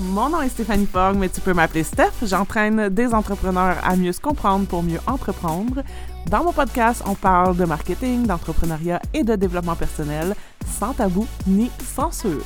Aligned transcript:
Mon 0.00 0.28
nom 0.28 0.42
est 0.42 0.50
Stéphanie 0.50 0.84
Fogg, 0.84 1.16
mais 1.16 1.30
tu 1.30 1.40
peux 1.40 1.54
m'appeler 1.54 1.82
Steph. 1.82 2.12
J'entraîne 2.22 2.90
des 2.90 3.14
entrepreneurs 3.14 3.76
à 3.82 3.96
mieux 3.96 4.12
se 4.12 4.20
comprendre 4.20 4.66
pour 4.66 4.82
mieux 4.82 4.98
entreprendre. 5.06 5.82
Dans 6.30 6.44
mon 6.44 6.52
podcast, 6.52 7.02
on 7.06 7.14
parle 7.14 7.56
de 7.56 7.64
marketing, 7.64 8.26
d'entrepreneuriat 8.26 9.00
et 9.14 9.24
de 9.24 9.36
développement 9.36 9.74
personnel, 9.74 10.34
sans 10.66 10.92
tabou 10.92 11.26
ni 11.46 11.70
censure. 11.80 12.42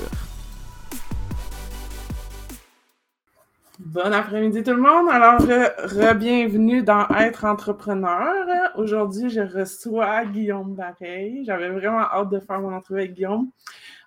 Bon 3.81 4.13
après-midi 4.13 4.63
tout 4.63 4.75
le 4.75 4.83
monde. 4.83 5.09
Alors, 5.11 5.41
re-bienvenue 5.41 6.83
dans 6.83 7.09
Être 7.09 7.47
entrepreneur. 7.47 8.47
Aujourd'hui, 8.77 9.29
je 9.29 9.41
reçois 9.41 10.25
Guillaume 10.27 10.75
Bareil. 10.77 11.45
J'avais 11.47 11.71
vraiment 11.71 12.03
hâte 12.03 12.31
de 12.31 12.39
faire 12.39 12.61
mon 12.61 12.73
entrevue 12.73 13.01
avec 13.01 13.15
Guillaume. 13.15 13.49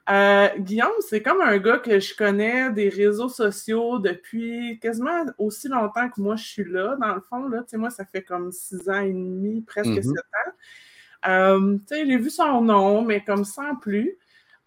Euh, 0.10 0.50
Guillaume, 0.58 0.92
c'est 1.08 1.22
comme 1.22 1.40
un 1.40 1.58
gars 1.58 1.78
que 1.78 2.00
je 2.00 2.14
connais 2.14 2.70
des 2.71 2.89
réseaux 2.89 3.30
sociaux 3.30 4.00
depuis 4.00 4.78
quasiment 4.82 5.24
aussi 5.38 5.70
longtemps 5.70 6.10
que 6.10 6.20
moi 6.20 6.36
je 6.36 6.44
suis 6.44 6.66
là, 6.66 6.98
dans 7.00 7.16
le 7.16 7.21
fond. 7.21 7.48
Là. 7.48 7.64
moi, 7.74 7.89
ça 7.89 8.04
fait 8.06 8.24
comme 8.24 8.52
six 8.52 8.89
ans 8.89 9.00
et 9.00 9.14
demi, 9.14 9.61
presque 9.61 9.89
mm-hmm. 9.89 10.04
sept 10.04 10.18
ans. 10.18 10.52
Euh, 11.25 11.78
j'ai 11.89 12.18
vu 12.18 12.30
son 12.30 12.61
nom, 12.61 13.02
mais 13.02 13.24
comme 13.24 13.46
sans 13.46 13.75
plus. 13.75 14.18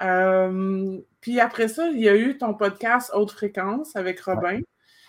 Euh, 0.01 0.99
puis 1.21 1.41
après 1.41 1.69
ça, 1.69 1.89
il 1.89 2.01
y 2.01 2.09
a 2.09 2.17
eu 2.17 2.39
ton 2.39 2.55
podcast 2.55 3.11
Haute 3.15 3.33
Fréquence 3.33 3.95
avec 3.95 4.21
Robin, 4.21 4.61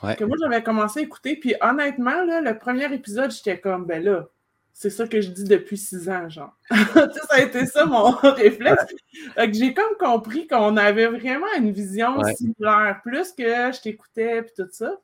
que 0.01 0.23
moi 0.25 0.35
j'avais 0.41 0.61
commencé 0.61 0.99
à 0.99 1.03
écouter. 1.03 1.37
Puis 1.37 1.55
honnêtement, 1.61 2.23
là, 2.23 2.41
le 2.41 2.57
premier 2.57 2.93
épisode, 2.93 3.31
j'étais 3.31 3.59
comme, 3.59 3.85
ben 3.85 4.03
là, 4.03 4.27
c'est 4.79 4.91
ça 4.91 5.07
que 5.07 5.21
je 5.21 5.31
dis 5.31 5.43
depuis 5.43 5.75
six 5.75 6.07
ans, 6.07 6.29
genre. 6.29 6.55
ça 6.69 7.09
a 7.31 7.41
été 7.41 7.65
ça 7.65 7.87
mon 7.87 8.11
réflexe. 8.21 8.85
j'ai 9.51 9.73
comme 9.73 9.97
compris 9.99 10.45
qu'on 10.45 10.77
avait 10.77 11.07
vraiment 11.07 11.47
une 11.57 11.71
vision 11.71 12.21
similaire, 12.35 12.99
plus 13.03 13.31
que 13.31 13.43
je 13.43 13.81
t'écoutais 13.81 14.43
puis 14.43 14.51
tout 14.55 14.69
ça. 14.71 14.99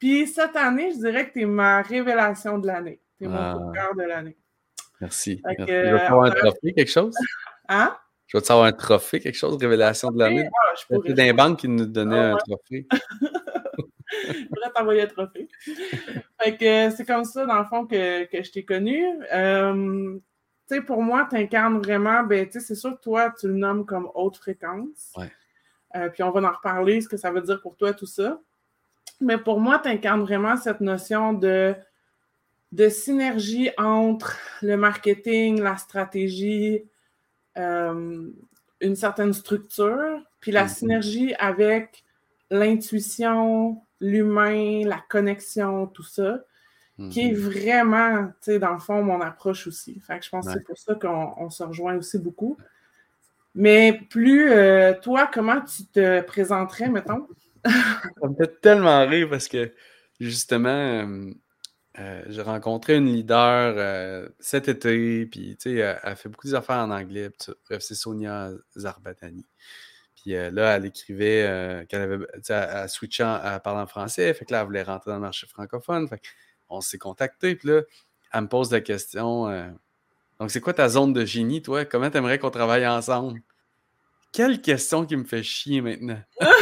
Puis 0.00 0.26
cette 0.26 0.56
année, 0.56 0.90
je 0.90 0.98
dirais 0.98 1.28
que 1.28 1.34
tu 1.34 1.42
es 1.42 1.46
ma 1.46 1.80
révélation 1.80 2.58
de 2.58 2.66
l'année. 2.66 3.00
Tu 3.18 3.26
es 3.26 3.28
mon 3.28 3.36
ah. 3.36 3.54
coup 3.56 3.68
de 3.68 3.72
cœur 3.72 3.94
de 3.94 4.02
l'année. 4.02 4.36
Merci. 5.00 5.40
je 5.46 5.64
vais 5.64 5.90
avoir 5.90 6.24
un 6.24 6.30
trophée, 6.32 6.72
quelque 6.74 6.90
chose? 6.90 7.14
Hein? 7.68 7.96
Je 8.26 8.36
vais 8.36 8.40
te 8.42 8.48
savoir 8.48 8.66
un 8.66 8.72
trophée, 8.72 9.20
quelque 9.20 9.38
chose, 9.38 9.56
révélation 9.58 10.10
de 10.10 10.18
l'année? 10.18 10.48
Ah, 10.52 10.74
pourrais. 10.88 11.12
d'un 11.12 11.34
banque 11.34 11.60
qui 11.60 11.68
nous 11.68 11.86
donnait 11.86 12.18
un 12.18 12.36
trophée. 12.36 12.88
Pourrais 14.48 14.70
t'envoyer 14.74 15.02
un 15.02 15.06
trophée. 15.06 15.48
fait 16.40 16.56
que 16.56 16.90
c'est 16.96 17.04
comme 17.04 17.24
ça, 17.24 17.46
dans 17.46 17.58
le 17.58 17.64
fond, 17.64 17.86
que, 17.86 18.24
que 18.24 18.42
je 18.42 18.50
t'ai 18.50 18.64
connu. 18.64 19.04
Euh, 19.32 20.18
tu 20.68 20.76
sais, 20.76 20.82
pour 20.82 21.02
moi, 21.02 21.26
tu 21.30 21.36
incarnes 21.36 21.78
vraiment, 21.78 22.22
ben, 22.22 22.46
tu 22.46 22.52
sais, 22.52 22.60
c'est 22.60 22.74
sûr 22.74 22.96
que 22.96 23.02
toi, 23.02 23.34
tu 23.38 23.48
le 23.48 23.54
nommes 23.54 23.86
comme 23.86 24.10
haute 24.14 24.36
fréquence. 24.36 25.12
Ouais. 25.16 25.30
Euh, 25.96 26.08
puis 26.10 26.22
on 26.22 26.30
va 26.30 26.40
en 26.48 26.52
reparler, 26.52 27.00
ce 27.00 27.08
que 27.08 27.16
ça 27.16 27.30
veut 27.30 27.40
dire 27.40 27.60
pour 27.62 27.76
toi, 27.76 27.92
tout 27.92 28.06
ça. 28.06 28.40
Mais 29.20 29.38
pour 29.38 29.60
moi, 29.60 29.78
tu 29.78 29.88
incarnes 29.88 30.22
vraiment 30.22 30.56
cette 30.56 30.80
notion 30.80 31.32
de, 31.32 31.74
de 32.72 32.88
synergie 32.88 33.70
entre 33.78 34.36
le 34.62 34.76
marketing, 34.76 35.60
la 35.60 35.76
stratégie, 35.76 36.84
euh, 37.56 38.30
une 38.80 38.96
certaine 38.96 39.32
structure, 39.32 40.22
puis 40.40 40.52
la 40.52 40.66
mm-hmm. 40.66 40.74
synergie 40.74 41.34
avec 41.38 42.04
l'intuition, 42.50 43.82
l'humain, 44.00 44.82
la 44.84 45.02
connexion, 45.08 45.86
tout 45.86 46.02
ça, 46.02 46.40
qui 47.10 47.20
est 47.20 47.32
mhm. 47.32 47.38
vraiment, 47.38 48.26
tu 48.26 48.52
sais, 48.52 48.58
dans 48.58 48.72
le 48.72 48.80
fond, 48.80 49.02
mon 49.02 49.20
approche 49.20 49.68
aussi. 49.68 50.00
Fait 50.00 50.18
que 50.18 50.24
je 50.24 50.30
pense 50.30 50.46
que 50.46 50.52
c'est 50.52 50.64
pour 50.64 50.78
ça 50.78 50.94
qu'on 50.96 51.48
se 51.48 51.62
rejoint 51.62 51.96
aussi 51.96 52.18
beaucoup. 52.18 52.56
Mais 53.54 54.00
plus, 54.10 54.50
euh, 54.50 54.94
toi, 55.00 55.28
comment 55.32 55.60
tu 55.60 55.84
te 55.86 56.20
présenterais, 56.22 56.88
mettons? 56.88 57.26
Ça 57.64 58.28
me 58.28 58.34
fait 58.34 58.60
tellement 58.60 59.06
rire 59.06 59.28
parce 59.30 59.48
que, 59.48 59.72
justement, 60.20 60.68
euh, 60.68 61.32
euh, 61.98 62.22
j'ai 62.28 62.42
rencontré 62.42 62.96
une 62.96 63.06
leader 63.06 64.28
cet 64.38 64.68
été, 64.68 65.26
puis, 65.26 65.56
tu 65.56 65.76
sais, 65.76 65.98
elle, 66.02 66.16
fait 66.16 66.28
beaucoup 66.28 66.48
d'affaires 66.48 66.76
en 66.78 66.90
anglais. 66.90 67.30
Bref, 67.68 67.82
c'est 67.82 67.94
Sonia 67.94 68.50
Zarbatani. 68.76 69.44
Puis 70.28 70.36
euh, 70.36 70.50
là, 70.50 70.76
elle 70.76 70.84
écrivait 70.84 71.46
euh, 71.48 71.86
qu'elle 71.86 72.02
avait, 72.02 72.26
à 72.50 72.86
switchant 72.86 73.40
à 73.42 73.58
parler 73.60 73.80
en 73.80 73.86
français. 73.86 74.34
Fait 74.34 74.44
que 74.44 74.52
là, 74.52 74.60
elle 74.60 74.66
voulait 74.66 74.82
rentrer 74.82 75.10
dans 75.10 75.16
le 75.16 75.22
marché 75.22 75.46
francophone. 75.46 76.06
Fait 76.06 76.20
on 76.68 76.82
s'est 76.82 76.98
contacté. 76.98 77.56
Puis 77.56 77.66
là, 77.66 77.80
elle 78.34 78.42
me 78.42 78.46
pose 78.46 78.70
la 78.70 78.82
question 78.82 79.48
euh, 79.48 79.70
Donc, 80.38 80.50
c'est 80.50 80.60
quoi 80.60 80.74
ta 80.74 80.90
zone 80.90 81.14
de 81.14 81.24
génie, 81.24 81.62
toi? 81.62 81.86
Comment 81.86 82.10
tu 82.10 82.18
aimerais 82.18 82.38
qu'on 82.38 82.50
travaille 82.50 82.86
ensemble? 82.86 83.40
Quelle 84.30 84.60
question 84.60 85.06
qui 85.06 85.16
me 85.16 85.24
fait 85.24 85.42
chier 85.42 85.80
maintenant 85.80 86.20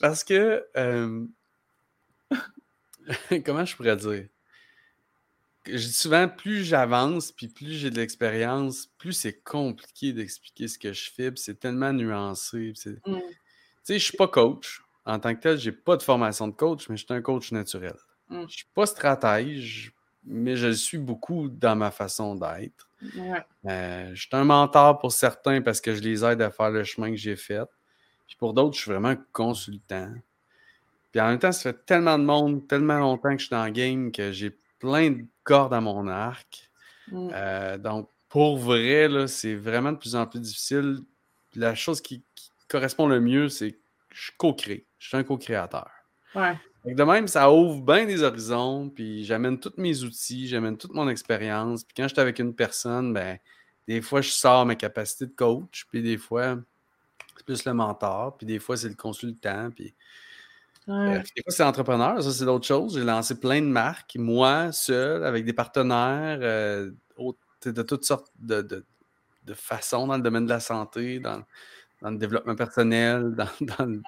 Parce 0.00 0.22
que, 0.22 0.64
comment 3.44 3.64
je 3.64 3.74
pourrais 3.74 3.96
dire? 3.96 4.28
Je 5.66 5.86
dis 5.86 5.92
souvent, 5.92 6.28
plus 6.28 6.64
j'avance, 6.64 7.32
puis 7.32 7.48
plus 7.48 7.72
j'ai 7.72 7.90
de 7.90 7.96
l'expérience, 7.96 8.86
plus 8.98 9.12
c'est 9.12 9.42
compliqué 9.42 10.12
d'expliquer 10.12 10.68
ce 10.68 10.78
que 10.78 10.92
je 10.92 11.10
fais, 11.10 11.32
c'est 11.36 11.58
tellement 11.58 11.92
nuancé. 11.92 12.72
Mm. 13.06 13.14
Tu 13.14 13.22
sais, 13.82 13.98
je 13.98 14.04
suis 14.04 14.16
pas 14.16 14.28
coach. 14.28 14.82
En 15.04 15.20
tant 15.20 15.34
que 15.34 15.40
tel, 15.40 15.58
j'ai 15.58 15.72
pas 15.72 15.96
de 15.96 16.02
formation 16.02 16.48
de 16.48 16.54
coach, 16.54 16.88
mais 16.88 16.96
je 16.96 17.04
suis 17.04 17.14
un 17.14 17.22
coach 17.22 17.52
naturel. 17.52 17.96
Je 18.30 18.36
mm. 18.36 18.46
Je 18.48 18.56
suis 18.56 18.68
pas 18.74 18.86
stratège, 18.86 19.92
mais 20.24 20.56
je 20.56 20.68
le 20.68 20.74
suis 20.74 20.98
beaucoup 20.98 21.48
dans 21.48 21.76
ma 21.76 21.90
façon 21.90 22.34
d'être. 22.34 22.88
Euh, 23.66 24.10
je 24.14 24.20
suis 24.20 24.28
un 24.32 24.44
mentor 24.44 24.98
pour 24.98 25.12
certains 25.12 25.60
parce 25.62 25.80
que 25.80 25.94
je 25.94 26.00
les 26.00 26.24
aide 26.24 26.40
à 26.40 26.50
faire 26.50 26.70
le 26.70 26.82
chemin 26.82 27.10
que 27.10 27.16
j'ai 27.16 27.36
fait. 27.36 27.68
Puis 28.26 28.36
pour 28.36 28.52
d'autres, 28.54 28.74
je 28.76 28.82
suis 28.82 28.90
vraiment 28.90 29.14
consultant. 29.32 30.12
Puis 31.12 31.20
en 31.20 31.28
même 31.28 31.38
temps, 31.38 31.52
ça 31.52 31.72
fait 31.72 31.86
tellement 31.86 32.18
de 32.18 32.24
monde, 32.24 32.66
tellement 32.66 32.98
longtemps 32.98 33.34
que 33.34 33.38
je 33.38 33.46
suis 33.46 33.50
dans 33.50 33.64
le 33.64 33.70
game 33.70 34.10
que 34.10 34.32
j'ai 34.32 34.50
plein 34.78 35.10
de 35.10 35.24
cordes 35.44 35.74
à 35.74 35.80
mon 35.80 36.08
arc. 36.08 36.70
Mm. 37.10 37.28
Euh, 37.32 37.78
donc, 37.78 38.08
pour 38.28 38.58
vrai, 38.58 39.08
c'est 39.28 39.54
vraiment 39.54 39.92
de 39.92 39.98
plus 39.98 40.16
en 40.16 40.26
plus 40.26 40.40
difficile. 40.40 40.98
La 41.54 41.74
chose 41.74 42.00
qui, 42.00 42.22
correspond 42.68 43.06
le 43.06 43.20
mieux, 43.20 43.48
c'est 43.48 43.72
que 43.72 43.78
je 44.12 44.32
co-crée. 44.36 44.86
Je 44.98 45.08
suis 45.08 45.16
un 45.16 45.22
co-créateur. 45.22 45.88
De 46.84 47.02
même, 47.02 47.26
ça 47.26 47.50
ouvre 47.50 47.80
bien 47.80 48.06
des 48.06 48.22
horizons, 48.22 48.90
puis 48.90 49.24
j'amène 49.24 49.58
tous 49.58 49.72
mes 49.76 50.02
outils, 50.02 50.46
j'amène 50.46 50.76
toute 50.76 50.92
mon 50.92 51.08
expérience. 51.08 51.84
Puis 51.84 51.94
quand 51.96 52.04
je 52.04 52.14
suis 52.14 52.20
avec 52.20 52.38
une 52.38 52.54
personne, 52.54 53.12
ben, 53.12 53.38
des 53.88 54.02
fois, 54.02 54.20
je 54.20 54.30
sors 54.30 54.66
mes 54.66 54.76
capacités 54.76 55.26
de 55.26 55.32
coach, 55.32 55.86
puis 55.90 56.02
des 56.02 56.18
fois, 56.18 56.58
c'est 57.36 57.44
plus 57.44 57.64
le 57.64 57.72
mentor, 57.72 58.36
puis 58.36 58.46
des 58.46 58.58
fois, 58.58 58.76
c'est 58.76 58.88
le 58.88 58.94
consultant, 58.94 59.70
puis 59.74 59.94
euh, 60.88 61.20
c'est 61.48 61.64
entrepreneur, 61.64 62.22
ça 62.22 62.30
c'est 62.30 62.44
d'autres 62.44 62.66
choses. 62.66 62.94
J'ai 62.94 63.04
lancé 63.04 63.38
plein 63.38 63.60
de 63.60 63.66
marques, 63.66 64.16
moi, 64.16 64.70
seul, 64.72 65.24
avec 65.24 65.44
des 65.44 65.52
partenaires 65.52 66.38
euh, 66.40 66.90
de 67.64 67.82
toutes 67.82 68.04
sortes 68.04 68.30
de, 68.38 68.62
de, 68.62 68.84
façons 69.54 70.06
dans 70.06 70.16
le 70.16 70.22
domaine 70.22 70.44
de 70.44 70.50
la 70.50 70.60
santé, 70.60 71.18
dans, 71.18 71.42
le 72.02 72.16
développement 72.16 72.54
personnel, 72.54 73.34
dans, 73.60 74.02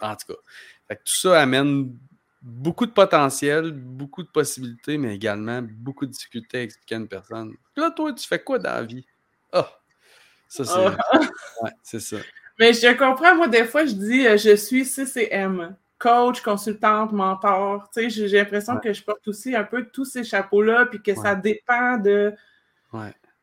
en 0.00 0.16
tout 0.16 0.32
cas. 0.32 0.94
tout 0.96 1.14
ça 1.14 1.40
amène 1.40 1.96
beaucoup 2.42 2.86
de 2.86 2.92
potentiel, 2.92 3.72
beaucoup 3.72 4.22
de 4.22 4.28
possibilités, 4.28 4.98
mais 4.98 5.14
également 5.14 5.60
beaucoup 5.62 6.06
de 6.06 6.10
difficultés 6.10 6.58
à 6.58 6.62
expliquer 6.62 6.94
à 6.96 6.98
une 6.98 7.08
personne. 7.08 7.54
Là, 7.76 7.90
toi, 7.90 8.12
tu 8.12 8.26
fais 8.26 8.42
quoi 8.42 8.58
dans 8.58 8.70
la 8.70 8.82
vie? 8.82 9.06
Ah! 9.52 9.68
Ça, 10.48 10.64
c'est. 10.64 10.96
Ah. 11.12 11.70
c'est 11.82 12.00
ça. 12.00 12.16
Mais 12.58 12.74
je 12.74 12.92
comprends, 12.98 13.34
moi, 13.36 13.48
des 13.48 13.64
fois, 13.64 13.86
je 13.86 13.92
dis 13.92 14.26
euh, 14.26 14.36
je 14.36 14.54
suis 14.56 14.84
CCM 14.84 15.76
coach, 16.00 16.40
consultante, 16.40 17.12
mentor. 17.12 17.88
Tu 17.94 18.10
sais, 18.10 18.26
j'ai 18.26 18.38
l'impression 18.38 18.78
que 18.78 18.92
je 18.92 19.04
porte 19.04 19.28
aussi 19.28 19.54
un 19.54 19.62
peu 19.62 19.84
tous 19.84 20.06
ces 20.06 20.24
chapeaux-là, 20.24 20.86
puis 20.86 21.00
que 21.00 21.14
ça 21.14 21.36
dépend 21.36 21.98
de 21.98 22.34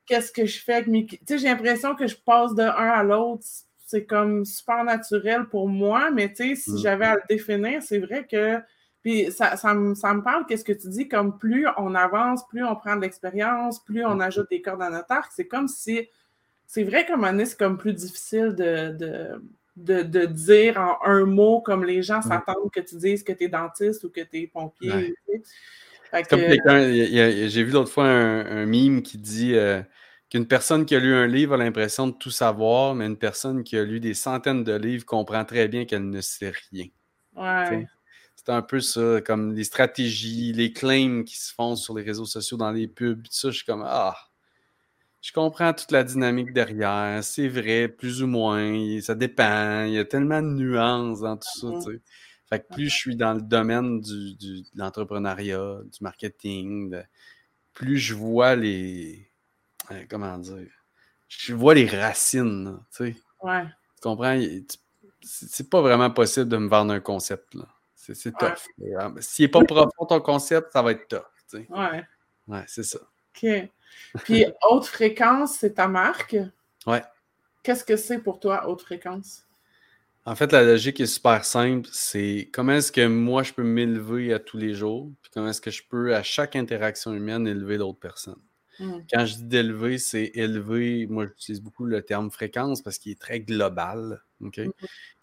qu'est-ce 0.06 0.32
que 0.32 0.46
je 0.46 0.60
fais 0.60 0.74
avec 0.74 0.88
mes. 0.88 1.06
Tu 1.06 1.20
sais, 1.26 1.38
j'ai 1.38 1.48
l'impression 1.48 1.96
que 1.96 2.08
je 2.08 2.18
passe 2.18 2.56
de 2.56 2.64
un 2.64 2.90
à 2.90 3.04
l'autre. 3.04 3.46
C'est 3.86 4.06
comme 4.06 4.44
super 4.44 4.84
naturel 4.84 5.46
pour 5.46 5.70
moi, 5.70 6.12
mais 6.12 6.30
tu 6.30 6.50
sais, 6.50 6.56
si 6.56 6.72
mm. 6.72 6.78
j'avais 6.80 7.06
à 7.06 7.16
le 7.16 7.22
définir, 7.30 7.82
c'est 7.82 8.00
vrai 8.00 8.26
que. 8.30 8.60
Puis 9.04 9.32
ça, 9.32 9.56
ça, 9.56 9.74
me, 9.74 9.94
ça 9.94 10.14
me 10.14 10.22
parle, 10.22 10.46
qu'est-ce 10.48 10.66
que 10.66 10.74
tu 10.74 10.90
dis, 10.90 11.08
comme 11.08 11.38
plus 11.38 11.68
on 11.78 11.96
avance, 11.96 12.46
plus 12.48 12.66
on 12.66 12.76
prend 12.76 12.98
de 12.98 13.02
l'expérience, 13.02 13.82
plus 13.82 14.04
on 14.04 14.16
mm. 14.16 14.22
ajoute 14.22 14.50
des 14.50 14.62
cordes 14.62 14.82
à 14.82 14.90
notre 14.90 15.12
arc. 15.12 15.32
C'est 15.34 15.48
comme 15.48 15.68
si. 15.68 16.10
C'est 16.66 16.84
vrai 16.84 17.06
qu'à 17.06 17.14
un 17.14 17.18
moment 17.18 17.32
donné, 17.32 17.46
c'est 17.46 17.58
comme 17.58 17.78
plus 17.78 17.94
difficile 17.94 18.56
de 18.56 18.90
de, 18.90 19.42
dire 19.78 20.78
en 20.78 20.98
un 21.06 21.26
mot 21.26 21.62
comme 21.62 21.86
les 21.86 22.02
gens 22.02 22.22
s'attendent 22.22 22.72
que 22.72 22.80
tu 22.80 22.96
dises 22.96 23.24
que 23.24 23.32
tu 23.32 23.46
es 23.46 23.48
dentiste 23.48 24.04
ou 24.04 24.10
que 24.10 24.22
tu 24.22 24.42
es 24.42 24.48
pompier. 24.48 25.16
J'ai 26.14 27.64
vu 27.64 27.72
l'autre 27.72 27.92
fois 27.92 28.06
un, 28.06 28.66
mime 28.66 29.02
qui 29.02 29.18
dit 29.18 29.56
euh, 29.56 29.82
qu'une 30.30 30.48
personne 30.48 30.86
qui 30.86 30.96
a 30.96 31.00
lu 31.00 31.14
un 31.14 31.28
livre 31.28 31.54
a 31.54 31.58
l'impression 31.58 32.08
de 32.08 32.14
tout 32.14 32.32
savoir, 32.32 32.96
mais 32.96 33.06
une 33.06 33.18
personne 33.18 33.64
qui 33.64 33.78
a 33.78 33.84
lu 33.84 34.00
des 34.00 34.14
centaines 34.14 34.64
de 34.64 34.74
livres 34.74 35.06
comprend 35.06 35.46
très 35.46 35.68
bien 35.68 35.86
qu'elle 35.86 36.10
ne 36.10 36.22
sait 36.22 36.54
rien. 36.72 36.88
C'est 38.36 38.54
un 38.54 38.62
peu 38.62 38.80
ça, 38.80 39.20
comme 39.26 39.54
les 39.54 39.66
stratégies, 39.66 40.54
les 40.54 40.72
claims 40.72 41.24
qui 41.24 41.38
se 41.38 41.54
font 41.54 41.76
sur 41.76 41.98
les 41.98 42.04
réseaux 42.04 42.26
sociaux, 42.26 42.56
dans 42.56 42.72
les 42.72 42.88
pubs, 42.88 43.22
tout 43.24 43.32
ça. 43.32 43.52
Je 43.52 43.58
suis 43.58 43.66
comme 43.66 43.84
Ah, 43.86 44.16
je 45.28 45.34
comprends 45.34 45.74
toute 45.74 45.92
la 45.92 46.06
dynamique 46.06 46.54
derrière. 46.54 47.22
C'est 47.22 47.50
vrai, 47.50 47.90
plus 47.90 48.24
ou 48.24 48.28
moins. 48.28 49.02
Ça 49.02 49.14
dépend. 49.14 49.84
Il 49.84 49.92
y 49.92 50.00
a 50.00 50.06
tellement 50.06 50.42
de 50.42 50.48
nuances 50.48 51.20
dans 51.20 51.36
tout 51.36 51.60
ça, 51.60 51.68
tu 51.74 51.82
sais. 51.82 52.02
Fait 52.50 52.62
que 52.62 52.74
plus 52.74 52.88
je 52.88 52.96
suis 52.96 53.16
dans 53.18 53.34
le 53.34 53.42
domaine 53.42 54.00
du, 54.00 54.36
de 54.36 54.64
l'entrepreneuriat, 54.76 55.80
du 55.84 56.00
marketing, 56.00 56.96
plus 57.74 57.98
je 57.98 58.14
vois 58.14 58.56
les. 58.56 59.30
Euh, 59.92 60.06
comment 60.10 60.38
dire? 60.38 60.72
Je 61.28 61.54
vois 61.54 61.74
les 61.74 61.88
racines, 61.88 62.80
tu 62.96 63.12
sais. 63.12 63.16
Ouais. 63.44 63.66
Tu 63.66 64.02
comprends? 64.04 64.42
C'est 65.22 65.70
pas 65.70 65.82
vraiment 65.82 66.10
possible 66.10 66.48
de 66.48 66.56
me 66.56 66.70
vendre 66.70 66.94
un 66.94 67.02
concept, 67.02 67.54
là. 67.54 67.68
C'est 67.94 68.32
tough. 68.32 68.66
Ah, 68.98 69.12
s'il 69.20 69.44
n'est 69.44 69.52
pas 69.52 69.62
profond 69.66 70.06
ton 70.06 70.22
concept, 70.22 70.72
ça 70.72 70.82
va 70.82 70.94
être 70.94 71.10
tough, 71.10 71.28
tu 71.50 71.58
sais. 71.58 71.68
Ouais. 71.70 72.06
Ouais, 72.48 72.64
c'est 72.66 72.84
ça. 72.84 73.00
OK. 73.36 73.70
Puis, 74.24 74.46
haute 74.70 74.86
fréquence, 74.86 75.58
c'est 75.58 75.76
ta 75.76 75.88
marque? 75.88 76.38
Ouais. 76.86 77.04
Qu'est-ce 77.64 77.84
que 77.84 77.98
c'est 77.98 78.20
pour 78.20 78.40
toi, 78.40 78.70
haute 78.70 78.82
fréquence? 78.82 79.44
En 80.26 80.36
fait, 80.36 80.52
la 80.52 80.64
logique 80.64 81.00
est 81.00 81.06
super 81.06 81.46
simple. 81.46 81.88
C'est 81.92 82.50
comment 82.52 82.74
est-ce 82.74 82.92
que 82.92 83.08
moi, 83.08 83.44
je 83.44 83.54
peux 83.54 83.64
m'élever 83.64 84.34
à 84.34 84.40
tous 84.40 84.58
les 84.58 84.74
jours, 84.74 85.10
puis 85.22 85.32
comment 85.34 85.48
est-ce 85.50 85.62
que 85.62 85.72
je 85.72 85.84
peux, 85.88 86.14
à 86.14 86.22
chaque 86.22 86.56
interaction 86.58 87.14
humaine, 87.14 87.48
élever 87.48 87.78
d'autres 87.78 88.00
personnes. 88.00 88.42
Hmm. 88.80 89.00
Quand 89.12 89.26
je 89.26 89.36
dis 89.36 89.44
d'élever, 89.44 89.98
c'est 89.98 90.32
élever, 90.36 91.08
moi 91.08 91.26
j'utilise 91.26 91.62
beaucoup 91.62 91.86
le 91.86 92.02
terme 92.04 92.30
fréquence 92.30 92.82
parce 92.82 92.98
qu'il 93.00 93.12
est 93.12 93.20
très 93.20 93.40
global. 93.40 94.22
Hmm. 94.40 94.50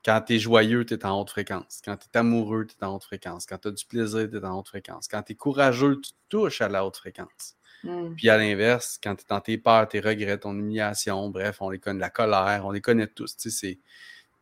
Quand 0.04 0.22
tu 0.26 0.34
es 0.34 0.38
joyeux, 0.38 0.84
tu 0.84 0.94
es 0.94 1.06
en 1.06 1.20
haute 1.20 1.30
fréquence. 1.30 1.80
Quand 1.84 1.96
tu 1.96 2.06
es 2.12 2.18
amoureux, 2.18 2.66
tu 2.66 2.74
es 2.80 2.84
en 2.84 2.96
haute 2.96 3.04
fréquence. 3.04 3.46
Quand 3.46 3.58
tu 3.58 3.68
as 3.68 3.72
du 3.72 3.84
plaisir, 3.84 4.28
tu 4.28 4.36
es 4.36 4.44
en 4.44 4.58
haute 4.58 4.68
fréquence. 4.68 5.06
Quand 5.06 5.22
tu 5.22 5.32
es 5.32 5.36
courageux, 5.36 6.00
tu 6.00 6.12
touches 6.28 6.60
à 6.62 6.68
la 6.68 6.84
haute 6.84 6.96
fréquence. 6.96 7.56
Hmm. 7.84 8.14
Puis 8.16 8.28
à 8.30 8.38
l'inverse, 8.38 8.98
quand 9.02 9.14
tu 9.14 9.22
es 9.22 9.26
dans 9.28 9.40
tes 9.40 9.58
peurs, 9.58 9.88
tes 9.88 10.00
regrets, 10.00 10.38
ton 10.38 10.52
humiliation, 10.52 11.28
bref, 11.28 11.58
on 11.60 11.70
les 11.70 11.78
connaît, 11.78 12.00
la 12.00 12.10
colère, 12.10 12.62
on 12.64 12.70
les 12.70 12.80
connaît 12.80 13.06
tous. 13.06 13.36
Tu 13.36 13.78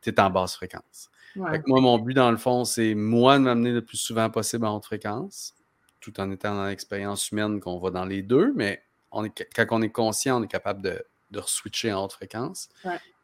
es 0.06 0.21
en 0.21 0.31
basse 0.31 0.55
fréquence. 0.55 1.11
moi, 1.35 1.59
mon 1.67 1.99
but, 1.99 2.15
dans 2.15 2.31
le 2.31 2.37
fond, 2.37 2.65
c'est 2.65 2.94
moi 2.94 3.39
de 3.39 3.44
m'amener 3.44 3.73
le 3.73 3.83
plus 3.83 3.97
souvent 3.97 4.31
possible 4.31 4.65
en 4.67 4.77
haute 4.77 4.85
fréquence, 4.85 5.55
tout 6.00 6.19
en 6.21 6.31
étant 6.31 6.55
dans 6.55 6.67
l'expérience 6.67 7.31
humaine 7.31 7.61
qu'on 7.61 7.79
va 7.79 7.91
dans 7.91 8.05
les 8.05 8.23
deux, 8.23 8.53
mais 8.55 8.83
on 9.11 9.25
est, 9.25 9.49
quand 9.55 9.67
on 9.71 9.83
est 9.83 9.91
conscient, 9.91 10.41
on 10.41 10.45
est 10.45 10.49
capable 10.49 10.83
de, 10.83 11.05
de 11.31 11.41
switcher 11.45 11.93
en 11.93 12.05
haute 12.05 12.12
fréquence. 12.12 12.69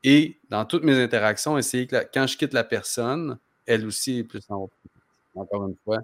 Et 0.04 0.38
dans 0.48 0.64
toutes 0.64 0.84
mes 0.84 1.00
interactions, 1.00 1.58
essayer 1.58 1.86
que 1.86 1.96
quand 2.12 2.26
je 2.26 2.36
quitte 2.36 2.52
la 2.52 2.64
personne, 2.64 3.38
elle 3.66 3.86
aussi 3.86 4.18
est 4.18 4.24
plus 4.24 4.44
en 4.48 4.56
haute 4.56 4.72
fréquence. 4.80 5.02
Encore 5.34 5.68
une 5.68 5.76
fois, 5.84 5.98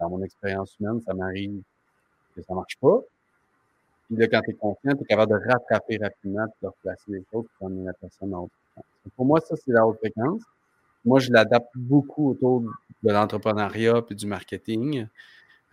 dans 0.00 0.10
mon 0.10 0.22
expérience 0.22 0.76
humaine, 0.80 1.00
ça 1.06 1.14
m'arrive 1.14 1.62
que 2.34 2.42
ça 2.42 2.52
ne 2.52 2.56
marche 2.56 2.76
pas. 2.80 3.00
Puis 4.06 4.16
là, 4.16 4.28
quand 4.28 4.40
tu 4.42 4.50
es 4.50 4.54
conscient, 4.54 4.92
tu 4.92 5.02
es 5.02 5.06
capable 5.06 5.32
de 5.32 5.48
rattraper 5.48 5.98
rapidement, 6.00 6.46
de 6.62 6.68
replacer 6.68 7.02
les 7.08 7.24
choses 7.32 7.46
pour 7.58 7.66
amener 7.66 7.84
la 7.84 7.92
personne 7.92 8.34
en 8.34 8.44
haute 8.44 8.52
fréquence. 8.72 9.12
Pour 9.16 9.26
moi, 9.26 9.40
ça, 9.40 9.56
c'est 9.56 9.72
la 9.72 9.86
haute 9.86 9.98
fréquence. 9.98 10.42
Moi, 11.04 11.18
je 11.20 11.30
l'adapte 11.32 11.70
beaucoup 11.74 12.30
autour 12.30 12.62
de 12.62 13.12
l'entrepreneuriat 13.12 14.02
et 14.10 14.14
du 14.14 14.26
marketing. 14.26 15.06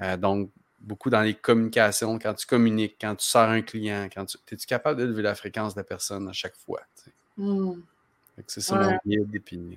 Euh, 0.02 0.18
donc, 0.18 0.50
beaucoup 0.80 1.10
dans 1.10 1.22
les 1.22 1.34
communications, 1.34 2.20
quand 2.20 2.34
tu 2.34 2.46
communiques, 2.46 2.98
quand 3.00 3.16
tu 3.16 3.26
sors 3.26 3.50
un 3.50 3.62
client, 3.62 4.08
quand 4.14 4.26
tu 4.26 4.38
es-tu 4.52 4.68
capable 4.68 5.00
d'élever 5.00 5.22
la 5.22 5.36
fréquence 5.36 5.74
de 5.74 5.80
la 5.80 5.84
personne 5.84 6.28
à 6.28 6.34
chaque 6.34 6.56
fois? 6.56 6.82
Hmm. 7.38 7.82
C'est 8.48 8.62
ça 8.62 8.76
mon 8.76 8.98
guide. 9.06 9.30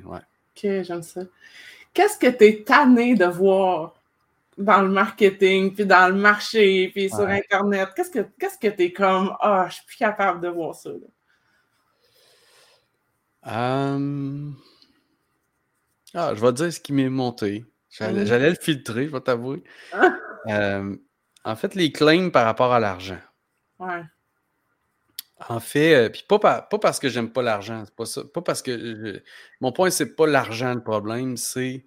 ouais. 0.04 0.18
Ok, 0.18 0.82
j'aime 0.82 1.02
ça. 1.02 1.22
Qu'est-ce 1.92 2.18
que 2.18 2.26
tu 2.26 2.44
es 2.44 2.62
tanné 2.62 3.14
de 3.14 3.26
voir? 3.26 3.95
Dans 4.56 4.82
le 4.82 4.88
marketing, 4.88 5.74
puis 5.74 5.84
dans 5.84 6.08
le 6.08 6.18
marché, 6.18 6.90
puis 6.94 7.08
sur 7.10 7.28
Internet? 7.28 7.90
Qu'est-ce 7.94 8.10
que 8.10 8.26
qu'est-ce 8.38 8.58
que 8.58 8.74
tu 8.74 8.84
es 8.84 8.92
comme 8.92 9.36
Ah, 9.40 9.64
oh, 9.64 9.68
je 9.68 9.74
suis 9.74 9.84
plus 9.86 9.96
capable 9.96 10.40
de 10.40 10.48
voir 10.48 10.74
ça? 10.74 10.90
Hum... 13.42 14.56
Ah, 16.14 16.34
je 16.34 16.40
vais 16.40 16.48
te 16.48 16.62
dire 16.62 16.72
ce 16.72 16.80
qui 16.80 16.92
m'est 16.92 17.10
monté. 17.10 17.64
J'allais 17.90 18.50
le 18.50 18.56
filtrer, 18.56 19.06
je 19.06 19.12
vais 19.12 19.20
t'avouer. 19.20 19.62
Ah. 19.92 20.12
Euh, 20.48 20.96
en 21.44 21.56
fait, 21.56 21.74
les 21.74 21.92
claims 21.92 22.30
par 22.30 22.44
rapport 22.44 22.72
à 22.72 22.80
l'argent. 22.80 23.18
Ouais. 23.78 24.02
En 25.48 25.60
fait, 25.60 25.94
euh, 25.94 26.08
puis 26.08 26.24
pas, 26.26 26.38
pas, 26.38 26.78
parce 26.78 26.98
que 26.98 27.08
j'aime 27.08 27.30
pas 27.30 27.42
l'argent, 27.42 27.84
c'est 27.84 27.94
pas 27.94 28.06
ça. 28.06 28.22
Pas 28.32 28.42
parce 28.42 28.62
que. 28.62 29.22
mon 29.60 29.72
point, 29.72 29.90
c'est 29.90 30.16
pas 30.16 30.26
l'argent 30.26 30.74
le 30.74 30.82
problème, 30.82 31.36
c'est 31.36 31.84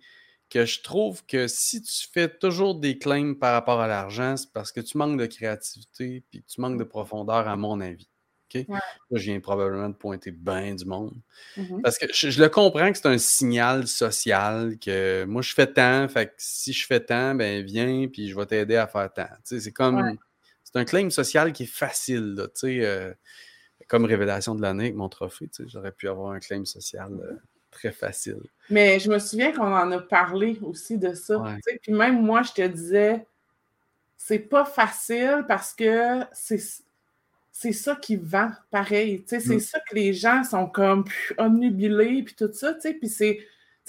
que 0.49 0.65
je 0.65 0.81
trouve 0.81 1.25
que 1.25 1.47
si 1.47 1.81
tu 1.81 2.07
fais 2.11 2.27
toujours 2.27 2.75
des 2.75 2.97
claims 2.97 3.35
par 3.35 3.53
rapport 3.53 3.79
à 3.79 3.87
l'argent, 3.87 4.35
c'est 4.35 4.51
parce 4.51 4.71
que 4.71 4.81
tu 4.81 4.97
manques 4.97 5.19
de 5.19 5.25
créativité 5.25 6.23
puis 6.29 6.43
tu 6.43 6.61
manques 6.61 6.79
de 6.79 6.83
profondeur, 6.83 7.47
à 7.47 7.55
mon 7.55 7.79
avis. 7.81 8.09
OK? 8.53 8.65
Là, 8.67 8.79
je 9.11 9.23
viens 9.23 9.39
probablement 9.39 9.89
de 9.89 9.95
pointer 9.95 10.31
bien 10.31 10.73
du 10.73 10.85
monde. 10.85 11.15
Mm-hmm. 11.55 11.81
Parce 11.81 11.97
que 11.99 12.07
je, 12.11 12.41
le 12.41 12.49
comprends 12.49 12.91
que 12.91 12.97
c'est 12.97 13.07
un 13.07 13.19
signal 13.19 13.87
social 13.87 14.77
que 14.79 15.23
moi, 15.25 15.43
je 15.43 15.53
fais 15.53 15.71
tant, 15.71 16.07
fait 16.09 16.27
que 16.27 16.33
si 16.37 16.73
je 16.73 16.85
fais 16.85 16.99
tant, 16.99 17.35
ben 17.35 17.63
viens, 17.63 18.07
puis 18.07 18.27
je 18.29 18.35
vais 18.35 18.45
t'aider 18.47 18.75
à 18.75 18.87
faire 18.87 19.11
tant. 19.13 19.29
c'est 19.43 19.71
comme. 19.71 20.17
C'est 20.63 20.79
un 20.79 20.85
claim 20.85 21.09
social 21.09 21.51
qui 21.51 21.63
est 21.63 21.71
facile, 21.71 22.35
tu 22.53 22.59
sais. 22.59 22.85
Euh, 22.85 23.11
comme 23.87 24.05
révélation 24.05 24.53
de 24.53 24.61
l'année 24.61 24.85
avec 24.85 24.95
mon 24.95 25.09
trophée, 25.09 25.49
j'aurais 25.65 25.91
pu 25.91 26.07
avoir 26.07 26.31
un 26.31 26.39
claim 26.39 26.63
social 26.63 27.11
euh, 27.11 27.35
très 27.71 27.91
facile. 27.91 28.41
Mais 28.69 28.99
je 28.99 29.09
me 29.09 29.19
souviens 29.19 29.51
qu'on 29.51 29.73
en 29.73 29.91
a 29.91 29.99
parlé 29.99 30.59
aussi 30.61 30.97
de 30.97 31.13
ça. 31.13 31.43
Puis 31.81 31.91
même 31.91 32.21
moi, 32.21 32.43
je 32.43 32.51
te 32.53 32.67
disais, 32.67 33.25
c'est 34.17 34.39
pas 34.39 34.65
facile 34.65 35.45
parce 35.47 35.73
que 35.73 36.21
c'est 36.33 36.59
c'est 37.59 37.73
ça 37.73 37.93
qui 37.93 38.15
vend 38.15 38.51
pareil. 38.71 39.21
C'est 39.27 39.45
mm. 39.45 39.59
ça 39.59 39.79
que 39.81 39.93
les 39.93 40.13
gens 40.13 40.45
sont 40.45 40.65
comme 40.65 41.03
omnubilés, 41.37 42.23
puis 42.23 42.33
tout 42.33 42.49
ça. 42.53 42.73
Puis 42.73 43.09
c'est, 43.09 43.39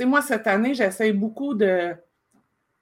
moi, 0.01 0.23
cette 0.23 0.49
année, 0.49 0.75
j'essaie 0.75 1.13
beaucoup 1.13 1.55
de. 1.55 1.95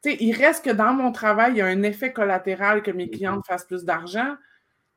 il 0.07 0.33
reste 0.33 0.65
que 0.65 0.71
dans 0.71 0.95
mon 0.95 1.13
travail, 1.13 1.53
il 1.53 1.57
y 1.59 1.61
a 1.61 1.67
un 1.67 1.83
effet 1.83 2.15
collatéral 2.15 2.83
que 2.83 2.91
mes 2.91 3.05
mm-hmm. 3.05 3.11
clientes 3.11 3.47
fassent 3.47 3.67
plus 3.67 3.85
d'argent, 3.85 4.35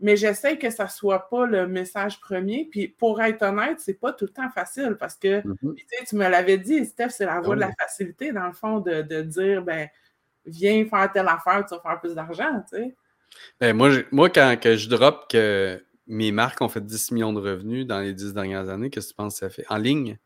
mais 0.01 0.17
j'essaie 0.17 0.57
que 0.57 0.69
ça 0.69 0.85
ne 0.85 0.89
soit 0.89 1.29
pas 1.29 1.45
le 1.45 1.67
message 1.67 2.19
premier. 2.19 2.67
Puis 2.69 2.87
pour 2.87 3.21
être 3.21 3.43
honnête, 3.43 3.79
c'est 3.79 3.99
pas 3.99 4.11
tout 4.11 4.25
le 4.25 4.33
temps 4.33 4.49
facile 4.49 4.97
parce 4.99 5.15
que 5.15 5.41
mm-hmm. 5.41 6.07
tu 6.07 6.15
me 6.15 6.27
l'avais 6.27 6.57
dit, 6.57 6.85
Steph, 6.85 7.09
c'est 7.09 7.25
la 7.25 7.39
voie 7.39 7.55
de 7.55 7.61
la 7.61 7.69
ah 7.69 7.83
facilité, 7.83 8.31
dans 8.31 8.47
le 8.47 8.53
fond, 8.53 8.79
de, 8.79 9.21
dire 9.21 9.61
ben 9.61 9.87
viens 10.45 10.85
faire 10.85 11.11
telle 11.11 11.27
affaire, 11.27 11.63
tu 11.67 11.75
vas 11.75 11.81
faire 11.81 11.99
plus 11.99 12.15
d'argent. 12.15 12.63
sais. 12.69 12.95
Ben, 13.59 13.75
moi, 13.75 13.89
moi, 14.11 14.29
quand 14.29 14.59
que 14.59 14.75
je 14.75 14.89
drop 14.89 15.29
que 15.29 15.81
mes 16.07 16.31
marques 16.31 16.61
ont 16.61 16.67
fait 16.67 16.85
10 16.85 17.11
millions 17.11 17.31
de 17.31 17.39
revenus 17.39 17.85
dans 17.85 17.99
les 17.99 18.13
10 18.13 18.33
dernières 18.33 18.69
années, 18.69 18.89
qu'est-ce 18.89 19.07
que 19.07 19.11
tu 19.13 19.15
penses 19.15 19.35
que 19.35 19.39
ça 19.39 19.49
fait? 19.49 19.65
En 19.69 19.77
ligne? 19.77 20.17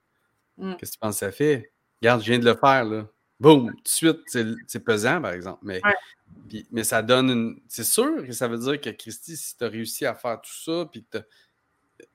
Mm. 0.58 0.76
Qu'est-ce 0.76 0.92
que 0.92 0.96
tu 0.96 1.00
penses 1.00 1.16
que 1.16 1.26
ça 1.26 1.32
fait? 1.32 1.72
Regarde, 2.02 2.22
je 2.22 2.32
viens 2.32 2.40
de 2.40 2.46
le 2.46 2.56
faire, 2.56 2.86
là. 2.86 3.08
Boum! 3.40 3.70
Tout 3.70 3.82
de 3.84 3.88
suite, 3.88 4.56
c'est 4.68 4.80
pesant, 4.80 5.22
par 5.22 5.34
exemple. 5.34 5.60
Mais, 5.64 5.82
mais 6.72 6.84
ça 6.84 7.02
donne 7.02 7.30
une. 7.30 7.62
C'est 7.68 7.84
sûr 7.84 8.26
que 8.26 8.32
ça 8.32 8.48
veut 8.48 8.58
dire 8.58 8.80
que 8.80 8.90
Christy, 8.90 9.36
si 9.36 9.58
tu 9.58 9.64
as 9.64 9.68
réussi 9.68 10.06
à 10.06 10.14
faire 10.14 10.40
tout 10.42 10.54
ça, 10.54 10.86
puis 10.92 11.06
que 11.06 11.18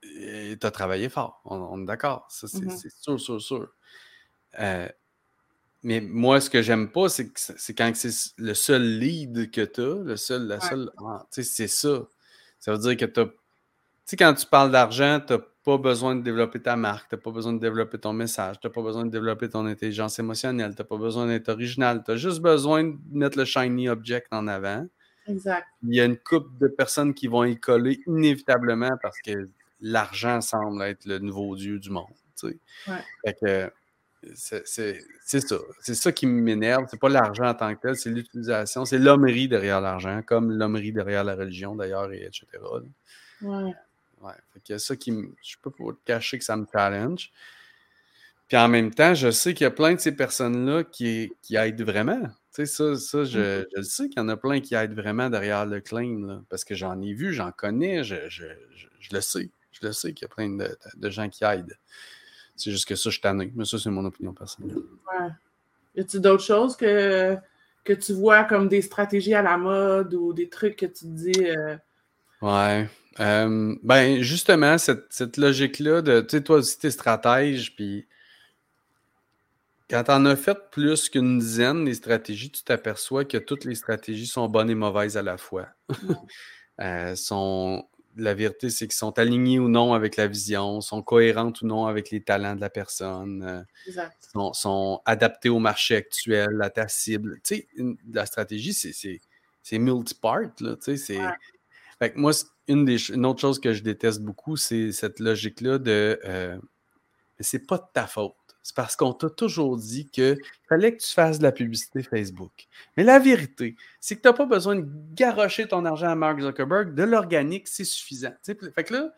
tu 0.03 0.67
as, 0.67 0.71
travaillé 0.71 1.09
fort, 1.09 1.41
on, 1.45 1.83
est 1.83 1.87
d'accord. 1.87 2.27
Ça, 2.31 2.47
mm-hmm. 2.47 2.77
c'est 2.77 2.91
sûr, 2.91 3.21
sûr, 3.21 3.41
sûr. 3.41 3.69
Euh, 4.59 4.89
mais 5.83 6.01
moi, 6.01 6.41
ce 6.41 6.51
que 6.51 6.63
j'aime 6.63 6.91
pas, 6.91 7.09
c'est 7.09 7.33
quand 7.75 7.93
c'est 7.95 8.35
le 8.37 8.55
seul 8.55 8.99
lead 8.99 9.51
que 9.51 9.63
tu 9.63 9.81
as, 9.81 10.03
le 10.05 10.17
seul, 10.17 10.47
la 10.47 10.61
seule. 10.61 10.91
Ah, 10.99 11.27
c'est 11.31 11.69
ça. 11.69 12.07
Ça 12.59 12.73
veut 12.73 12.79
dire 12.79 12.97
que 12.97 13.07
tu 13.07 13.13
Tu 13.13 13.31
sais, 14.11 14.17
quand 14.17 14.35
tu 14.35 14.47
parles 14.47 14.71
d'argent, 14.71 15.21
tu 15.27 15.33
n'as 15.33 15.41
pas 15.65 15.79
besoin 15.79 16.17
de 16.17 16.23
développer 16.23 16.61
ta 16.61 16.77
marque, 16.77 17.09
tu 17.09 17.15
n'as 17.15 17.21
pas 17.21 17.31
besoin 17.31 17.53
de 17.53 17.59
développer 17.59 17.99
ton 17.99 18.13
message, 18.13 18.59
tu 18.61 18.67
n'as 18.67 18.73
pas 18.73 18.83
besoin 18.83 19.05
de 19.05 19.11
développer 19.11 19.49
ton 19.49 19.67
intelligence 19.67 20.19
émotionnelle, 20.19 20.75
tu 20.75 20.83
n'as 20.83 20.89
pas 20.89 20.97
besoin 20.97 21.27
d'être 21.27 21.49
original, 21.49 22.03
tu 22.05 22.13
as 22.13 22.17
juste 22.17 22.41
besoin 22.41 22.85
de 22.85 22.97
mettre 23.13 23.39
le 23.39 23.45
shiny 23.45 23.89
object 23.89 24.29
en 24.33 24.49
avant. 24.49 24.87
Exact. 25.27 25.67
Il 25.83 25.95
y 25.95 26.01
a 26.01 26.05
une 26.05 26.17
couple 26.17 26.51
de 26.61 26.69
personnes 26.69 27.15
qui 27.15 27.27
vont 27.27 27.45
y 27.45 27.59
coller 27.59 28.01
inévitablement 28.07 28.91
parce 29.03 29.21
que 29.21 29.49
l'argent 29.81 30.41
semble 30.41 30.83
être 30.83 31.05
le 31.05 31.19
nouveau 31.19 31.55
dieu 31.57 31.79
du 31.79 31.91
monde. 31.91 32.07
Tu 32.37 32.49
sais. 32.49 32.59
Ouais. 32.89 33.05
Fait 33.25 33.37
que, 33.41 33.73
c'est 34.35 34.67
ça. 34.67 35.57
C'est 35.81 35.95
ça 35.95 36.13
qui 36.13 36.27
m'énerve. 36.27 36.87
C'est 36.91 37.01
pas 37.01 37.09
l'argent 37.09 37.47
en 37.47 37.55
tant 37.55 37.75
que 37.75 37.81
tel, 37.81 37.97
c'est 37.97 38.11
l'utilisation. 38.11 38.85
C'est 38.85 38.99
l'hommerie 38.99 39.49
derrière 39.49 39.81
l'argent, 39.81 40.23
comme 40.27 40.51
l'hommerie 40.51 40.93
derrière 40.93 41.23
la 41.23 41.35
religion 41.35 41.77
d'ailleurs, 41.77 42.13
et 42.13 42.25
etc. 42.25 42.47
Ouais. 43.43 43.73
Ouais. 44.21 44.33
Fait 44.53 44.61
que 44.61 44.79
ça 44.79 44.97
qui 44.97 45.13
Je 45.43 45.57
peux 45.63 45.71
pas 45.71 45.93
te 45.93 46.05
cacher 46.05 46.39
que 46.39 46.45
ça 46.45 46.57
me 46.57 46.67
challenge. 46.71 47.33
Puis 48.49 48.57
en 48.57 48.69
même 48.69 48.93
temps, 48.93 49.15
je 49.15 49.31
sais 49.31 49.55
qu'il 49.55 49.65
y 49.65 49.69
a 49.69 49.71
plein 49.71 49.95
de 49.95 50.01
ces 50.01 50.13
personnes-là 50.13 50.85
qui, 50.85 51.33
qui 51.41 51.57
aident 51.57 51.83
vraiment. 51.83 52.21
Tu 52.53 52.67
sais, 52.67 52.67
ça, 52.67 52.97
ça 52.97 53.25
je, 53.25 53.39
mm-hmm. 53.39 53.67
je 53.77 53.83
sais 53.83 54.09
qu'il 54.09 54.19
y 54.19 54.25
en 54.25 54.29
a 54.29 54.37
plein 54.37 54.61
qui 54.61 54.75
aident 54.75 54.95
vraiment 54.95 55.31
derrière 55.31 55.67
le 55.67 55.81
claim, 55.81 56.27
là, 56.27 56.43
parce 56.49 56.65
que 56.65 56.75
j'en 56.75 57.01
ai 57.01 57.13
vu, 57.13 57.33
j'en 57.33 57.53
connais, 57.53 58.03
je, 58.03 58.17
je, 58.29 58.47
je, 58.99 59.09
le 59.13 59.21
sais. 59.21 59.51
Je 59.71 59.87
le 59.87 59.93
sais 59.93 60.13
qu'il 60.13 60.27
y 60.27 60.31
a 60.33 60.35
plein 60.35 60.51
de, 60.51 60.77
de 60.97 61.11
gens 61.11 61.29
qui 61.29 61.45
aident. 61.45 61.79
C'est 62.57 62.73
juste 62.73 62.89
que 62.89 62.97
ça, 62.97 63.09
je 63.09 63.15
suis 63.15 63.21
tanné. 63.21 63.53
Mais 63.55 63.65
ça, 63.65 63.79
c'est 63.79 63.89
mon 63.89 64.05
opinion 64.05 64.35
personnelle. 64.35 64.77
Ouais. 64.77 65.29
Y 65.95 66.01
a-t-il 66.01 66.21
d'autres 66.21 66.43
choses 66.43 66.77
que, 66.77 67.37
que 67.85 67.93
tu 67.93 68.13
vois 68.13 68.45
comme 68.45 68.69
des 68.69 68.83
stratégies 68.83 69.35
à 69.35 69.43
la 69.43 69.57
mode 69.57 70.13
ou 70.13 70.33
des 70.33 70.49
trucs 70.49 70.77
que 70.77 70.87
tu 70.87 71.05
te 71.05 71.07
dis. 71.07 71.47
Euh, 71.47 71.77
Ouais. 72.43 72.89
ben, 73.19 74.23
justement, 74.23 74.77
cette, 74.79 75.37
logique-là 75.37 76.03
de, 76.03 76.21
tu 76.21 76.37
sais, 76.37 76.43
toi 76.43 76.57
aussi, 76.57 76.79
t'es 76.79 76.91
stratège, 76.91 77.75
puis 77.77 78.07
quand 79.91 80.05
t'en 80.05 80.25
as 80.25 80.37
fait 80.37 80.71
plus 80.71 81.09
qu'une 81.09 81.41
dizaine, 81.41 81.85
des 81.85 81.95
stratégies, 81.95 82.51
tu 82.51 82.63
t'aperçois 82.63 83.25
que 83.25 83.37
toutes 83.37 83.65
les 83.65 83.75
stratégies 83.75 84.29
sont 84.29 84.49
bonnes 84.49 84.71
et 84.71 84.75
mauvaises 84.77 85.17
à 85.17 85.23
la 85.23 85.37
fois. 85.37 85.67
euh, 86.81 87.17
sont, 87.17 87.89
la 88.17 88.33
vérité, 88.35 88.71
c'est 88.71 88.87
qu'ils 88.87 88.95
sont 88.95 89.19
alignés 89.19 89.59
ou 89.59 89.69
non 89.69 89.93
avec 89.93 90.17
la 90.17 90.29
vision, 90.29 90.81
sont 90.81 91.03
cohérentes 91.03 91.63
ou 91.63 91.67
non 91.67 91.87
avec 91.87 92.11
les 92.11 92.23
talents 92.23 92.55
de 92.55 92.61
la 92.61 92.71
personne, 92.71 93.43
euh, 93.43 94.03
sont, 94.33 94.53
sont, 94.53 95.03
adaptés 95.07 95.49
au 95.49 95.59
marché 95.59 95.97
actuel, 95.97 96.63
à 96.63 96.71
ta 96.71 96.87
cible. 96.87 97.41
Tu 97.43 97.57
sais, 97.57 97.69
la 98.13 98.27
stratégie, 98.27 98.73
c'est 98.73 99.79
multipart, 99.79 100.53
là, 100.61 100.77
tu 100.77 100.83
sais, 100.85 100.97
c'est... 100.97 101.21
Fait 102.01 102.13
que 102.13 102.19
moi, 102.19 102.33
une, 102.67 102.85
des, 102.85 103.11
une 103.11 103.25
autre 103.25 103.41
chose 103.41 103.61
que 103.61 103.73
je 103.73 103.83
déteste 103.85 104.23
beaucoup, 104.23 104.57
c'est 104.57 104.91
cette 104.91 105.21
logique-là 105.21 105.79
de... 105.79 106.19
Euh, 106.25 106.59
c'est 107.39 107.67
pas 107.67 107.79
de 107.79 107.85
ta 107.95 108.07
faute 108.09 108.35
c'est 108.63 108.77
parce 108.77 108.95
qu'on 108.95 109.13
t'a 109.13 109.31
toujours 109.31 109.77
dit 109.77 110.07
qu'il 110.07 110.39
fallait 110.69 110.97
que 110.97 111.03
tu 111.03 111.13
fasses 111.13 111.39
de 111.39 111.45
la 111.45 111.53
publicité 111.53 112.03
Facebook. 112.03 112.69
Mais 112.97 113.05
la 113.05 113.19
vérité, 113.19 113.75
c'est 114.01 114.17
que 114.17 114.23
tu 114.23 114.29
n'as 114.29 114.35
pas 114.35 114.47
besoin 114.47 114.77
de 114.77 114.87
garrocher 115.15 115.67
ton 115.67 115.85
argent 115.85 116.09
à 116.09 116.15
Mark 116.15 116.41
Zuckerberg. 116.41 116.95
De 116.95 117.03
l'organique, 117.03 117.69
c'est 117.69 117.85
suffisant. 117.85 118.33
fait 118.45 118.85
que 118.85 118.95
là, 118.95 119.15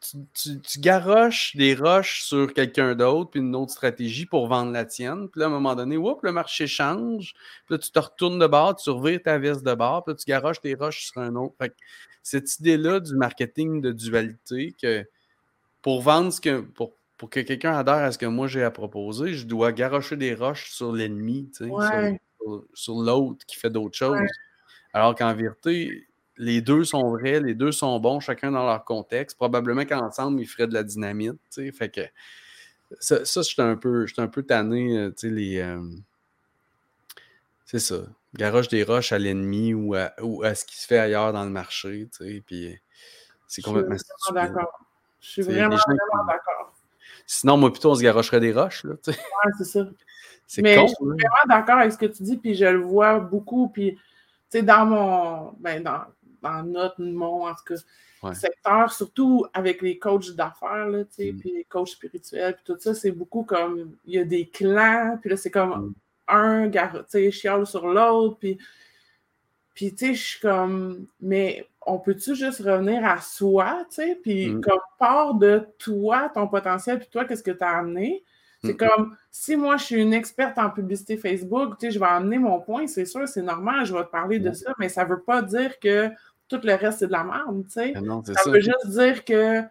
tu, 0.00 0.60
tu, 0.60 0.80
garoches 0.80 1.56
des 1.56 1.74
roches 1.74 2.22
sur 2.22 2.52
quelqu'un 2.52 2.94
d'autre, 2.94 3.30
puis 3.30 3.40
une 3.40 3.54
autre 3.54 3.72
stratégie 3.72 4.26
pour 4.26 4.48
vendre 4.48 4.72
la 4.72 4.84
tienne. 4.84 5.28
Puis 5.28 5.40
là, 5.40 5.46
à 5.46 5.48
un 5.48 5.52
moment 5.52 5.74
donné, 5.74 5.96
le 5.96 6.32
marché 6.32 6.66
change. 6.66 7.34
Puis 7.66 7.74
là, 7.74 7.78
tu 7.78 7.90
te 7.90 7.98
retournes 7.98 8.38
de 8.38 8.46
bord, 8.46 8.76
tu 8.76 8.90
revires 8.90 9.22
ta 9.22 9.38
veste 9.38 9.64
de 9.64 9.74
bord, 9.74 10.04
puis 10.04 10.12
là, 10.12 10.16
tu 10.16 10.26
garoches 10.26 10.60
tes 10.60 10.74
roches 10.74 11.06
sur 11.06 11.20
un 11.20 11.34
autre. 11.36 11.54
Fait 11.58 11.70
que 11.70 11.74
cette 12.22 12.58
idée-là 12.58 13.00
du 13.00 13.14
marketing 13.14 13.80
de 13.80 13.92
dualité, 13.92 14.74
que 14.80 15.04
pour 15.82 16.02
vendre 16.02 16.32
ce 16.32 16.40
que. 16.40 16.60
Pour 16.60 16.92
pour 17.16 17.30
que 17.30 17.40
quelqu'un 17.40 17.72
adhère 17.72 17.94
à 17.94 18.12
ce 18.12 18.18
que 18.18 18.26
moi 18.26 18.46
j'ai 18.46 18.62
à 18.62 18.70
proposer, 18.70 19.32
je 19.32 19.46
dois 19.46 19.72
garocher 19.72 20.16
des 20.16 20.34
roches 20.34 20.70
sur 20.70 20.92
l'ennemi, 20.92 21.50
sur, 21.54 22.94
l'autre 22.94 23.44
qui 23.46 23.56
fait 23.56 23.70
d'autres 23.70 23.96
choses. 23.96 24.18
Alors 24.92 25.14
qu'en 25.14 25.34
vérité, 25.34 26.05
les 26.38 26.60
deux 26.60 26.84
sont 26.84 27.10
vrais, 27.10 27.40
les 27.40 27.54
deux 27.54 27.72
sont 27.72 27.98
bons, 27.98 28.20
chacun 28.20 28.50
dans 28.50 28.64
leur 28.64 28.84
contexte. 28.84 29.36
Probablement 29.36 29.84
qu'ensemble, 29.84 30.40
ils 30.40 30.46
feraient 30.46 30.66
de 30.66 30.74
la 30.74 30.82
dynamite. 30.82 31.38
Fait 31.72 31.88
que 31.88 32.02
ça, 33.00 33.24
ça 33.24 33.42
j'étais 33.42 33.62
un 33.62 33.76
peu, 33.76 34.06
un 34.18 34.28
peu 34.28 34.42
tanné, 34.42 34.98
euh, 34.98 35.12
les. 35.22 35.58
Euh, 35.58 35.82
c'est 37.64 37.80
ça. 37.80 37.96
Garoche 38.34 38.68
des 38.68 38.84
roches 38.84 39.12
à 39.12 39.18
l'ennemi 39.18 39.74
ou 39.74 39.94
à, 39.94 40.12
ou 40.22 40.42
à 40.44 40.54
ce 40.54 40.64
qui 40.64 40.76
se 40.76 40.86
fait 40.86 40.98
ailleurs 40.98 41.32
dans 41.32 41.44
le 41.44 41.50
marché. 41.50 42.08
Puis 42.46 42.78
c'est 43.48 43.62
complètement. 43.62 43.96
Je 43.96 44.02
suis 44.02 44.32
vraiment 44.32 44.54
d'accord. 44.54 44.80
Je 45.20 45.28
suis 45.28 45.42
vraiment, 45.42 45.76
vraiment 45.76 46.26
d'accord. 46.28 46.74
Sinon, 47.26 47.56
moi, 47.56 47.72
plutôt, 47.72 47.90
on 47.90 47.94
se 47.96 48.02
garocherait 48.02 48.38
des 48.38 48.52
roches. 48.52 48.84
Là, 48.84 48.94
ouais, 49.06 49.14
c'est 49.58 49.64
ça. 49.64 49.80
C'est 50.48 50.62
Mais 50.62 50.76
je 50.76 50.86
suis 50.86 51.04
vraiment 51.04 51.48
d'accord 51.48 51.78
avec 51.78 51.90
ce 51.90 51.98
que 51.98 52.06
tu 52.06 52.22
dis, 52.22 52.36
puis 52.36 52.54
je 52.54 52.66
le 52.66 52.78
vois 52.78 53.18
beaucoup. 53.18 53.68
Puis, 53.68 53.96
tu 53.96 54.00
sais, 54.50 54.62
dans 54.62 54.86
mon. 54.86 55.52
Ben, 55.58 55.82
dans, 55.82 56.02
dans 56.46 56.62
notre, 56.62 57.02
mon, 57.02 57.46
en 57.46 57.54
tout 57.54 57.74
cas, 57.74 58.34
secteur, 58.34 58.92
surtout 58.92 59.46
avec 59.52 59.82
les 59.82 59.98
coachs 59.98 60.34
d'affaires, 60.34 60.88
là, 60.88 61.04
tu 61.04 61.12
sais, 61.12 61.32
mm. 61.32 61.38
puis 61.38 61.52
les 61.52 61.64
coachs 61.64 61.88
spirituels, 61.88 62.54
puis 62.54 62.64
tout 62.64 62.80
ça, 62.80 62.94
c'est 62.94 63.10
beaucoup 63.10 63.44
comme. 63.44 63.96
Il 64.04 64.14
y 64.14 64.18
a 64.18 64.24
des 64.24 64.48
clans, 64.48 65.18
puis 65.20 65.30
là, 65.30 65.36
c'est 65.36 65.50
comme 65.50 65.70
mm. 65.70 65.94
un, 66.28 66.70
tu 66.70 66.78
sais, 67.08 67.30
chiale 67.30 67.66
sur 67.66 67.86
l'autre, 67.86 68.38
puis. 68.38 68.58
Puis, 69.74 69.94
tu 69.94 70.06
sais, 70.06 70.14
je 70.14 70.22
suis 70.22 70.40
comme. 70.40 71.06
Mais 71.20 71.68
on 71.86 71.98
peut-tu 71.98 72.34
juste 72.34 72.60
revenir 72.60 73.04
à 73.04 73.20
soi, 73.20 73.84
tu 73.90 73.96
sais, 73.96 74.18
puis 74.22 74.48
mm. 74.48 74.60
comme 74.62 74.80
part 74.98 75.34
de 75.34 75.66
toi, 75.78 76.30
ton 76.34 76.48
potentiel, 76.48 76.98
puis 76.98 77.08
toi, 77.10 77.24
qu'est-ce 77.24 77.42
que 77.42 77.50
tu 77.50 77.64
as 77.64 77.78
amené? 77.78 78.24
C'est 78.64 78.72
mm. 78.72 78.88
comme, 78.88 79.16
si 79.30 79.54
moi, 79.54 79.76
je 79.76 79.84
suis 79.84 80.02
une 80.02 80.14
experte 80.14 80.58
en 80.58 80.70
publicité 80.70 81.16
Facebook, 81.16 81.78
tu 81.78 81.86
sais, 81.86 81.90
je 81.92 81.98
vais 81.98 82.06
amener 82.06 82.38
mon 82.38 82.58
point, 82.60 82.86
c'est 82.86 83.04
sûr, 83.04 83.28
c'est 83.28 83.42
normal, 83.42 83.84
je 83.84 83.94
vais 83.94 84.04
te 84.04 84.10
parler 84.10 84.38
de 84.38 84.52
ça, 84.52 84.72
mais 84.78 84.88
ça 84.88 85.04
ne 85.04 85.10
veut 85.10 85.20
pas 85.20 85.42
dire 85.42 85.78
que 85.78 86.10
tout 86.48 86.60
le 86.62 86.74
reste, 86.74 87.00
c'est 87.00 87.06
de 87.06 87.12
la 87.12 87.24
merde, 87.24 87.64
tu 87.66 87.72
sais. 87.72 87.94
Ah 87.96 88.00
ça, 88.24 88.50
veut 88.50 88.60
juste 88.60 88.88
dire 88.88 89.24
que 89.24 89.62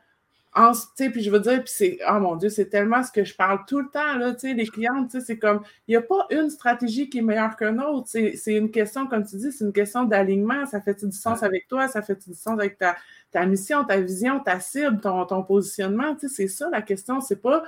puis 1.12 1.22
je 1.22 1.29
veux 1.29 1.39
dire, 1.39 1.63
puis 1.63 1.74
c'est, 1.75 2.00
oh 2.10 2.20
mon 2.20 2.36
Dieu, 2.36 2.50
c'est 2.50 2.67
tellement 2.67 3.03
ce 3.03 3.12
que 3.12 3.25
je 3.25 3.36
parle 3.36 3.60
tout 3.67 3.79
le 3.79 3.89
temps, 3.89 4.17
là, 4.17 4.34
tu 4.34 4.41
sais, 4.41 4.53
les 4.53 4.67
clientes, 4.67 5.12
tu 5.12 5.20
sais, 5.20 5.25
c'est 5.25 5.38
comme, 5.38 5.62
il 5.88 5.91
n'y 5.91 5.98
a 5.98 6.01
pas 6.01 6.27
une 6.29 6.50
stratégie 6.50 7.10
qui 7.10 7.17
est 7.17 7.22
meilleure 7.22 7.58
qu'une 7.58 7.82
autre, 7.82 8.08
c'est 8.08 8.53
une 8.53 8.72
question, 8.72 9.08
comme 9.08 9.25
tu 9.25 9.36
dis, 9.36 9.51
c'est 9.51 9.65
une 9.65 9.74
question 9.74 10.05
d'alignement, 10.05 10.65
ça 10.65 10.79
fait 10.79 11.03
du 11.03 11.12
sens 11.12 11.44
avec 11.44 11.67
toi, 11.67 11.88
ça 11.88 12.01
fait 12.01 12.15
du 12.27 12.34
sens 12.34 12.58
avec 12.58 12.77
ta, 12.77 12.96
ta 13.32 13.46
mission, 13.46 13.84
ta 13.84 14.00
vision, 14.00 14.39
ta 14.39 14.60
cible, 14.60 15.01
ton, 15.01 15.25
ton 15.25 15.44
positionnement, 15.44 16.15
tu 16.15 16.29
sais, 16.29 16.36
c'est 16.36 16.48
ça 16.48 16.70
la 16.72 16.82
question, 16.82 17.20
c'est 17.20 17.41
pas 17.41 17.63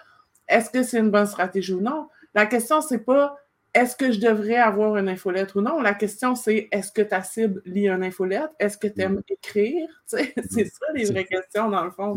est-ce 0.47 0.69
que 0.69 0.81
c'est 0.81 0.99
une 0.99 1.11
bonne 1.11 1.27
stratégie 1.27 1.73
ou 1.73 1.81
non, 1.81 2.07
la 2.33 2.45
question, 2.45 2.79
c'est 2.79 2.99
pas 2.99 3.37
est-ce 3.77 3.95
que 3.95 4.11
je 4.11 4.19
devrais 4.19 4.55
avoir 4.57 4.97
une 4.97 5.07
infolettre 5.07 5.57
ou 5.57 5.61
non? 5.61 5.79
La 5.81 5.93
question, 5.93 6.33
c'est 6.33 6.67
est-ce 6.71 6.91
que 6.91 7.03
ta 7.03 7.21
cible 7.21 7.61
lit 7.65 7.87
une 7.87 8.03
infolettre? 8.03 8.53
Est-ce 8.59 8.77
que 8.77 8.87
tu 8.87 9.01
aimes 9.01 9.17
mm. 9.17 9.33
écrire? 9.33 9.87
C'est 10.05 10.35
mm. 10.35 10.65
ça 10.65 10.85
les 10.95 11.05
vraies 11.05 11.25
questions, 11.25 11.69
dans 11.69 11.83
le 11.83 11.91
fond. 11.91 12.15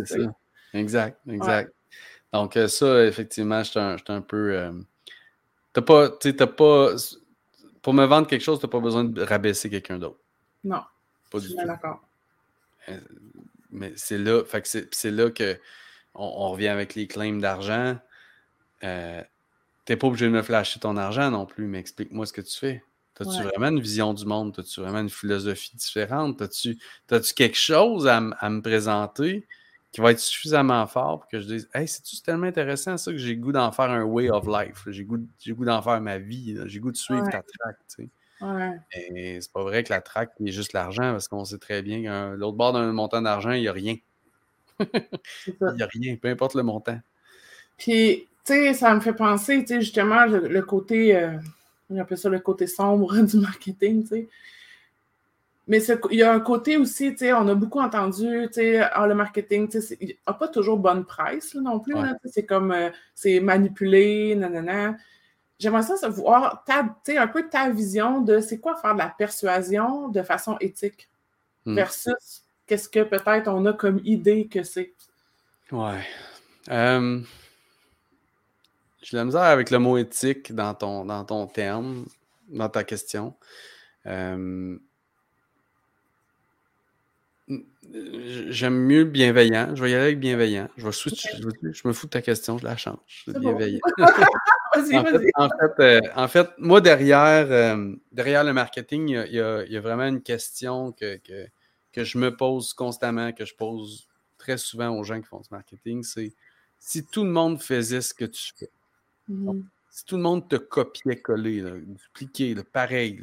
Exact, 0.72 1.18
exact. 1.28 1.72
Donc, 2.32 2.56
euh, 2.56 2.66
ça, 2.66 3.04
effectivement, 3.04 3.62
j'étais 3.62 3.80
un, 3.80 3.96
un, 4.08 4.20
peu. 4.22 4.54
Euh, 4.56 4.72
t'as 5.72 5.82
pas, 5.82 6.08
t'as 6.08 6.46
pas. 6.46 6.94
Pour 7.82 7.92
me 7.92 8.06
vendre 8.06 8.26
quelque 8.26 8.42
chose, 8.42 8.60
t'as 8.60 8.68
pas 8.68 8.80
besoin 8.80 9.04
de 9.04 9.22
rabaisser 9.22 9.68
quelqu'un 9.68 9.98
d'autre. 9.98 10.20
Non. 10.64 10.82
Pas 11.30 11.40
du 11.40 11.48
tout. 11.48 11.56
d'accord. 11.56 12.00
Euh, 12.88 12.98
mais 13.70 13.92
c'est 13.96 14.18
là, 14.18 14.44
fait 14.44 14.62
que 14.62 14.68
c'est 14.90 15.10
là 15.10 15.30
que 15.30 15.58
on, 16.14 16.50
revient 16.50 16.68
avec 16.68 16.94
les 16.94 17.06
claims 17.06 17.38
d'argent. 17.38 17.96
Euh, 18.82 19.22
T'es 19.90 19.96
pas 19.96 20.06
obligé 20.06 20.26
de 20.26 20.30
me 20.30 20.42
flasher 20.42 20.78
ton 20.78 20.96
argent 20.96 21.32
non 21.32 21.46
plus, 21.46 21.66
mais 21.66 21.80
explique-moi 21.80 22.24
ce 22.24 22.32
que 22.32 22.42
tu 22.42 22.56
fais. 22.56 22.84
As-tu 23.18 23.42
vraiment 23.42 23.70
une 23.70 23.80
vision 23.80 24.14
du 24.14 24.24
monde? 24.24 24.54
As-tu 24.56 24.78
vraiment 24.82 25.00
une 25.00 25.10
philosophie 25.10 25.74
différente? 25.74 26.40
As-tu 26.40 26.78
as 27.10 27.32
quelque 27.34 27.56
chose 27.56 28.06
à, 28.06 28.18
à 28.18 28.50
me 28.50 28.62
présenter 28.62 29.48
qui 29.90 30.00
va 30.00 30.12
être 30.12 30.20
suffisamment 30.20 30.86
fort 30.86 31.18
pour 31.18 31.28
que 31.28 31.40
je 31.40 31.46
dise 31.46 31.68
Hey, 31.74 31.88
c'est-tu 31.88 32.22
tellement 32.22 32.46
intéressant 32.46 32.96
ça 32.98 33.10
que 33.10 33.18
j'ai 33.18 33.36
goût 33.36 33.50
d'en 33.50 33.72
faire 33.72 33.90
un 33.90 34.04
way 34.04 34.30
of 34.30 34.46
life? 34.46 34.84
J'ai 34.86 35.02
goût, 35.02 35.18
goût 35.48 35.64
d'en 35.64 35.82
faire 35.82 36.00
ma 36.00 36.18
vie, 36.18 36.56
j'ai 36.66 36.78
goût 36.78 36.92
de 36.92 36.96
suivre 36.96 37.24
ta 37.24 37.42
track. 37.42 37.76
Tu 37.96 38.04
sais. 38.04 38.08
Ouais. 38.42 38.78
Et 38.92 39.40
c'est 39.40 39.52
pas 39.52 39.64
vrai 39.64 39.82
que 39.82 39.92
la 39.92 40.00
track 40.00 40.30
est 40.38 40.52
juste 40.52 40.72
l'argent 40.72 41.10
parce 41.10 41.26
qu'on 41.26 41.44
sait 41.44 41.58
très 41.58 41.82
bien 41.82 42.04
qu'à 42.04 42.36
l'autre 42.36 42.56
bord 42.56 42.72
d'un 42.72 42.92
montant 42.92 43.22
d'argent, 43.22 43.50
il 43.50 43.62
n'y 43.62 43.68
a 43.68 43.72
rien. 43.72 43.96
il 44.78 45.74
n'y 45.74 45.82
a 45.82 45.88
rien, 45.92 46.14
peu 46.14 46.28
importe 46.28 46.54
le 46.54 46.62
montant. 46.62 47.00
Puis, 47.76 48.28
tu 48.44 48.52
sais, 48.52 48.74
ça 48.74 48.94
me 48.94 49.00
fait 49.00 49.12
penser, 49.12 49.60
tu 49.60 49.68
sais, 49.68 49.80
justement, 49.80 50.26
le, 50.26 50.62
côté, 50.62 51.16
euh, 51.16 51.36
on 51.90 51.98
appelle 51.98 52.18
ça 52.18 52.28
le 52.28 52.40
côté 52.40 52.66
sombre 52.66 53.16
du 53.22 53.36
marketing, 53.38 54.02
tu 54.02 54.08
sais. 54.08 54.28
Mais 55.68 55.80
il 56.10 56.18
y 56.18 56.22
a 56.24 56.32
un 56.32 56.40
côté 56.40 56.76
aussi, 56.76 57.12
tu 57.12 57.18
sais, 57.18 57.32
on 57.32 57.46
a 57.46 57.54
beaucoup 57.54 57.78
entendu, 57.78 58.48
tu 58.48 58.54
sais, 58.54 58.78
ah, 58.78 59.06
le 59.06 59.14
marketing, 59.14 59.68
tu 59.68 59.80
sais, 59.80 59.96
il 60.00 60.16
n'a 60.26 60.32
pas 60.32 60.48
toujours 60.48 60.78
bonne 60.78 61.04
presse 61.04 61.54
non 61.54 61.78
plus. 61.78 61.94
c'est 62.24 62.44
comme, 62.44 62.72
euh, 62.72 62.90
c'est 63.14 63.38
manipulé, 63.38 64.34
nanana. 64.34 64.96
J'aimerais 65.60 65.82
ça 65.82 65.96
savoir 65.96 66.64
sais, 67.04 67.18
un 67.18 67.26
peu 67.28 67.48
ta 67.48 67.68
vision 67.70 68.20
de 68.22 68.40
c'est 68.40 68.58
quoi 68.58 68.76
faire 68.76 68.94
de 68.94 68.98
la 68.98 69.14
persuasion 69.16 70.08
de 70.08 70.22
façon 70.22 70.56
éthique 70.58 71.08
hmm. 71.66 71.74
versus 71.74 72.42
qu'est-ce 72.66 72.88
que 72.88 73.02
peut-être 73.04 73.48
on 73.48 73.66
a 73.66 73.72
comme 73.72 74.00
idée 74.04 74.48
que 74.48 74.62
c'est. 74.62 74.94
Ouais. 75.70 76.00
Euh, 76.70 77.20
j'ai 79.02 79.16
la 79.16 79.24
misère 79.24 79.42
avec 79.42 79.70
le 79.70 79.78
mot 79.78 79.96
éthique 79.98 80.54
dans 80.54 80.74
ton, 80.74 81.04
dans 81.04 81.24
ton 81.24 81.46
terme, 81.46 82.06
dans 82.48 82.68
ta 82.68 82.84
question. 82.84 83.34
Euh, 84.06 84.78
J'aime 88.48 88.78
mieux 88.78 89.04
bienveillant. 89.04 89.74
Je 89.74 89.82
vais 89.82 89.90
y 89.90 89.94
aller 89.94 90.04
avec 90.04 90.20
bienveillant. 90.20 90.68
Je 90.76 90.84
vais 90.86 90.92
switch. 90.92 91.26
Je, 91.72 91.88
me 91.88 91.92
fous 91.92 92.06
de 92.06 92.10
ta 92.10 92.22
question, 92.22 92.58
je 92.58 92.64
la 92.64 92.76
change. 92.76 93.24
bienveillant. 93.26 93.80
vas-y. 94.76 94.94
Euh, 94.96 96.00
en, 96.14 96.28
fait, 96.28 96.48
moi, 96.58 96.80
derrière, 96.80 97.50
euh, 97.50 97.92
derrière 98.12 98.44
le 98.44 98.52
marketing, 98.52 99.08
il 99.08 99.34
y, 99.34 99.40
a, 99.40 99.80
vraiment 99.80 100.06
une 100.06 100.22
question 100.22 100.92
que, 100.92 101.18
que, 101.92 102.04
je 102.04 102.18
me 102.18 102.36
pose 102.36 102.72
constamment, 102.74 103.32
que 103.32 103.44
je 103.44 103.54
pose 103.56 104.08
très 104.38 104.56
souvent 104.56 104.90
aux 104.90 105.02
gens 105.02 105.20
qui 105.20 105.26
font 105.26 105.40
du 105.40 105.48
marketing, 105.50 106.04
c'est 106.04 106.32
si 106.78 107.04
tout 107.04 107.24
le 107.24 107.30
monde 107.30 107.60
faisait 107.60 108.00
ce 108.00 108.14
que 108.14 108.24
tu 108.24 108.52
fais, 108.56 108.70
mm-hmm. 109.30 109.64
si 109.90 110.04
tout 110.04 110.16
le 110.16 110.22
monde 110.22 110.48
te 110.48 110.56
copiait, 110.56 111.20
collait, 111.20 111.62
dupliquait, 111.86 112.54
pareil, 112.72 113.20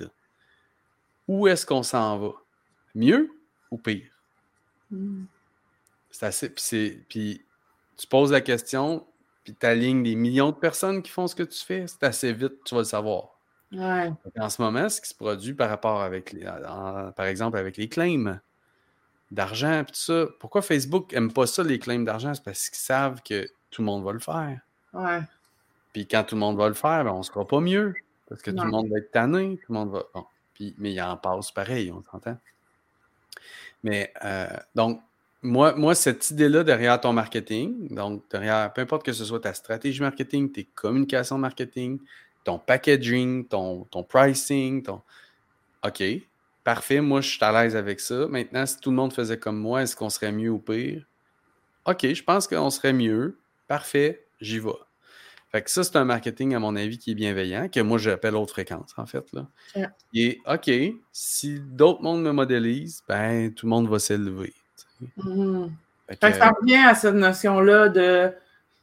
où 1.27 1.47
est-ce 1.47 1.65
qu'on 1.65 1.83
s'en 1.83 2.17
va? 2.19 2.31
Mieux 2.95 3.29
ou 3.69 3.77
pire? 3.77 4.09
Hmm. 4.89 5.25
C'est 6.09 6.25
assez. 6.25 6.49
Puis, 7.09 7.45
tu 7.97 8.07
poses 8.07 8.31
la 8.31 8.41
question, 8.41 9.05
puis 9.43 9.53
tu 9.53 9.65
alignes 9.65 10.03
des 10.03 10.15
millions 10.15 10.51
de 10.51 10.55
personnes 10.55 11.03
qui 11.03 11.11
font 11.11 11.27
ce 11.27 11.35
que 11.35 11.43
tu 11.43 11.63
fais, 11.63 11.85
c'est 11.87 12.03
assez 12.03 12.33
vite, 12.33 12.63
tu 12.63 12.75
vas 12.75 12.81
le 12.81 12.85
savoir. 12.85 13.37
Ouais. 13.71 14.11
En 14.39 14.49
ce 14.49 14.61
moment, 14.61 14.87
ce 14.87 15.01
qui 15.01 15.09
se 15.09 15.15
produit 15.15 15.53
par 15.53 15.69
rapport 15.69 16.01
avec, 16.01 16.35
par 17.15 17.25
exemple, 17.25 17.57
avec 17.57 17.75
les 17.77 17.89
claims, 17.89 18.39
d'argent, 19.31 19.83
tout 19.83 19.93
ça. 19.93 20.25
Pourquoi 20.39 20.61
Facebook 20.61 21.13
aime 21.13 21.33
pas 21.33 21.47
ça, 21.47 21.63
les 21.63 21.79
claims 21.79 22.03
d'argent? 22.03 22.33
C'est 22.33 22.43
parce 22.43 22.69
qu'ils 22.69 22.77
savent 22.77 23.21
que 23.23 23.47
tout 23.69 23.81
le 23.81 23.85
monde 23.85 24.03
va 24.03 24.13
le 24.13 24.19
faire. 24.19 24.59
Ouais. 24.93 25.21
Puis 25.97 26.05
quand 26.05 26.23
tout 26.23 26.35
le 26.35 26.41
monde 26.41 26.57
va 26.57 26.67
le 26.67 26.75
faire, 26.75 27.03
ben, 27.03 27.11
on 27.11 27.17
ne 27.17 27.23
sera 27.23 27.43
pas 27.43 27.59
mieux. 27.59 27.95
Parce 28.29 28.43
que 28.43 28.51
tout 28.51 28.63
le 28.63 28.69
monde 28.69 28.87
va 28.91 28.99
être 28.99 29.09
tanné, 29.09 29.57
tout 29.65 29.73
le 29.73 29.79
monde 29.79 29.89
va. 29.89 30.03
Bon. 30.13 30.25
Puis, 30.53 30.75
mais 30.77 30.93
il 30.93 31.01
en 31.01 31.17
passe 31.17 31.51
pareil, 31.51 31.91
on 31.91 32.03
s'entend. 32.11 32.37
Mais 33.81 34.13
euh, 34.23 34.45
donc, 34.75 35.01
moi, 35.41 35.73
moi, 35.73 35.95
cette 35.95 36.29
idée-là 36.29 36.63
derrière 36.63 37.01
ton 37.01 37.13
marketing, 37.13 37.95
donc 37.95 38.21
derrière, 38.29 38.71
peu 38.73 38.81
importe 38.81 39.03
que 39.03 39.11
ce 39.11 39.25
soit 39.25 39.39
ta 39.39 39.55
stratégie 39.55 39.99
marketing, 39.99 40.51
tes 40.51 40.65
communications 40.65 41.39
marketing, 41.39 41.97
ton 42.43 42.59
packaging, 42.59 43.47
ton, 43.47 43.85
ton 43.85 44.03
pricing, 44.03 44.83
ton. 44.83 45.01
OK, 45.83 46.03
parfait, 46.63 47.01
moi 47.01 47.21
je 47.21 47.29
suis 47.29 47.43
à 47.43 47.51
l'aise 47.51 47.75
avec 47.75 48.01
ça. 48.01 48.27
Maintenant, 48.27 48.67
si 48.67 48.79
tout 48.79 48.91
le 48.91 48.97
monde 48.97 49.13
faisait 49.13 49.39
comme 49.39 49.57
moi, 49.57 49.81
est-ce 49.81 49.95
qu'on 49.95 50.11
serait 50.11 50.31
mieux 50.31 50.51
ou 50.51 50.59
pire? 50.59 51.07
OK, 51.87 52.05
je 52.13 52.23
pense 52.23 52.47
qu'on 52.47 52.69
serait 52.69 52.93
mieux. 52.93 53.35
Parfait, 53.67 54.27
j'y 54.39 54.59
vais. 54.59 54.69
Fait 55.57 55.63
que 55.63 55.71
ça, 55.71 55.83
c'est 55.83 55.95
un 55.95 56.05
marketing, 56.05 56.53
à 56.53 56.59
mon 56.59 56.75
avis, 56.75 56.99
qui 56.99 57.09
est 57.09 57.15
bienveillant, 57.15 57.67
que 57.67 57.79
moi 57.79 57.97
j'appelle 57.97 58.35
haute 58.35 58.51
fréquence, 58.51 58.93
en 58.95 59.07
fait. 59.07 59.25
Là. 59.33 59.47
Et 60.13 60.39
OK, 60.45 60.69
si 61.11 61.59
d'autres 61.59 62.03
mondes 62.03 62.21
me 62.21 62.31
modélisent, 62.31 63.01
ben 63.07 63.51
tout 63.51 63.65
le 63.65 63.71
monde 63.71 63.89
va 63.89 63.97
s'élever. 63.97 64.53
Mm-hmm. 65.17 65.71
ça 66.21 66.51
revient 66.51 66.75
à 66.75 66.93
cette 66.93 67.15
notion-là 67.15 67.89
de 67.89 68.31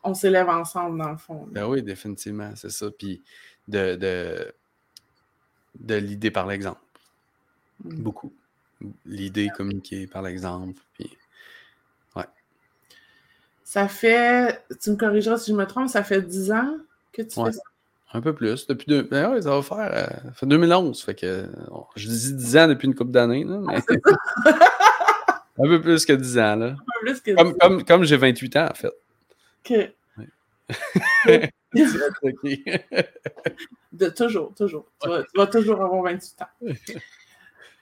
on 0.03 0.15
s'élève 0.15 0.49
ensemble, 0.49 0.99
dans 0.99 1.13
le 1.13 1.17
fond. 1.17 1.47
Ben 1.53 1.65
oui, 1.65 1.81
définitivement, 1.81 2.51
c'est 2.57 2.73
ça. 2.73 2.91
Puis 2.91 3.23
de, 3.69 3.95
de, 3.95 4.53
de 5.79 5.95
l'idée 5.95 6.33
par 6.33 6.49
l'exemple. 6.49 6.81
Mm. 7.85 8.03
Beaucoup. 8.03 8.33
L'idée 9.07 9.49
communiquée 9.57 10.09
par 10.09 10.23
l'exemple. 10.23 10.83
Puis... 10.95 11.09
Ouais. 13.65 13.71
Ça 13.71 13.89
fait, 13.89 14.63
tu 14.81 14.91
me 14.91 14.97
corrigeras 14.97 15.39
si 15.39 15.51
je 15.51 15.57
me 15.57 15.67
trompe, 15.67 15.89
ça 15.89 16.05
fait 16.05 16.23
10 16.23 16.53
ans 16.53 16.77
que 17.13 17.23
tu 17.23 17.43
fais 17.43 17.53
ça? 17.53 17.63
Un 18.13 18.21
peu 18.21 18.33
plus. 18.33 18.67
Depuis 18.67 18.87
deux... 18.87 19.03
Ben 19.03 19.33
ouais, 19.33 19.43
ça 19.43 19.51
va 19.51 19.63
faire. 19.63 19.91
Euh, 19.93 20.07
ça 20.07 20.33
fait 20.35 20.47
2011. 20.47 21.03
Fait 21.03 21.15
que 21.15 21.49
je 21.97 22.09
dis 22.09 22.35
10 22.35 22.57
ans 22.59 22.69
depuis 22.69 22.87
une 22.87 22.95
couple 22.95 23.11
d'années. 23.11 23.45
Mais... 23.45 23.77
Un 25.57 25.69
peu 25.69 25.81
plus 25.81 26.05
que 26.05 26.13
10 26.13 26.39
ans, 26.39 26.57
là. 26.57 26.67
Un 26.67 26.77
peu 26.77 27.07
plus 27.07 27.21
que 27.21 27.31
comme, 27.35 27.57
comme, 27.57 27.85
comme 27.85 28.05
j'ai 28.05 28.17
28 28.17 28.57
ans, 28.57 28.69
en 28.71 28.75
fait. 28.75 28.93
OK. 29.65 29.93
de, 33.93 34.09
toujours, 34.11 34.55
toujours. 34.55 34.87
Tu 35.03 35.09
vas, 35.37 35.47
toujours 35.47 35.83
avoir 35.83 36.03
28 36.03 36.43
ans. 36.43 36.47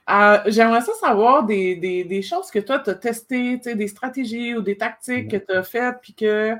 Euh, 0.09 0.39
j'aimerais 0.47 0.81
ça 0.81 0.93
savoir 0.93 1.45
des, 1.45 1.75
des, 1.75 2.03
des, 2.03 2.21
choses 2.21 2.51
que 2.51 2.59
toi, 2.59 2.79
tu 2.79 2.89
as 2.89 2.95
testées, 2.95 3.57
des 3.57 3.87
stratégies 3.87 4.53
ou 4.53 4.61
des 4.61 4.77
tactiques 4.77 5.31
que 5.31 5.37
tu 5.37 5.53
as 5.53 5.63
faites, 5.63 5.95
puis 6.01 6.13
que 6.13 6.55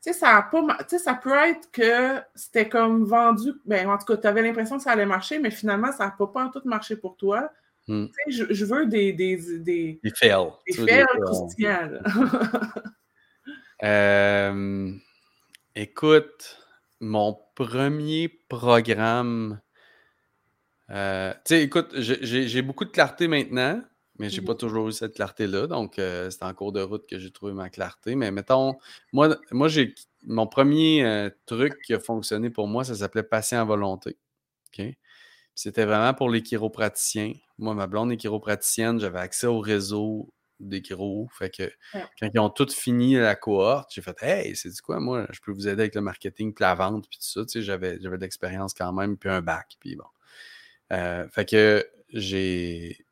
ça, 0.00 0.36
a 0.36 0.42
pas, 0.42 0.78
ça 0.86 1.14
peut 1.14 1.36
être 1.36 1.70
que 1.72 2.20
c'était 2.34 2.68
comme 2.68 3.04
vendu, 3.04 3.52
ben, 3.64 3.88
en 3.88 3.98
tout 3.98 4.06
cas, 4.06 4.16
tu 4.16 4.26
avais 4.26 4.42
l'impression 4.42 4.76
que 4.76 4.84
ça 4.84 4.92
allait 4.92 5.04
marcher, 5.04 5.38
mais 5.38 5.50
finalement, 5.50 5.92
ça 5.92 6.06
n'a 6.06 6.10
pas, 6.12 6.28
pas 6.28 6.50
tout 6.52 6.62
marché 6.64 6.96
pour 6.96 7.16
toi. 7.16 7.50
Hmm. 7.88 8.06
Je, 8.28 8.44
je, 8.50 8.64
veux 8.64 8.86
des. 8.86 9.12
Des, 9.12 9.36
des, 9.58 10.00
des 10.02 10.10
fails. 10.10 10.50
Des 10.66 10.74
fails 10.74 11.06
croustillants. 11.22 11.90
euh, 13.82 14.92
écoute, 15.74 16.58
mon 17.00 17.36
premier 17.56 18.28
programme. 18.48 19.60
Euh, 20.90 21.32
tu 21.44 21.54
sais, 21.54 21.62
écoute, 21.62 21.94
j'ai 21.98 22.62
beaucoup 22.62 22.84
de 22.84 22.90
clarté 22.90 23.28
maintenant, 23.28 23.82
mais 24.18 24.28
j'ai 24.28 24.42
pas 24.42 24.54
mmh 24.54 24.58
toujours 24.58 24.88
eu 24.88 24.92
cette 24.92 25.14
clarté-là. 25.14 25.66
Donc, 25.66 25.98
euh, 25.98 26.30
c'est 26.30 26.42
en 26.42 26.52
cours 26.52 26.72
de 26.72 26.82
route 26.82 27.06
que 27.08 27.18
j'ai 27.18 27.30
trouvé 27.30 27.52
ma 27.52 27.70
clarté. 27.70 28.16
Mais 28.16 28.30
mettons, 28.30 28.76
moi, 29.12 29.36
moi 29.50 29.68
j'ai 29.68 29.94
mon 30.24 30.46
premier 30.46 31.04
euh, 31.04 31.30
truc 31.46 31.80
qui 31.82 31.94
a 31.94 32.00
fonctionné 32.00 32.50
pour 32.50 32.68
moi, 32.68 32.84
ça 32.84 32.94
s'appelait 32.94 33.22
patient 33.22 33.60
à 33.60 33.64
volonté. 33.64 34.16
C'était 35.54 35.84
vraiment 35.84 36.14
pour 36.14 36.30
les 36.30 36.42
chiropraticiens. 36.42 37.34
Moi, 37.58 37.74
ma 37.74 37.86
blonde 37.86 38.12
est 38.12 38.16
chiropraticienne, 38.16 38.98
j'avais 38.98 39.18
accès 39.18 39.46
au 39.46 39.60
réseau 39.60 40.32
des 40.58 40.82
chiro. 40.82 41.28
Fait 41.32 41.50
que 41.50 41.70
quand 42.18 42.30
ils 42.32 42.38
ont 42.38 42.50
tout 42.50 42.68
fini 42.68 43.14
la 43.14 43.34
cohorte, 43.34 43.90
j'ai 43.94 44.02
fait 44.02 44.22
Hey, 44.22 44.56
c'est 44.56 44.70
du 44.70 44.80
quoi, 44.80 45.00
moi, 45.00 45.26
je 45.30 45.40
peux 45.40 45.52
vous 45.52 45.68
aider 45.68 45.82
avec 45.82 45.94
le 45.94 46.00
marketing, 46.00 46.54
puis 46.54 46.62
la 46.62 46.74
vente, 46.74 47.08
puis 47.08 47.18
tout 47.18 47.26
ça. 47.26 47.42
Tu 47.42 47.52
sais, 47.52 47.62
j'avais, 47.62 47.98
j'avais 48.00 48.16
de 48.16 48.22
l'expérience 48.22 48.74
quand 48.74 48.92
même, 48.92 49.16
puis 49.16 49.28
un 49.28 49.42
bac, 49.42 49.76
puis 49.80 49.96
bon. 49.96 50.04
Euh, 50.92 51.28
fait 51.28 51.48
que 51.48 51.86
j'ai, 52.12 53.04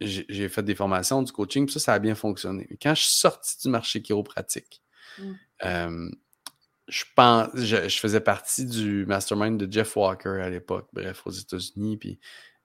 j'ai, 0.00 0.48
fait 0.48 0.62
des 0.62 0.74
formations, 0.74 1.22
du 1.22 1.32
coaching, 1.32 1.66
puis 1.66 1.72
ça, 1.72 1.80
ça 1.80 1.94
a 1.94 1.98
bien 1.98 2.14
fonctionné. 2.14 2.68
quand 2.82 2.94
je 2.94 3.02
suis 3.02 3.14
sorti 3.14 3.58
du 3.62 3.68
marché 3.68 4.02
chiropratique, 4.02 4.82
mmh. 5.18 5.32
euh, 5.64 6.10
je 6.88 7.04
pense, 7.16 7.48
je, 7.54 7.98
faisais 7.98 8.20
partie 8.20 8.66
du 8.66 9.06
mastermind 9.06 9.58
de 9.58 9.72
Jeff 9.72 9.96
Walker 9.96 10.40
à 10.42 10.50
l'époque, 10.50 10.88
bref, 10.92 11.22
aux 11.26 11.30
États-Unis, 11.30 11.96
puis 11.96 12.18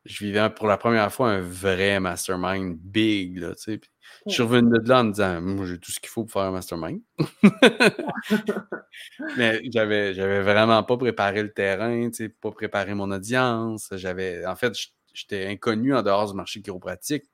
je 0.10 0.26
vivais 0.26 0.50
pour 0.50 0.68
la 0.68 0.78
première 0.78 1.14
fois 1.14 1.30
un 1.30 1.40
vrai 1.40 2.00
mastermind 2.00 2.76
big, 2.78 3.38
là, 3.38 3.54
tu 3.54 3.62
sais. 3.62 3.80
je 4.26 4.34
suis 4.34 4.42
revenu 4.42 4.80
de 4.80 4.90
là 4.90 5.02
en 5.02 5.04
me 5.04 5.12
disant, 5.12 5.40
moi, 5.40 5.68
j'ai 5.68 5.78
tout 5.78 5.92
ce 5.92 6.00
qu'il 6.00 6.10
faut 6.10 6.24
pour 6.24 6.34
faire 6.34 6.42
un 6.44 6.52
mastermind. 6.52 7.00
Mais 9.38 9.62
j'avais, 9.72 10.16
j'avais 10.16 10.42
vraiment 10.42 10.84
pas 10.84 10.98
préparé 10.98 11.44
le 11.44 11.54
terrain, 11.54 12.10
tu 12.10 12.16
sais, 12.16 12.30
pas 12.30 12.52
préparé 12.52 12.96
mon 12.96 13.12
audience. 13.12 13.90
J'avais, 13.98 14.46
en 14.48 14.56
fait, 14.56 14.74
j'étais 15.14 15.46
inconnu 15.46 15.94
en 15.94 16.02
dehors 16.02 16.28
du 16.28 16.36
marché 16.36 16.62
chiropratique. 16.62 17.26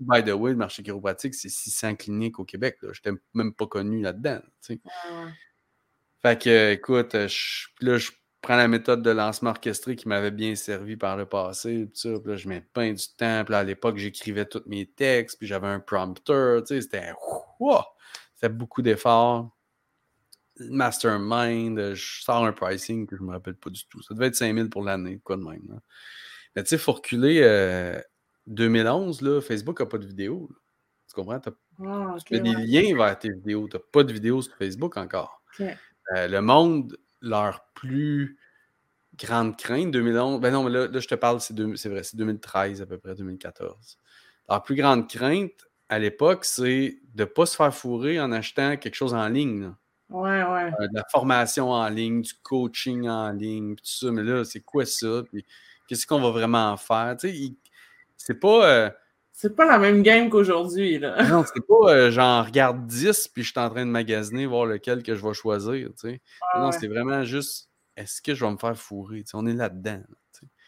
By 0.00 0.24
the 0.24 0.32
way, 0.32 0.50
le 0.50 0.56
marché 0.56 0.82
chiropratique, 0.82 1.34
c'est 1.34 1.48
600 1.48 1.94
cliniques 1.94 2.40
au 2.40 2.44
Québec. 2.44 2.78
Je 2.82 2.88
n'étais 2.88 3.12
même 3.34 3.54
pas 3.54 3.66
connu 3.66 4.02
là-dedans. 4.02 4.40
Tu 4.66 4.74
sais. 4.74 4.80
Fait 6.20 6.40
que, 6.40 6.72
écoute, 6.72 7.12
je, 7.12 7.68
là, 7.80 7.96
je 7.96 8.10
prends 8.40 8.56
la 8.56 8.68
méthode 8.68 9.02
de 9.02 9.10
lancement 9.10 9.50
orchestré 9.50 9.96
qui 9.96 10.08
m'avait 10.08 10.30
bien 10.30 10.54
servi 10.54 10.96
par 10.96 11.16
le 11.16 11.26
passé. 11.26 11.88
Puis 11.92 12.10
là, 12.24 12.36
je 12.36 12.48
mets 12.48 12.60
pas 12.60 12.88
du 12.90 13.08
temps. 13.16 13.44
Puis 13.44 13.54
à 13.54 13.64
l'époque, 13.64 13.96
j'écrivais 13.96 14.44
tous 14.44 14.62
mes 14.66 14.86
textes. 14.86 15.38
Puis 15.38 15.48
j'avais 15.48 15.66
un 15.66 15.80
prompteur. 15.80 16.62
Tu 16.62 16.74
sais, 16.74 16.80
c'était. 16.82 17.12
C'était 18.34 18.48
beaucoup 18.48 18.82
d'efforts. 18.82 19.50
Mastermind, 20.60 21.94
je 21.94 22.22
sors 22.22 22.44
un 22.44 22.52
pricing 22.52 23.06
que 23.06 23.16
je 23.16 23.22
me 23.22 23.30
rappelle 23.30 23.54
pas 23.54 23.70
du 23.70 23.86
tout. 23.86 24.02
Ça 24.02 24.14
devait 24.14 24.26
être 24.26 24.36
5000 24.36 24.70
pour 24.70 24.82
l'année, 24.82 25.20
quoi 25.22 25.36
de 25.36 25.42
même. 25.42 25.80
Mais 26.54 26.62
tu 26.62 26.70
sais, 26.70 26.76
il 26.76 26.80
faut 26.80 26.92
reculer. 26.92 27.40
2011, 28.46 29.22
euh, 29.22 29.34
là, 29.34 29.40
Facebook 29.40 29.80
n'a 29.80 29.86
pas 29.86 29.98
de 29.98 30.06
vidéo. 30.06 30.48
Tu 31.08 31.14
comprends? 31.14 31.40
Ah, 31.86 32.16
tu 32.24 32.36
as 32.36 32.38
des 32.40 32.54
liens 32.54 32.96
vers 32.96 33.18
tes 33.18 33.30
vidéos. 33.30 33.68
Tu 33.68 33.76
n'as 33.76 33.82
pas 33.92 34.02
de 34.04 34.12
vidéo 34.12 34.42
sur 34.42 34.54
Facebook 34.56 34.96
encore. 34.96 35.42
Euh, 35.60 36.26
le 36.28 36.40
monde, 36.40 36.96
leur 37.20 37.64
plus 37.74 38.38
grande 39.16 39.56
crainte, 39.56 39.90
2011, 39.90 40.40
ben 40.40 40.52
non, 40.52 40.64
mais 40.64 40.70
là, 40.70 40.88
je 40.92 41.08
te 41.08 41.14
parle, 41.14 41.40
c'est 41.40 41.88
vrai, 41.88 42.02
c'est 42.02 42.16
2013 42.16 42.82
à 42.82 42.86
peu 42.86 42.98
près, 42.98 43.14
2014. 43.14 43.98
Leur 44.48 44.62
plus 44.62 44.76
grande 44.76 45.08
crainte 45.08 45.68
à 45.88 45.98
l'époque, 45.98 46.44
c'est 46.44 46.98
de 47.14 47.22
ne 47.22 47.24
pas 47.24 47.46
se 47.46 47.56
faire 47.56 47.74
fourrer 47.74 48.20
en 48.20 48.30
achetant 48.32 48.76
quelque 48.76 48.94
chose 48.94 49.14
en 49.14 49.28
ligne. 49.28 49.72
Ouais, 50.10 50.42
ouais. 50.42 50.72
Euh, 50.80 50.88
de 50.88 50.94
la 50.94 51.04
formation 51.10 51.70
en 51.70 51.88
ligne, 51.88 52.22
du 52.22 52.32
coaching 52.42 53.08
en 53.08 53.30
ligne, 53.30 53.74
tout 53.74 53.84
ça. 53.84 54.10
Mais 54.10 54.22
là, 54.22 54.44
c'est 54.44 54.60
quoi 54.60 54.86
ça? 54.86 55.22
qu'est-ce 55.86 56.06
qu'on 56.06 56.20
va 56.20 56.30
vraiment 56.30 56.76
faire? 56.76 57.16
Tu 57.18 57.28
sais, 57.28 57.52
c'est 58.16 58.38
pas. 58.38 58.68
Euh, 58.68 58.90
c'est 59.40 59.54
pas 59.54 59.66
la 59.66 59.78
même 59.78 60.02
game 60.02 60.30
qu'aujourd'hui. 60.30 60.98
Là. 60.98 61.22
Non, 61.28 61.44
c'est 61.44 61.64
pas 61.64 61.94
euh, 61.94 62.10
j'en 62.10 62.42
regarde 62.42 62.84
10 62.86 63.28
puis 63.28 63.44
je 63.44 63.52
suis 63.52 63.60
en 63.60 63.70
train 63.70 63.86
de 63.86 63.90
magasiner, 63.90 64.46
voir 64.46 64.66
lequel 64.66 65.04
que 65.04 65.14
je 65.14 65.24
vais 65.24 65.32
choisir. 65.32 65.90
Tu 65.90 66.08
sais. 66.10 66.20
non, 66.56 66.72
c'est 66.72 66.88
vraiment 66.88 67.22
juste 67.22 67.70
est-ce 67.94 68.20
que 68.20 68.34
je 68.34 68.44
vais 68.44 68.50
me 68.50 68.56
faire 68.56 68.76
fourrer? 68.76 69.20
Tu 69.20 69.30
sais, 69.30 69.36
on 69.36 69.46
est 69.46 69.54
là-dedans. 69.54 70.02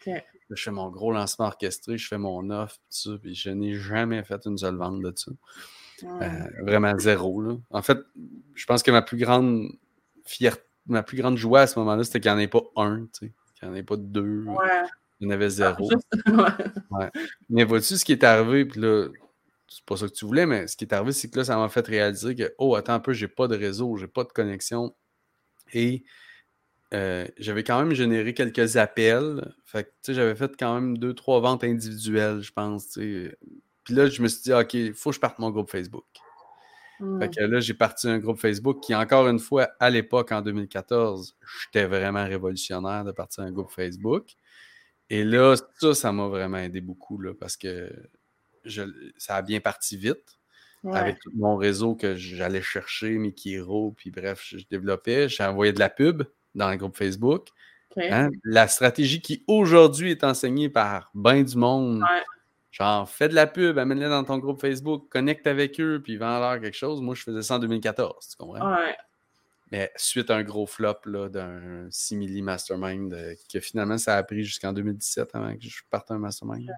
Là, 0.05 0.21
je 0.51 0.63
fais 0.63 0.71
mon 0.71 0.89
gros 0.89 1.11
lancement 1.11 1.47
orchestré, 1.47 1.97
je 1.97 2.07
fais 2.07 2.17
mon 2.17 2.49
offre, 2.49 2.75
tout 2.75 3.11
ça, 3.11 3.11
puis 3.21 3.35
je 3.35 3.49
n'ai 3.49 3.75
jamais 3.75 4.23
fait 4.23 4.39
une 4.45 4.57
seule 4.57 4.77
vente 4.77 5.01
de 5.01 5.13
ça. 5.17 5.31
Euh, 6.03 6.63
vraiment 6.63 6.97
zéro. 6.97 7.41
Là. 7.41 7.57
En 7.71 7.81
fait, 7.81 7.99
je 8.55 8.65
pense 8.67 8.83
que 8.83 8.91
ma 8.91 9.01
plus 9.01 9.17
grande 9.17 9.67
fierté, 10.23 10.63
ma 10.85 11.03
plus 11.03 11.17
grande 11.17 11.37
joie 11.37 11.61
à 11.61 11.67
ce 11.67 11.77
moment-là, 11.79 12.05
c'était 12.05 12.21
qu'il 12.21 12.31
n'y 12.31 12.37
en 12.37 12.39
ait 12.39 12.47
pas 12.47 12.63
un, 12.77 13.01
tu 13.01 13.27
sais, 13.27 13.33
qu'il 13.59 13.67
n'y 13.67 13.73
en 13.73 13.77
ait 13.77 13.83
pas 13.83 13.97
deux. 13.97 14.45
Ouais. 14.45 14.83
Il 15.21 15.25
y 15.25 15.27
en 15.27 15.29
avait 15.31 15.49
zéro. 15.49 15.89
ouais. 16.91 17.09
Mais 17.49 17.63
vois-tu 17.63 17.95
ce 17.97 18.03
qui 18.03 18.11
est 18.11 18.23
arrivé, 18.23 18.65
puis 18.65 18.81
là, 18.81 19.07
c'est 19.67 19.85
pas 19.85 19.95
ça 19.95 20.07
que 20.07 20.13
tu 20.13 20.25
voulais, 20.25 20.45
mais 20.45 20.67
ce 20.67 20.75
qui 20.75 20.83
est 20.83 20.93
arrivé, 20.93 21.13
c'est 21.13 21.29
que 21.29 21.37
là, 21.37 21.45
ça 21.45 21.55
m'a 21.55 21.69
fait 21.69 21.85
réaliser 21.85 22.35
que, 22.35 22.53
oh, 22.57 22.75
attends 22.75 22.95
un 22.95 22.99
peu, 22.99 23.13
j'ai 23.13 23.27
pas 23.27 23.47
de 23.47 23.55
réseau, 23.55 23.95
j'ai 23.97 24.07
pas 24.07 24.23
de 24.23 24.29
connexion. 24.29 24.95
Et 25.73 26.03
euh, 26.93 27.25
j'avais 27.37 27.63
quand 27.63 27.79
même 27.79 27.93
généré 27.93 28.33
quelques 28.33 28.77
appels. 28.77 29.53
Fait 29.65 29.83
que, 29.83 29.89
tu 29.89 29.95
sais, 30.01 30.13
j'avais 30.15 30.35
fait 30.35 30.51
quand 30.59 30.73
même 30.73 30.97
deux, 30.97 31.13
trois 31.13 31.39
ventes 31.39 31.63
individuelles, 31.63 32.41
je 32.41 32.51
pense. 32.51 32.87
Puis 32.95 33.93
là, 33.93 34.07
je 34.07 34.21
me 34.21 34.27
suis 34.27 34.41
dit, 34.41 34.53
OK, 34.53 34.73
il 34.73 34.93
faut 34.93 35.11
que 35.11 35.15
je 35.15 35.21
parte 35.21 35.39
mon 35.39 35.51
groupe 35.51 35.69
Facebook. 35.69 36.05
Fait 37.19 37.29
que 37.29 37.41
là, 37.41 37.59
j'ai 37.59 37.73
parti 37.73 38.07
un 38.07 38.19
groupe 38.19 38.37
Facebook 38.37 38.79
qui, 38.81 38.93
encore 38.93 39.27
une 39.27 39.39
fois, 39.39 39.69
à 39.79 39.89
l'époque, 39.89 40.31
en 40.31 40.41
2014, 40.41 41.35
j'étais 41.63 41.87
vraiment 41.87 42.23
révolutionnaire 42.23 43.03
de 43.03 43.11
partir 43.11 43.43
un 43.43 43.51
groupe 43.51 43.71
Facebook. 43.71 44.35
Et 45.13 45.25
là, 45.25 45.55
ça, 45.77 45.93
ça 45.93 46.13
m'a 46.13 46.27
vraiment 46.27 46.57
aidé 46.57 46.79
beaucoup, 46.79 47.19
là, 47.19 47.33
parce 47.37 47.57
que 47.57 47.91
ça 49.17 49.35
a 49.35 49.41
bien 49.41 49.59
parti 49.59 49.97
vite. 49.97 50.39
Avec 50.89 51.19
tout 51.19 51.31
mon 51.35 51.57
réseau 51.57 51.95
que 51.95 52.15
j'allais 52.15 52.61
chercher, 52.61 53.09
mes 53.19 53.33
Kiro, 53.33 53.91
puis 53.91 54.09
bref, 54.09 54.41
je, 54.43 54.57
développais. 54.71 55.27
J'ai 55.27 55.43
envoyé 55.43 55.73
de 55.73 55.79
la 55.79 55.89
pub 55.89 56.23
dans 56.55 56.71
le 56.71 56.77
groupe 56.77 56.95
Facebook. 56.95 57.49
Hein. 57.97 58.29
La 58.45 58.69
stratégie 58.69 59.21
qui 59.21 59.43
aujourd'hui 59.47 60.11
est 60.11 60.23
enseignée 60.23 60.69
par 60.69 61.11
bien 61.13 61.43
du 61.43 61.57
monde. 61.57 62.01
Genre, 62.71 63.07
fais 63.07 63.27
de 63.27 63.35
la 63.35 63.47
pub, 63.47 63.77
amène-les 63.77 64.07
dans 64.07 64.23
ton 64.23 64.37
groupe 64.37 64.61
Facebook, 64.61 65.09
connecte 65.09 65.45
avec 65.45 65.77
eux, 65.81 66.01
puis 66.01 66.15
vends-leur 66.15 66.61
quelque 66.61 66.77
chose. 66.77 67.01
Moi, 67.01 67.15
je 67.15 67.23
faisais 67.23 67.41
ça 67.41 67.55
en 67.57 67.59
2014, 67.59 68.29
tu 68.29 68.37
comprends? 68.37 68.77
Mais 69.71 69.91
suite 69.95 70.29
à 70.29 70.35
un 70.35 70.43
gros 70.43 70.65
flop 70.65 70.99
d'un 71.05 71.87
simili 71.89 72.41
mastermind, 72.41 73.13
euh, 73.13 73.33
que 73.51 73.59
finalement, 73.61 73.97
ça 73.97 74.17
a 74.17 74.23
pris 74.23 74.43
jusqu'en 74.43 74.73
2017 74.73 75.29
avant 75.33 75.55
que 75.55 75.63
je 75.63 75.81
parte 75.89 76.11
un 76.11 76.17
mastermind. 76.17 76.69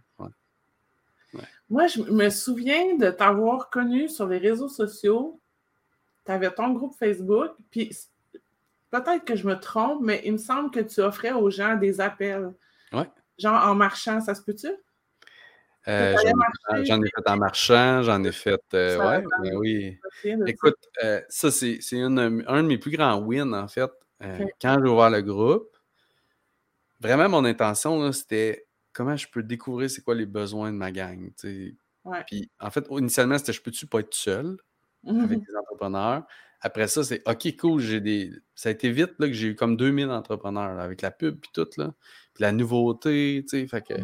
Moi, 1.69 1.87
je 1.87 2.01
me 2.03 2.29
souviens 2.29 2.95
de 2.95 3.09
t'avoir 3.09 3.71
connu 3.71 4.07
sur 4.07 4.27
les 4.27 4.37
réseaux 4.37 4.69
sociaux. 4.69 5.39
Tu 6.25 6.31
avais 6.31 6.51
ton 6.51 6.69
groupe 6.69 6.93
Facebook, 6.93 7.51
puis 7.71 7.97
peut-être 8.91 9.25
que 9.25 9.35
je 9.35 9.47
me 9.47 9.55
trompe, 9.55 10.01
mais 10.03 10.21
il 10.23 10.33
me 10.33 10.37
semble 10.37 10.69
que 10.69 10.79
tu 10.79 11.01
offrais 11.01 11.31
aux 11.31 11.49
gens 11.49 11.75
des 11.75 11.99
appels. 11.99 12.53
Ouais. 12.91 13.09
Genre 13.39 13.67
en 13.67 13.73
marchant, 13.73 14.21
ça 14.21 14.35
se 14.35 14.43
peut-tu? 14.43 14.69
Euh, 15.87 16.15
j'en 16.83 17.01
ai 17.01 17.09
fait 17.09 17.29
en 17.29 17.37
marchant, 17.37 18.03
j'en 18.03 18.23
ai 18.23 18.31
fait. 18.31 18.61
Euh, 18.73 18.97
ouais, 18.99 19.23
ben 19.41 19.55
oui. 19.55 19.99
Écoute, 20.47 20.77
euh, 21.03 21.21
ça, 21.27 21.51
c'est 21.51 21.79
un 21.99 22.09
de 22.09 22.61
mes 22.61 22.77
plus 22.77 22.91
grands 22.91 23.17
wins, 23.19 23.53
en 23.53 23.67
fait. 23.67 23.91
Quand 24.61 24.77
j'ai 24.81 24.89
ouvert 24.89 25.09
le 25.09 25.21
groupe, 25.21 25.75
vraiment, 27.01 27.27
mon 27.27 27.45
intention, 27.45 28.11
c'était 28.13 28.65
comment 28.93 29.17
je 29.17 29.27
peux 29.27 29.43
découvrir 29.43 29.89
c'est 29.89 30.01
quoi 30.01 30.15
les 30.15 30.25
besoins 30.25 30.71
de 30.71 30.77
ma 30.77 30.91
gang. 30.91 31.31
Puis, 32.27 32.51
en 32.59 32.71
fait, 32.71 32.85
initialement, 32.91 33.37
c'était 33.37 33.53
je 33.53 33.61
peux-tu 33.61 33.87
pas 33.87 33.99
être 33.99 34.13
seul 34.13 34.57
avec 35.05 35.39
des 35.39 35.55
entrepreneurs? 35.55 36.23
Après 36.65 36.87
ça, 36.87 37.03
c'est 37.03 37.21
OK, 37.27 37.57
cool, 37.57 37.81
j'ai 37.81 37.99
des. 37.99 38.31
Ça 38.55 38.69
a 38.69 38.71
été 38.71 38.89
vite 38.89 39.15
là, 39.19 39.27
que 39.27 39.33
j'ai 39.33 39.47
eu 39.47 39.55
comme 39.55 39.75
2000 39.75 40.09
entrepreneurs 40.11 40.79
avec 40.79 41.01
la 41.01 41.11
pub 41.11 41.37
puis 41.41 41.51
tout, 41.53 41.67
là. 41.75 41.93
Puis 42.33 42.41
la 42.41 42.53
nouveauté, 42.53 43.43
tu 43.49 43.59
sais. 43.59 43.67
Fait 43.67 43.81
que. 43.81 43.95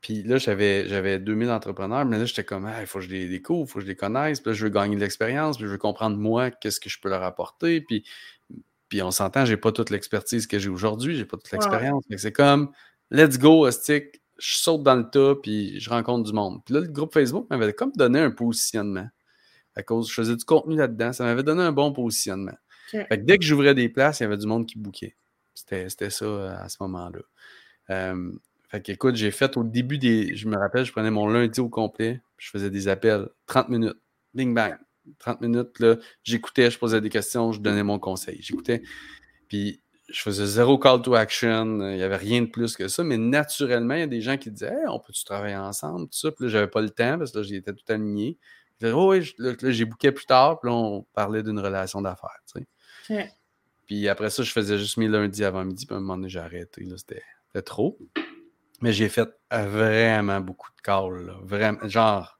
Puis 0.00 0.22
là, 0.22 0.38
j'avais, 0.38 0.88
j'avais 0.88 1.18
2000 1.18 1.50
entrepreneurs, 1.50 2.04
mais 2.04 2.18
là, 2.18 2.24
j'étais 2.24 2.44
comme, 2.44 2.70
il 2.80 2.86
faut 2.86 2.98
que 2.98 3.04
je 3.04 3.10
les 3.10 3.28
découvre, 3.28 3.66
il 3.68 3.70
faut 3.70 3.78
que 3.78 3.84
je 3.84 3.88
les 3.88 3.96
connaisse, 3.96 4.40
puis 4.40 4.50
là, 4.50 4.54
je 4.54 4.64
veux 4.64 4.70
gagner 4.70 4.96
de 4.96 5.00
l'expérience, 5.00 5.56
puis 5.56 5.66
je 5.66 5.70
veux 5.72 5.78
comprendre 5.78 6.16
moi, 6.16 6.50
qu'est-ce 6.50 6.80
que 6.80 6.88
je 6.88 7.00
peux 7.00 7.08
leur 7.08 7.22
apporter, 7.22 7.80
puis 7.80 8.04
puis 8.88 9.02
on 9.02 9.10
s'entend, 9.10 9.44
j'ai 9.44 9.56
pas 9.56 9.72
toute 9.72 9.90
l'expertise 9.90 10.46
que 10.46 10.58
j'ai 10.58 10.68
aujourd'hui, 10.68 11.16
j'ai 11.16 11.24
pas 11.24 11.36
toute 11.36 11.50
l'expérience. 11.50 12.04
C'est 12.16 12.32
comme, 12.32 12.70
let's 13.10 13.38
go, 13.38 13.70
stick, 13.70 14.22
je 14.38 14.56
saute 14.56 14.82
dans 14.82 14.94
le 14.94 15.08
tas, 15.10 15.34
puis 15.42 15.80
je 15.80 15.90
rencontre 15.90 16.24
du 16.24 16.32
monde. 16.32 16.62
Puis 16.64 16.74
là, 16.74 16.80
le 16.80 16.88
groupe 16.88 17.12
Facebook 17.12 17.46
m'avait 17.50 17.72
comme 17.72 17.92
donné 17.92 18.20
un 18.20 18.30
positionnement. 18.30 19.08
À 19.74 19.82
cause, 19.82 20.08
je 20.08 20.14
faisais 20.14 20.36
du 20.36 20.44
contenu 20.44 20.76
là-dedans, 20.76 21.12
ça 21.12 21.24
m'avait 21.24 21.42
donné 21.42 21.62
un 21.62 21.72
bon 21.72 21.92
positionnement. 21.92 22.56
Fait 22.90 23.06
que 23.08 23.14
dès 23.16 23.36
que 23.36 23.44
j'ouvrais 23.44 23.74
des 23.74 23.88
places, 23.88 24.20
il 24.20 24.22
y 24.22 24.26
avait 24.26 24.36
du 24.36 24.46
monde 24.46 24.66
qui 24.66 24.78
bouquait. 24.78 25.16
C'était 25.54 26.10
ça 26.10 26.24
euh, 26.24 26.56
à 26.56 26.68
ce 26.68 26.76
moment-là. 26.80 27.18
Euh, 27.90 28.32
fait 28.68 28.82
que, 28.82 28.92
écoute, 28.92 29.14
j'ai 29.14 29.30
fait 29.30 29.56
au 29.56 29.64
début 29.64 29.98
des. 29.98 30.34
Je 30.34 30.48
me 30.48 30.56
rappelle, 30.56 30.84
je 30.84 30.92
prenais 30.92 31.10
mon 31.10 31.28
lundi 31.28 31.60
au 31.60 31.68
complet, 31.68 32.20
je 32.36 32.50
faisais 32.50 32.70
des 32.70 32.88
appels, 32.88 33.28
30 33.46 33.68
minutes, 33.68 33.98
bing 34.34 34.54
bang. 34.54 34.76
30 35.20 35.40
minutes, 35.40 35.78
là, 35.78 35.96
j'écoutais, 36.24 36.68
je 36.70 36.78
posais 36.78 37.00
des 37.00 37.10
questions, 37.10 37.52
je 37.52 37.60
donnais 37.60 37.84
mon 37.84 38.00
conseil. 38.00 38.38
J'écoutais. 38.40 38.82
Puis 39.48 39.80
je 40.08 40.20
faisais 40.20 40.46
zéro 40.46 40.78
call 40.78 41.02
to 41.02 41.14
action, 41.14 41.90
il 41.90 41.96
n'y 41.96 42.02
avait 42.02 42.16
rien 42.16 42.42
de 42.42 42.46
plus 42.46 42.76
que 42.76 42.88
ça, 42.88 43.04
mais 43.04 43.16
naturellement, 43.16 43.94
il 43.94 44.00
y 44.00 44.04
a 44.04 44.08
des 44.08 44.20
gens 44.20 44.36
qui 44.36 44.50
disaient 44.50 44.86
on 44.88 44.98
peut-tu 44.98 45.24
travailler 45.24 45.56
ensemble, 45.56 46.06
tout 46.08 46.18
ça. 46.18 46.32
Puis 46.32 46.44
là, 46.44 46.50
j'avais 46.50 46.68
pas 46.68 46.80
le 46.80 46.90
temps 46.90 47.18
parce 47.18 47.32
que 47.32 47.38
là, 47.38 47.44
j'étais 47.44 47.72
tout 47.72 47.84
aligné. 47.88 48.36
Je 48.80 48.86
disais, 48.86 48.96
oh, 48.96 49.12
oui, 49.12 49.32
là, 49.38 49.54
j'ai 49.62 49.84
bouqué 49.84 50.12
plus 50.12 50.26
tard, 50.26 50.60
puis 50.60 50.68
là, 50.68 50.76
on 50.76 51.02
parlait 51.14 51.42
d'une 51.42 51.58
relation 51.58 52.02
d'affaires. 52.02 52.38
Tu 52.52 52.66
sais. 53.08 53.30
Puis 53.86 54.08
après 54.08 54.30
ça, 54.30 54.42
je 54.42 54.50
faisais 54.50 54.76
juste 54.76 54.96
mes 54.96 55.08
lundis 55.08 55.44
avant 55.44 55.64
midi, 55.64 55.86
puis 55.86 55.94
à 55.94 55.98
un 55.98 56.00
moment 56.00 56.16
donné, 56.16 56.28
j'ai 56.28 56.40
arrêté. 56.40 56.86
C'était 56.96 57.62
trop. 57.62 57.96
Mais 58.82 58.92
j'ai 58.92 59.08
fait 59.08 59.28
vraiment 59.50 60.40
beaucoup 60.40 60.70
de 60.76 60.80
calls. 60.82 61.34
Vraiment, 61.42 61.88
genre 61.88 62.36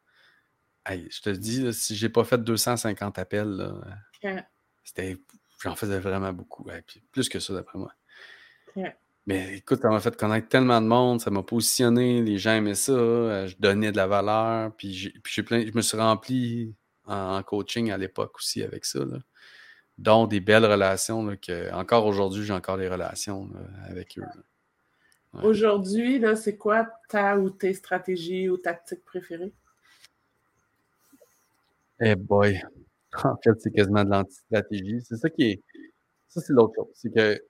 je 0.95 1.21
te 1.21 1.31
dis, 1.31 1.73
si 1.73 1.97
j'ai 1.97 2.09
pas 2.09 2.25
fait 2.25 2.43
250 2.43 3.19
appels, 3.19 3.73
c'était, 4.85 5.17
j'en 5.63 5.75
faisais 5.75 5.99
vraiment 5.99 6.33
beaucoup. 6.33 6.67
plus 7.13 7.29
que 7.29 7.41
ça, 7.41 7.55
d'après 7.55 7.79
moi. 7.79 7.93
Mais 9.27 9.57
écoute, 9.57 9.83
ça 9.83 9.89
m'a 9.89 9.99
fait 9.99 10.17
connaître 10.17 10.49
tellement 10.49 10.81
de 10.81 10.87
monde, 10.87 11.21
ça 11.21 11.33
m'a 11.33 11.43
positionné, 11.43 12.23
les 12.23 12.39
gens 12.39 12.53
aimaient 12.53 12.77
ça, 12.77 12.93
euh, 12.93 13.49
je 13.49 13.57
donnais 13.59 13.91
de 13.91 13.97
la 13.97 14.07
valeur, 14.07 14.71
puis, 14.77 14.95
j'ai, 14.95 15.43
plein, 15.43 15.67
je 15.67 15.73
me 15.73 15.83
suis 15.83 15.97
rempli 15.97 16.77
en, 17.07 17.43
coaching 17.43 17.91
à 17.91 17.99
l'époque 17.99 18.37
aussi 18.37 18.63
avec 18.63 18.85
ça, 18.85 19.01
dont 19.99 20.29
des 20.29 20.39
belles 20.39 20.65
relations, 20.65 21.37
que 21.39 21.73
encore 21.73 22.07
aujourd'hui, 22.07 22.45
j'ai 22.45 22.53
encore 22.53 22.79
des 22.79 22.89
relations 22.89 23.51
avec 23.89 24.17
eux. 24.19 24.23
Aujourd'hui, 25.43 26.23
c'est 26.37 26.57
quoi 26.57 26.89
ta 27.09 27.39
ou 27.39 27.51
tes 27.51 27.75
stratégies 27.75 28.49
ou 28.49 28.57
tactiques 28.57 29.05
préférées? 29.05 29.53
Eh 32.01 32.15
boy! 32.15 32.61
En 33.25 33.37
fait, 33.37 33.61
c'est 33.61 33.71
quasiment 33.71 34.05
de 34.05 34.11
l'anti-stratégie. 34.11 35.01
C'est 35.03 35.17
ça 35.17 35.31
qui 35.31 35.45
est. 35.45 35.63
Ça, 36.29 36.41
c'est 36.41 36.53
l'autre 36.53 36.75
chose. 36.75 36.89
C'est 36.95 37.13
que 37.13 37.41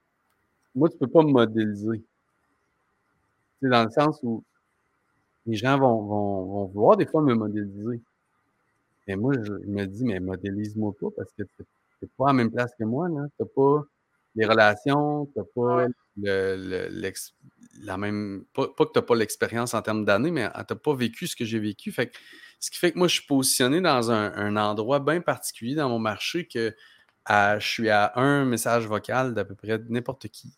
moi, 0.75 0.88
tu 0.88 0.96
peux 0.96 1.09
pas 1.09 1.22
me 1.22 1.33
modéliser. 1.33 2.05
C'est 3.61 3.68
dans 3.68 3.85
le 3.85 3.90
sens 3.90 4.20
où 4.22 4.44
les 5.46 5.57
gens 5.57 5.79
vont, 5.79 6.03
vont, 6.03 6.44
vont 6.44 6.64
vouloir 6.66 6.96
des 6.96 7.07
fois 7.07 7.22
me 7.22 7.35
modéliser. 7.35 8.01
Et 9.09 9.16
moi, 9.16 9.33
je, 9.40 9.53
me 9.53 9.85
dis, 9.87 10.05
mais 10.05 10.20
modélise-moi 10.20 10.92
pas 11.01 11.09
parce 11.16 11.33
que 11.33 11.42
tu 11.42 11.64
n'es 12.03 12.09
pas 12.16 12.27
à 12.27 12.29
la 12.29 12.33
même 12.35 12.51
place 12.51 12.75
que 12.79 12.85
moi. 12.85 13.09
Tu 13.09 13.14
n'as 13.14 13.46
pas 13.55 13.85
les 14.35 14.46
relations, 14.46 15.27
tu 15.27 15.38
n'as 15.38 15.44
pas 15.44 15.88
le, 16.18 16.88
la 17.83 17.97
même. 17.97 18.45
Pas, 18.53 18.67
que 18.67 18.85
tu 18.85 18.91
n'as 18.97 19.03
pas 19.03 19.15
l'expérience 19.15 19.75
en 19.75 19.83
termes 19.83 20.05
d'années, 20.05 20.31
mais 20.31 20.49
tu 20.49 20.57
n'as 20.57 20.77
pas 20.77 20.95
vécu 20.95 21.27
ce 21.27 21.37
que 21.37 21.45
j'ai 21.45 21.59
vécu. 21.59 21.93
Fait 21.93 22.09
que 22.09 22.17
ce 22.61 22.71
qui 22.71 22.79
fait 22.79 22.93
que 22.93 22.99
moi, 22.99 23.09
je 23.09 23.15
suis 23.15 23.27
positionné 23.27 23.81
dans 23.81 24.11
un, 24.11 24.57
endroit 24.57 25.01
bien 25.01 25.21
particulier 25.21 25.75
dans 25.75 25.89
mon 25.89 25.99
marché 25.99 26.47
que 26.47 26.75
je 27.29 27.59
suis 27.61 27.91
à 27.91 28.12
un 28.17 28.45
message 28.45 28.87
vocal 28.87 29.35
d'à 29.35 29.45
peu 29.45 29.55
près 29.55 29.79
n'importe 29.89 30.29
qui. 30.29 30.55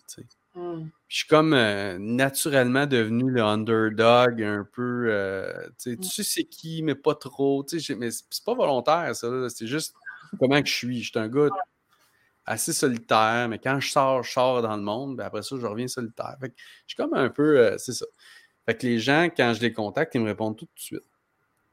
Hmm. 0.55 0.89
Je 1.07 1.19
suis 1.19 1.27
comme 1.29 1.55
euh, 1.55 1.99
naturellement 1.99 2.87
devenu 2.87 3.31
le 3.31 3.43
underdog 3.43 4.43
un 4.43 4.67
peu. 4.73 5.07
Euh, 5.09 5.69
tu 5.81 5.97
hmm. 5.97 6.03
sais 6.03 6.23
c'est 6.23 6.45
qui, 6.45 6.83
mais 6.83 6.95
pas 6.95 7.15
trop. 7.15 7.65
Mais 7.97 8.11
c'est 8.11 8.45
pas 8.45 8.55
volontaire, 8.55 9.15
ça. 9.15 9.29
C'est 9.51 9.67
juste 9.67 9.95
comment 10.39 10.61
que 10.61 10.69
je 10.69 10.75
suis. 10.75 11.03
Je 11.03 11.11
suis 11.11 11.19
un 11.19 11.29
gars 11.29 11.49
assez 12.49 12.73
solitaire, 12.73 13.49
mais 13.49 13.59
quand 13.59 13.81
je 13.81 13.91
sors, 13.91 14.23
je 14.23 14.33
sors 14.33 14.63
dans 14.63 14.77
le 14.77 14.83
monde, 14.83 15.17
ben 15.17 15.25
après 15.27 15.43
ça, 15.43 15.57
je 15.61 15.67
reviens 15.67 15.89
solitaire. 15.89 16.37
je 16.43 16.49
suis 16.87 16.97
comme 16.97 17.15
un 17.15 17.31
peu. 17.31 17.59
Euh, 17.59 17.79
c'est 17.79 17.93
ça. 17.93 18.07
Fait 18.67 18.77
que 18.77 18.87
les 18.87 18.99
gens, 18.99 19.29
quand 19.35 19.55
je 19.55 19.61
les 19.61 19.73
contacte, 19.73 20.15
ils 20.15 20.21
me 20.21 20.27
répondent 20.27 20.57
tout 20.57 20.67
de 20.67 20.81
suite. 20.81 21.05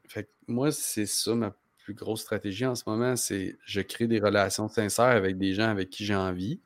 Fait 0.07 0.29
moi, 0.47 0.71
c'est 0.71 1.05
ça 1.05 1.35
ma 1.35 1.53
plus 1.85 1.93
grosse 1.93 2.21
stratégie 2.21 2.65
en 2.65 2.73
ce 2.73 2.83
moment, 2.87 3.15
c'est 3.15 3.57
je 3.63 3.79
crée 3.79 4.07
des 4.07 4.19
relations 4.19 4.67
sincères 4.67 5.05
avec 5.05 5.37
des 5.37 5.53
gens 5.53 5.69
avec 5.69 5.91
qui 5.91 6.03
j'ai 6.03 6.15
envie. 6.15 6.59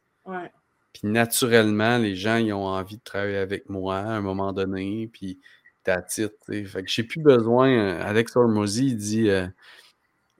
Puis 0.93 1.02
naturellement, 1.04 1.98
les 1.98 2.15
gens 2.15 2.38
ils 2.38 2.54
ont 2.54 2.65
envie 2.65 2.98
de 2.98 3.04
travailler 3.04 3.38
avec 3.38 3.69
moi 3.69 3.98
à 3.98 4.08
un 4.08 4.22
moment 4.22 4.54
donné, 4.54 5.10
puis 5.12 5.39
t'as 5.84 6.02
titre. 6.02 6.36
Fait 6.48 6.84
que 6.84 6.89
j'ai 6.89 7.04
plus 7.04 7.22
besoin. 7.22 7.69
Euh, 7.69 8.02
Alex 8.02 8.36
Hormozy 8.36 8.88
il 8.88 8.98
dit 8.98 9.30
euh, 9.30 9.48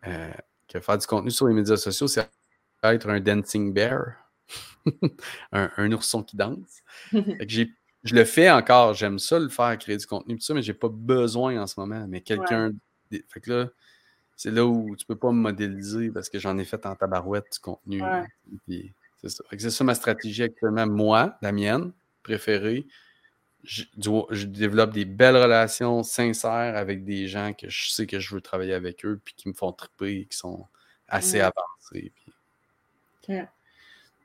euh, 0.08 0.32
que 0.69 0.79
faire 0.79 0.97
du 0.97 1.08
contenu 1.08 1.32
sur 1.32 1.47
les 1.47 1.53
médias 1.53 1.77
sociaux, 1.77 2.08
c'est 2.08 2.29
être 2.83 3.09
un 3.09 3.19
dancing 3.19 3.73
bear, 3.73 4.15
un, 5.51 5.91
ourson 5.91 6.23
qui 6.23 6.37
danse. 6.37 6.81
j'ai 7.47 7.71
je 8.05 8.15
le 8.15 8.23
fais 8.23 8.49
encore, 8.49 8.93
j'aime 8.93 9.19
ça 9.19 9.37
le 9.39 9.49
faire, 9.49 9.77
créer 9.77 9.97
du 9.97 10.05
contenu, 10.05 10.35
tout 10.35 10.41
ça, 10.41 10.53
mais 10.53 10.61
j'ai 10.61 10.73
pas 10.73 10.87
besoin 10.87 11.61
en 11.61 11.67
ce 11.67 11.77
moment. 11.77 12.05
Mais 12.07 12.21
quelqu'un 12.21 12.71
fait 13.27 13.41
que 13.41 13.51
là, 13.51 13.69
c'est 14.35 14.51
là 14.51 14.65
où 14.65 14.95
tu 14.95 15.05
peux 15.05 15.17
pas 15.17 15.31
me 15.31 15.39
modéliser 15.41 16.11
parce 16.11 16.29
que 16.29 16.39
j'en 16.39 16.57
ai 16.57 16.65
fait 16.65 16.85
en 16.85 16.95
tabarouette 16.95 17.47
du 17.51 17.59
contenu. 17.59 18.01
c'est 19.17 19.29
ça. 19.29 19.43
c'est 19.51 19.69
ça 19.69 19.83
ma 19.83 19.95
stratégie 19.95 20.43
actuellement. 20.43 20.87
Moi, 20.87 21.37
la 21.41 21.51
mienne, 21.51 21.91
préférée, 22.23 22.87
je, 23.63 23.83
développe 24.45 24.91
des 24.91 25.05
belles 25.05 25.35
relations 25.35 26.03
sincères 26.03 26.77
avec 26.77 27.03
des 27.03 27.27
gens 27.27 27.53
que 27.53 27.69
je 27.69 27.89
sais 27.91 28.07
que 28.07 28.19
je 28.19 28.33
veux 28.33 28.41
travailler 28.41 28.73
avec 28.73 29.03
eux 29.05 29.19
puis 29.23 29.33
qui 29.35 29.49
me 29.49 29.53
font 29.53 29.73
triper 29.73 30.21
et 30.21 30.25
qui 30.25 30.37
sont 30.37 30.65
assez 31.07 31.41
avancés. 31.41 32.13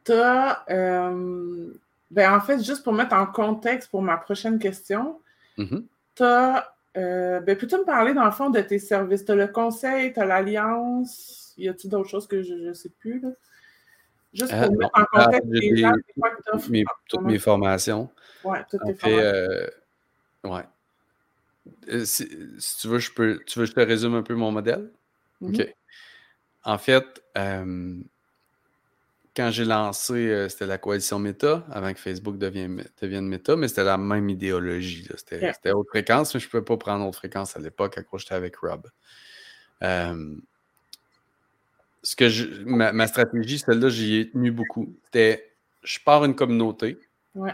T'as, 0.04 0.64
euh, 0.70 1.72
ben 2.10 2.32
en 2.34 2.40
fait, 2.40 2.62
juste 2.62 2.84
pour 2.84 2.92
mettre 2.92 3.14
en 3.14 3.26
contexte 3.26 3.90
pour 3.90 4.02
ma 4.02 4.18
prochaine 4.18 4.58
question, 4.58 5.18
mm-hmm. 5.56 5.84
tu 6.16 6.22
as 6.22 6.74
euh, 6.96 7.40
ben, 7.40 7.56
peux-tu 7.56 7.76
me 7.76 7.84
parler, 7.84 8.14
dans 8.14 8.24
le 8.24 8.30
fond, 8.30 8.50
de 8.50 8.60
tes 8.60 8.78
services? 8.78 9.24
Tu 9.24 9.32
as 9.32 9.34
le 9.34 9.48
conseil, 9.48 10.12
tu 10.12 10.20
as 10.20 10.24
l'alliance. 10.24 11.54
Y 11.56 11.68
a-t-il 11.68 11.90
d'autres 11.90 12.08
choses 12.08 12.26
que 12.26 12.42
je 12.42 12.54
ne 12.54 12.72
sais 12.72 12.90
plus? 13.00 13.20
Là? 13.20 13.30
Juste 14.32 14.50
pour 14.50 14.62
euh, 14.62 14.70
mettre 14.70 14.90
en 14.94 15.04
ah, 15.12 15.24
contexte 15.24 15.48
les 15.50 15.76
gens, 15.76 15.92
mes, 16.68 16.84
toutes 17.08 17.22
mes 17.22 17.38
formations. 17.38 18.10
Oui, 18.44 18.58
toutes 18.70 18.84
tes 18.84 18.94
formations. 18.94 19.70
Ouais. 20.44 20.62
Euh, 21.88 22.04
si, 22.04 22.28
tu 22.80 22.88
veux, 22.88 22.98
je 22.98 23.12
peux. 23.12 23.40
Tu 23.46 23.58
veux 23.58 23.64
que 23.64 23.70
je 23.70 23.74
te 23.74 23.80
résume 23.80 24.14
un 24.14 24.22
peu 24.22 24.34
mon 24.34 24.50
modèle? 24.50 24.90
Mhm. 25.40 25.54
OK. 25.54 25.74
En 26.64 26.78
fait, 26.78 27.22
euh, 27.38 27.96
quand 29.36 29.50
j'ai 29.50 29.64
lancé, 29.64 30.12
euh, 30.14 30.48
c'était 30.48 30.66
la 30.66 30.78
coalition 30.78 31.18
Meta, 31.18 31.66
avant 31.70 31.92
que 31.92 31.98
Facebook 31.98 32.38
devienne, 32.38 32.84
devienne 33.00 33.26
Meta, 33.26 33.56
mais 33.56 33.68
c'était 33.68 33.84
la 33.84 33.98
même 33.98 34.28
idéologie. 34.28 35.08
C'était 35.16 35.72
haute 35.72 35.88
fréquence, 35.88 36.34
mais 36.34 36.40
je 36.40 36.46
ne 36.46 36.50
pouvais 36.50 36.62
pas 36.64 36.76
prendre 36.76 37.06
haute 37.06 37.16
fréquence 37.16 37.56
à 37.56 37.60
l'époque 37.60 37.98
à 37.98 38.02
cause 38.02 38.22
j'étais 38.22 38.34
avec 38.34 38.56
Rob. 38.56 38.88
Euh, 39.82 40.36
ce 42.02 42.16
que 42.16 42.28
je, 42.28 42.46
ma, 42.64 42.92
ma 42.92 43.06
stratégie, 43.06 43.58
celle-là, 43.58 43.88
j'y 43.88 44.16
ai 44.16 44.30
tenu 44.30 44.50
beaucoup. 44.50 44.94
C'était 45.04 45.50
je 45.82 45.98
pars 46.04 46.24
une 46.24 46.34
communauté 46.34 46.98
Ouais. 47.34 47.52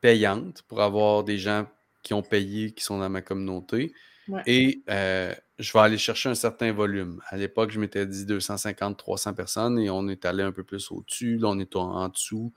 payante 0.00 0.62
pour 0.62 0.82
avoir 0.82 1.22
des 1.22 1.38
gens 1.38 1.66
qui 2.02 2.14
ont 2.14 2.22
payé, 2.22 2.72
qui 2.72 2.82
sont 2.82 2.98
dans 2.98 3.08
ma 3.10 3.22
communauté. 3.22 3.92
Ouais. 4.30 4.42
Et 4.46 4.82
euh, 4.88 5.34
je 5.58 5.72
vais 5.72 5.78
aller 5.80 5.98
chercher 5.98 6.28
un 6.28 6.34
certain 6.34 6.72
volume. 6.72 7.20
À 7.28 7.36
l'époque, 7.36 7.70
je 7.70 7.80
m'étais 7.80 8.06
dit 8.06 8.24
250, 8.26 8.96
300 8.96 9.34
personnes 9.34 9.78
et 9.78 9.90
on 9.90 10.08
est 10.08 10.24
allé 10.24 10.42
un 10.42 10.52
peu 10.52 10.64
plus 10.64 10.90
au-dessus. 10.90 11.36
Là, 11.36 11.48
on 11.48 11.58
est 11.58 11.74
en, 11.76 12.08
dessous 12.08 12.52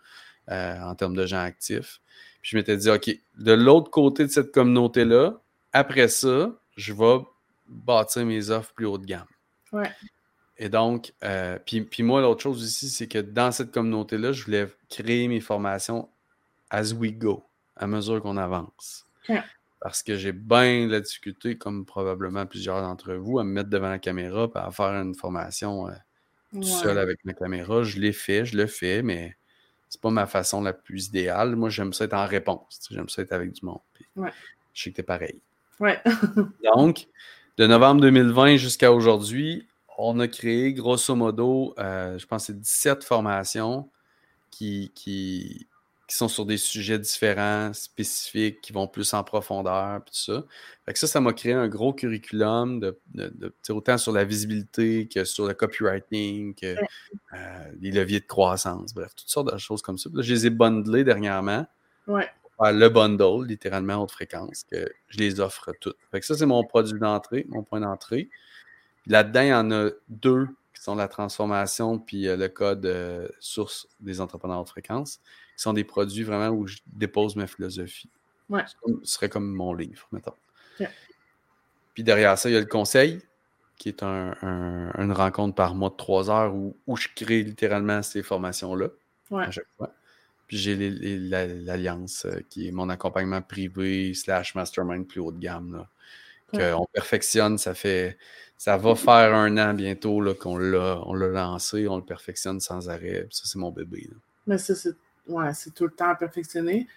euh, 0.49 0.79
en 0.81 0.95
termes 0.95 1.15
de 1.15 1.25
gens 1.25 1.39
actifs. 1.39 2.01
Puis 2.41 2.51
je 2.51 2.57
m'étais 2.57 2.77
dit, 2.77 2.89
OK, 2.89 3.09
de 3.37 3.53
l'autre 3.53 3.89
côté 3.89 4.23
de 4.25 4.31
cette 4.31 4.51
communauté-là, 4.51 5.41
après 5.71 6.07
ça, 6.07 6.51
je 6.77 6.93
vais 6.93 7.23
bâtir 7.67 8.25
mes 8.25 8.49
offres 8.49 8.73
plus 8.73 8.85
haut 8.85 8.97
de 8.97 9.05
gamme. 9.05 9.25
Ouais. 9.71 9.89
Et 10.57 10.69
donc, 10.69 11.13
euh, 11.23 11.57
puis, 11.65 11.81
puis 11.81 12.03
moi, 12.03 12.21
l'autre 12.21 12.41
chose 12.41 12.61
aussi, 12.63 12.89
c'est 12.89 13.07
que 13.07 13.17
dans 13.17 13.51
cette 13.51 13.71
communauté-là, 13.71 14.31
je 14.31 14.45
voulais 14.45 14.67
créer 14.89 15.27
mes 15.27 15.39
formations 15.39 16.09
as 16.69 16.93
we 16.93 17.11
go, 17.11 17.43
à 17.75 17.87
mesure 17.87 18.21
qu'on 18.21 18.37
avance. 18.37 19.05
Parce 19.83 20.01
que 20.01 20.15
j'ai 20.15 20.31
bien 20.31 20.87
de 20.87 20.91
la 20.93 21.01
difficulté, 21.01 21.57
comme 21.57 21.85
probablement 21.85 22.45
plusieurs 22.45 22.81
d'entre 22.81 23.15
vous, 23.15 23.37
à 23.39 23.43
me 23.43 23.51
mettre 23.51 23.69
devant 23.69 23.89
la 23.89 23.99
caméra 23.99 24.47
et 24.55 24.57
à 24.57 24.71
faire 24.71 24.85
une 24.93 25.13
formation 25.13 25.89
euh, 25.89 25.91
tout 26.53 26.59
Ouais. 26.59 26.63
seul 26.63 26.97
avec 26.97 27.19
ma 27.25 27.33
caméra. 27.33 27.83
Je 27.83 27.99
l'ai 27.99 28.13
fait, 28.13 28.45
je 28.45 28.55
le 28.55 28.65
fais, 28.65 29.01
mais 29.03 29.35
c'est 29.89 29.99
pas 29.99 30.09
ma 30.09 30.25
façon 30.25 30.61
la 30.61 30.71
plus 30.71 31.07
idéale. 31.07 31.57
Moi, 31.57 31.69
j'aime 31.69 31.91
ça 31.91 32.05
être 32.05 32.13
en 32.13 32.25
réponse. 32.25 32.79
J'aime 32.91 33.09
ça 33.09 33.23
être 33.23 33.33
avec 33.33 33.51
du 33.51 33.65
monde. 33.65 33.79
Ouais. 34.15 34.31
Je 34.73 34.83
sais 34.83 34.91
que 34.91 34.95
t'es 34.95 35.03
pareil. 35.03 35.41
Ouais. 35.81 35.99
Donc, 36.75 37.07
de 37.57 37.67
novembre 37.67 37.99
2020 38.01 38.55
jusqu'à 38.55 38.93
aujourd'hui, 38.93 39.67
on 39.97 40.17
a 40.21 40.29
créé 40.29 40.71
grosso 40.73 41.13
modo, 41.13 41.75
euh, 41.77 42.17
je 42.17 42.25
pense 42.25 42.45
c'est 42.45 42.57
17 42.57 43.03
formations 43.03 43.89
qui, 44.49 44.91
qui, 44.95 45.67
qui 46.13 46.19
sont 46.19 46.27
sur 46.27 46.45
des 46.45 46.57
sujets 46.57 46.99
différents, 46.99 47.73
spécifiques, 47.73 48.61
qui 48.61 48.71
vont 48.71 48.87
plus 48.87 49.15
en 49.15 49.23
profondeur, 49.23 49.99
puis 50.05 50.11
tout 50.11 50.31
ça. 50.31 50.45
Fait 50.85 50.93
que 50.93 50.99
ça, 50.99 51.07
ça 51.07 51.19
m'a 51.19 51.33
créé 51.33 51.53
un 51.53 51.67
gros 51.67 51.91
curriculum, 51.91 52.79
de, 52.79 53.55
autant 53.69 53.97
sur 53.97 54.11
la 54.11 54.23
visibilité 54.23 55.07
que 55.07 55.23
sur 55.23 55.47
le 55.47 55.55
copywriting, 55.55 56.53
que 56.53 56.75
euh, 56.75 57.71
les 57.81 57.89
leviers 57.89 58.19
de 58.19 58.27
croissance, 58.27 58.93
bref, 58.93 59.15
toutes 59.15 59.27
sortes 59.27 59.51
de 59.51 59.57
choses 59.57 59.81
comme 59.81 59.97
ça. 59.97 60.07
Puis 60.07 60.17
là, 60.17 60.23
je 60.23 60.33
les 60.35 60.45
ai 60.45 60.49
bundlés 60.51 61.03
dernièrement 61.03 61.65
Ouais. 62.05 62.29
faire 62.61 62.73
le 62.73 62.89
bundle, 62.89 63.47
littéralement 63.47 63.95
haute 64.03 64.11
fréquence, 64.11 64.65
que 64.65 64.87
je 65.07 65.17
les 65.17 65.39
offre 65.39 65.73
toutes. 65.81 65.97
Fait 66.11 66.19
que 66.19 66.27
ça, 66.27 66.37
c'est 66.37 66.45
mon 66.45 66.63
produit 66.63 66.99
d'entrée, 66.99 67.47
mon 67.49 67.63
point 67.63 67.79
d'entrée. 67.79 68.29
Là-dedans, 69.07 69.41
il 69.41 69.47
y 69.47 69.53
en 69.53 69.71
a 69.71 69.89
deux 70.09 70.45
qui 70.75 70.83
sont 70.83 70.93
la 70.93 71.07
transformation 71.07 71.97
puis 71.97 72.27
euh, 72.27 72.37
le 72.37 72.49
code 72.49 72.85
euh, 72.85 73.27
source 73.39 73.87
des 73.99 74.21
entrepreneurs 74.21 74.61
haute 74.61 74.69
fréquence, 74.69 75.19
sont 75.63 75.73
des 75.73 75.83
produits 75.83 76.23
vraiment 76.23 76.49
où 76.49 76.67
je 76.67 76.77
dépose 76.87 77.35
ma 77.35 77.47
philosophie. 77.47 78.09
Ouais. 78.49 78.63
C'est 78.67 78.77
comme- 78.81 78.99
Ce 79.03 79.13
serait 79.15 79.29
comme 79.29 79.51
mon 79.51 79.73
livre, 79.73 80.07
mettons. 80.11 80.33
Puis 81.93 82.03
derrière 82.03 82.37
ça, 82.37 82.49
il 82.49 82.53
y 82.53 82.55
a 82.55 82.59
le 82.59 82.65
conseil, 82.65 83.21
qui 83.77 83.89
est 83.89 84.01
un- 84.03 84.35
un- 84.41 84.91
une 85.03 85.11
rencontre 85.11 85.55
par 85.55 85.75
mois 85.75 85.89
de 85.89 85.95
trois 85.95 86.29
heures 86.29 86.55
où, 86.55 86.75
où 86.87 86.95
je 86.97 87.07
crée 87.15 87.43
littéralement 87.43 88.01
ces 88.01 88.23
formations-là 88.23 88.87
Ouais. 89.31 89.43
à 89.45 89.51
chaque 89.51 89.67
fois. 89.77 89.91
Puis 90.47 90.57
j'ai 90.57 90.75
l'Alliance, 90.75 92.25
euh, 92.25 92.39
qui 92.49 92.67
est 92.67 92.71
mon 92.71 92.89
accompagnement 92.89 93.41
privé 93.41 94.13
slash 94.13 94.55
mastermind 94.55 95.07
plus 95.07 95.19
haut 95.19 95.31
de 95.31 95.39
gamme. 95.39 95.73
Là, 95.73 95.87
Ouais. 96.53 96.71
qu'on 96.71 96.85
perfectionne, 96.93 97.57
ça 97.57 97.73
fait 97.73 98.17
ça 98.57 98.77
va 98.77 98.95
faire 98.95 99.33
un 99.35 99.57
an 99.57 99.73
bientôt 99.73 100.21
qu'on 100.35 100.57
l'a 100.57 101.01
lancé, 101.27 101.87
on 101.87 101.97
le 101.97 102.03
perfectionne 102.05 102.59
sans 102.61 102.87
arrêt. 102.89 103.25
Puis 103.27 103.35
ça, 103.37 103.43
c'est 103.45 103.57
mon 103.59 103.71
bébé. 103.71 104.07
là. 104.09 104.15
Mais 104.47 104.57
ça, 104.57 104.73
c'est 104.75 104.93
ouais, 105.27 105.53
c'est 105.53 105.73
tout 105.73 105.85
le 105.85 105.91
temps 105.91 106.15
perfectionné. 106.15 106.87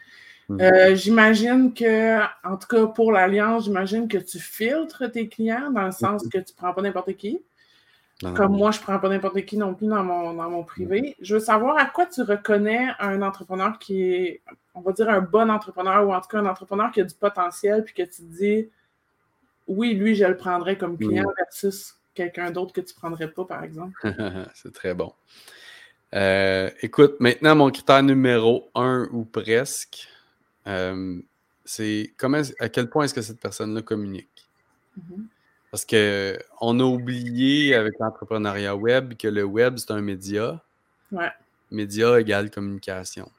Mhm. 0.48 0.60
Euh, 0.60 0.94
j'imagine 0.94 1.74
que, 1.74 2.20
en 2.44 2.56
tout 2.56 2.68
cas 2.68 2.86
pour 2.86 3.12
l'Alliance, 3.12 3.64
j'imagine 3.64 4.06
que 4.06 4.18
tu 4.18 4.38
filtres 4.38 5.10
tes 5.10 5.28
clients 5.28 5.70
dans 5.70 5.86
le 5.86 5.92
sens 5.92 6.26
que 6.28 6.38
tu 6.38 6.54
prends 6.54 6.72
pas 6.72 6.82
n'importe 6.82 7.14
qui. 7.16 7.40
Non, 8.22 8.30
non, 8.30 8.34
Comme 8.34 8.52
non. 8.52 8.58
moi, 8.58 8.70
je 8.70 8.80
prends 8.80 8.98
pas 8.98 9.08
n'importe 9.08 9.44
qui 9.44 9.58
non 9.58 9.74
plus 9.74 9.88
dans 9.88 10.02
mon, 10.02 10.32
dans 10.32 10.48
mon 10.48 10.64
privé. 10.64 11.16
Je 11.20 11.34
veux 11.34 11.40
savoir 11.40 11.76
à 11.76 11.84
quoi 11.84 12.06
tu 12.06 12.22
reconnais 12.22 12.88
un 12.98 13.20
entrepreneur 13.20 13.78
qui 13.78 14.02
est, 14.02 14.42
on 14.74 14.80
va 14.80 14.92
dire, 14.92 15.10
un 15.10 15.20
bon 15.20 15.50
entrepreneur 15.50 16.06
ou 16.06 16.14
en 16.14 16.20
tout 16.20 16.28
cas 16.28 16.38
un 16.38 16.46
entrepreneur 16.46 16.90
qui 16.92 17.00
a 17.02 17.04
du 17.04 17.14
potentiel 17.14 17.84
puis 17.84 17.92
que 17.92 18.02
tu 18.02 18.22
te 18.22 18.38
dis, 18.38 18.70
oui, 19.66 19.94
lui, 19.94 20.14
je 20.14 20.24
le 20.24 20.36
prendrais 20.36 20.78
comme 20.78 20.96
client 20.96 21.30
versus 21.36 21.96
quelqu'un 22.14 22.50
d'autre 22.50 22.72
que 22.72 22.80
tu 22.80 22.94
prendrais 22.94 23.30
pas, 23.30 23.44
par 23.44 23.62
exemple. 23.62 23.94
c'est 24.54 24.72
très 24.72 24.94
bon. 24.94 25.12
Euh, 26.14 26.70
écoute, 26.82 27.16
maintenant, 27.20 27.56
mon 27.56 27.70
critère 27.70 28.02
numéro 28.02 28.70
un 28.74 29.08
ou 29.12 29.24
presque, 29.24 30.08
euh, 30.66 31.20
c'est 31.64 32.12
comment, 32.16 32.40
à 32.60 32.68
quel 32.68 32.88
point 32.88 33.04
est-ce 33.04 33.14
que 33.14 33.22
cette 33.22 33.40
personne-là 33.40 33.82
communique? 33.82 34.48
Mhm. 34.96 35.26
Parce 35.70 35.84
que 35.84 36.38
on 36.60 36.78
a 36.80 36.84
oublié 36.84 37.74
avec 37.74 37.98
l'entrepreneuriat 37.98 38.76
web 38.76 39.14
que 39.16 39.28
le 39.28 39.44
web, 39.44 39.76
c'est 39.78 39.90
un 39.90 40.00
média. 40.00 40.62
Ouais. 41.12 41.30
Média 41.70 42.18
égale 42.20 42.50
communication. 42.50 43.30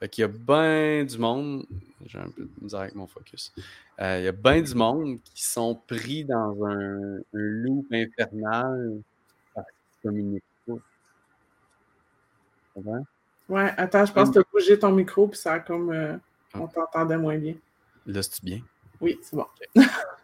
Fait 0.00 0.08
qu'il 0.08 0.22
y 0.22 0.24
a 0.24 0.28
bien 0.28 1.04
du 1.04 1.18
monde, 1.18 1.64
j'ai 2.06 2.18
un 2.18 2.30
peu 2.30 2.42
de 2.42 2.50
misère 2.60 2.80
avec 2.80 2.94
mon 2.94 3.06
focus. 3.06 3.52
Euh, 4.00 4.18
il 4.18 4.24
y 4.24 4.28
a 4.28 4.32
bien 4.32 4.60
du 4.60 4.74
monde 4.74 5.18
qui 5.22 5.44
sont 5.44 5.78
pris 5.86 6.24
dans 6.24 6.64
un, 6.64 7.18
un 7.18 7.22
loop 7.32 7.86
infernal 7.92 9.00
parce 9.54 9.68
qu'ils 9.68 10.10
communiquent 10.10 10.42
comprends? 12.74 13.04
Ouais, 13.48 13.72
attends, 13.76 14.06
je 14.06 14.12
pense 14.12 14.28
que 14.28 14.34
tu 14.34 14.38
as 14.40 14.44
bougé 14.52 14.78
ton 14.78 14.92
micro 14.92 15.28
puis 15.28 15.38
ça 15.38 15.54
a 15.54 15.58
comme. 15.60 15.90
euh, 15.90 16.16
on 16.54 16.66
t'entendait 16.66 17.16
moins 17.18 17.36
bien. 17.38 17.54
Là, 18.06 18.22
c'est 18.22 18.42
bien? 18.44 18.60
Oui, 19.00 19.18
c'est 19.22 19.36
bon. 19.36 19.46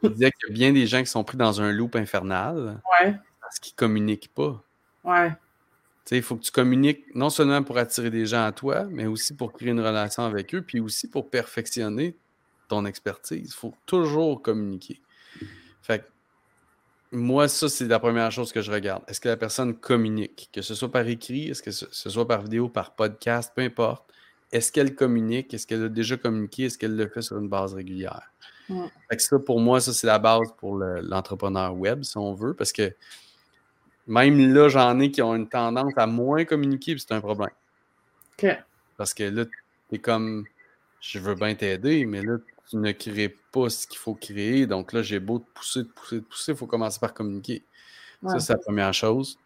Je 0.03 0.09
disais 0.09 0.31
qu'il 0.31 0.49
y 0.49 0.53
a 0.53 0.55
bien 0.55 0.73
des 0.73 0.87
gens 0.87 1.01
qui 1.01 1.07
sont 1.07 1.25
pris 1.25 1.37
dans 1.37 1.61
un 1.61 1.73
loop 1.73 1.97
infernal 1.97 2.81
Ouais, 3.01 3.15
parce 3.41 3.59
qu'ils 3.59 3.75
communiquent 3.75 4.33
pas. 4.35 4.63
ouais, 5.05 5.31
Tu 5.31 5.37
sais, 6.05 6.17
il 6.19 6.23
faut 6.23 6.37
que 6.37 6.43
tu 6.43 6.53
communiques 6.53 7.15
non 7.15 7.31
seulement 7.31 7.63
pour 7.63 7.79
attirer 7.79 8.11
des 8.11 8.27
gens 8.27 8.45
à 8.45 8.53
toi, 8.53 8.85
mais 8.85 9.07
aussi 9.07 9.35
pour 9.35 9.53
créer 9.53 9.71
une 9.71 9.81
relation 9.81 10.23
avec 10.25 10.55
eux, 10.55 10.63
puis 10.63 10.81
aussi 10.81 11.09
pour 11.09 11.29
perfectionner 11.31 12.15
ton 12.69 12.85
expertise. 12.87 13.49
Il 13.51 13.55
faut 13.55 13.75
toujours 13.87 14.43
communiquer. 14.43 15.01
Fait 15.83 16.01
que 16.01 16.05
moi, 17.13 17.49
ça, 17.49 17.69
c'est 17.69 17.87
la 17.87 17.99
première 17.99 18.31
chose 18.31 18.53
que 18.53 18.61
je 18.61 18.71
regarde. 18.71 19.03
Est-ce 19.09 19.21
que 19.21 19.29
la 19.29 19.37
personne 19.37 19.75
communique? 19.75 20.51
Que 20.53 20.63
ce 20.63 20.75
soit 20.75 20.91
par 20.91 21.07
écrit, 21.09 21.49
est-ce 21.49 21.63
que 21.63 21.71
ce 21.71 22.11
soit 22.11 22.27
par 22.29 22.43
vidéo, 22.43 22.69
par 22.69 22.95
podcast, 22.95 23.53
peu 23.55 23.63
importe. 23.63 24.05
Est-ce 24.53 24.73
qu'elle 24.73 24.95
communique? 24.95 25.53
Est-ce 25.53 25.67
qu'elle 25.67 25.85
a 25.85 25.89
déjà 25.89 26.17
communiqué? 26.17 26.65
Est-ce 26.65 26.79
qu'elle 26.79 26.97
le 26.97 27.09
fait 27.09 27.23
sur 27.23 27.39
une 27.39 27.49
base 27.49 27.75
régulière? 27.75 28.31
Fait 29.09 29.17
que 29.17 29.23
ça, 29.23 29.39
pour 29.39 29.61
moi, 29.61 29.81
ça, 29.81 29.95
c'est 29.95 30.07
la 30.07 30.19
base 30.19 30.53
pour 30.59 30.77
le- 30.77 31.01
l'entrepreneur 31.01 31.75
web, 31.75 32.03
si 32.03 32.19
on 32.19 32.35
veut, 32.35 32.53
parce 32.53 32.73
que 32.73 32.95
même 34.07 34.55
là, 34.55 34.69
j'en 34.69 34.99
ai 35.01 35.11
qui 35.11 35.23
ont 35.23 35.35
une 35.35 35.49
tendance 35.49 35.93
à 35.97 36.07
moins 36.07 36.45
communiquer, 36.45 36.95
puis 36.95 37.05
c'est 37.07 37.15
un 37.15 37.21
problème. 37.21 37.51
ok. 38.43 38.59
Parce 38.97 39.15
que 39.15 39.25
là, 39.25 39.45
t'es 39.91 39.99
comme, 39.99 40.45
je 41.01 41.19
veux 41.19 41.35
bien 41.35 41.55
t'aider, 41.55 42.05
mais 42.05 42.23
là, 42.23 42.37
tu 42.69 42.77
ne 42.77 42.93
crées 42.93 43.37
pas 43.53 43.71
ce 43.71 43.87
qu'il 43.87 43.99
faut 43.99 44.15
créer. 44.15 44.67
Donc 44.67 44.93
là, 44.93 45.03
j'ai 45.03 45.21
beau 45.21 45.39
te 45.39 45.47
pousser, 45.55 45.85
te 45.85 45.93
pousser, 45.93 46.21
te 46.21 46.25
pousser, 46.25 46.53
il 46.53 46.59
faut 46.59 46.67
commencer 46.67 47.01
par 47.01 47.15
communiquer. 47.15 47.65
Ouais. 48.23 48.33
Ça, 48.33 48.41
c'est 48.41 48.53
la 48.53 48.59
première 48.59 48.93
chose. 48.93 49.39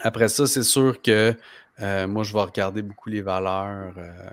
Après 0.00 0.28
ça, 0.28 0.46
c'est 0.46 0.62
sûr 0.64 1.00
que 1.00 1.34
euh, 1.80 2.06
moi, 2.06 2.22
je 2.24 2.32
vais 2.32 2.42
regarder 2.42 2.82
beaucoup 2.82 3.08
les 3.08 3.22
valeurs 3.22 3.94
euh, 3.96 4.30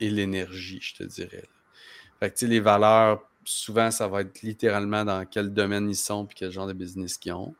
et 0.00 0.10
l'énergie, 0.10 0.80
je 0.80 0.94
te 0.94 1.04
dirais. 1.04 1.44
Fait 2.20 2.30
que, 2.30 2.46
les 2.46 2.60
valeurs, 2.60 3.22
souvent, 3.44 3.90
ça 3.90 4.08
va 4.08 4.22
être 4.22 4.42
littéralement 4.42 5.04
dans 5.04 5.24
quel 5.24 5.52
domaine 5.52 5.88
ils 5.88 5.96
sont 5.96 6.26
puis 6.26 6.36
quel 6.38 6.50
genre 6.50 6.66
de 6.66 6.72
business 6.72 7.16
qu'ils 7.16 7.32
ont. 7.32 7.54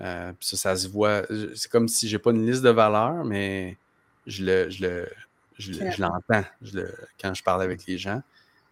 Euh, 0.00 0.32
ça, 0.40 0.56
ça 0.56 0.76
se 0.76 0.88
voit. 0.88 1.22
C'est 1.54 1.70
comme 1.70 1.88
si 1.88 2.08
j'ai 2.08 2.18
pas 2.18 2.30
une 2.30 2.46
liste 2.46 2.62
de 2.62 2.70
valeurs, 2.70 3.24
mais 3.24 3.76
je 4.26 4.44
le, 4.44 4.70
je 4.70 4.86
le, 4.86 5.08
je 5.58 6.00
l'entends 6.00 6.44
le- 6.72 6.94
quand 7.20 7.34
je 7.34 7.42
parle 7.42 7.62
avec 7.62 7.84
les 7.86 7.98
gens. 7.98 8.22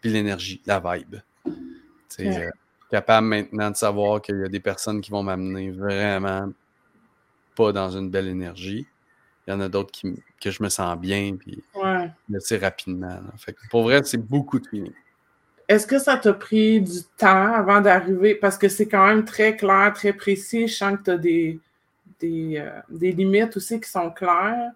Puis 0.06 0.12
l'énergie, 0.12 0.62
la 0.66 0.78
vibe. 0.78 1.16
Ok. 1.44 2.20
euh, 2.20 2.48
capable 2.92 3.26
maintenant 3.26 3.72
de 3.72 3.76
savoir 3.76 4.22
qu'il 4.22 4.38
y 4.38 4.44
a 4.44 4.48
des 4.48 4.60
personnes 4.60 5.00
qui 5.00 5.10
vont 5.10 5.24
m'amener 5.24 5.72
vraiment 5.72 6.48
pas 7.56 7.72
dans 7.72 7.90
une 7.90 8.08
belle 8.08 8.28
énergie. 8.28 8.86
Il 9.46 9.50
y 9.50 9.52
en 9.54 9.60
a 9.60 9.68
d'autres 9.68 9.90
qui, 9.90 10.22
que 10.40 10.52
je 10.52 10.62
me 10.62 10.68
sens 10.68 10.96
bien, 10.96 11.34
puis 11.36 11.60
Ouais. 11.74 12.08
assez 12.36 12.56
rapidement. 12.56 13.08
là. 13.08 13.32
Fait 13.36 13.52
que 13.52 13.58
pour 13.68 13.82
vrai, 13.82 14.00
c'est 14.04 14.16
beaucoup 14.18 14.60
de 14.60 14.66
feeling. 14.68 14.92
est-ce 15.66 15.88
que 15.88 15.98
ça 15.98 16.16
t'a 16.16 16.32
pris 16.32 16.80
du 16.80 17.02
temps 17.18 17.52
avant 17.52 17.80
d'arriver? 17.80 18.36
Parce 18.36 18.56
que 18.56 18.68
c'est 18.68 18.86
quand 18.86 19.08
même 19.08 19.24
très 19.24 19.56
clair, 19.56 19.92
très 19.92 20.12
précis. 20.12 20.68
Je 20.68 20.74
sens 20.76 20.98
que 20.98 21.02
tu 21.02 21.10
as 21.10 21.18
des, 21.18 21.58
des, 22.20 22.58
euh, 22.58 22.80
des, 22.90 23.10
limites 23.10 23.56
aussi 23.56 23.80
qui 23.80 23.90
sont 23.90 24.12
claires. 24.12 24.70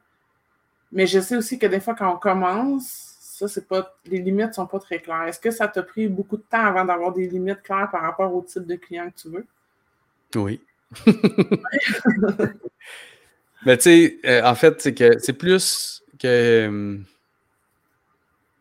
Mais 0.91 1.07
je 1.07 1.21
sais 1.21 1.37
aussi 1.37 1.57
que 1.57 1.67
des 1.67 1.79
fois, 1.79 1.95
quand 1.95 2.13
on 2.13 2.19
commence, 2.19 3.10
ça, 3.41 3.49
c'est 3.49 3.67
pas. 3.67 3.97
Les 4.05 4.19
limites 4.19 4.53
sont 4.53 4.67
pas 4.67 4.79
très 4.79 5.01
claires. 5.01 5.23
Est-ce 5.23 5.41
que 5.41 5.51
ça 5.51 5.67
t'a 5.67 5.83
pris 5.83 6.09
beaucoup 6.09 6.37
de 6.37 6.43
temps 6.43 6.67
avant 6.67 6.85
d'avoir 6.85 7.11
des 7.11 7.27
limites 7.27 7.63
claires 7.63 7.89
par 7.91 8.03
rapport 8.03 8.35
au 8.35 8.43
type 8.43 8.67
de 8.67 8.77
client 8.77 9.09
que 9.11 9.23
tu 9.23 9.29
veux? 9.31 9.47
Oui. 10.35 10.61
Mais 13.65 13.77
tu 13.79 13.83
sais, 13.83 14.19
euh, 14.27 14.43
en 14.45 14.55
fait, 14.55 14.83
c'est 14.83 14.93
que 14.95 15.19
c'est 15.19 15.33
plus 15.33 16.03
que 16.19 16.69
euh, 16.69 16.99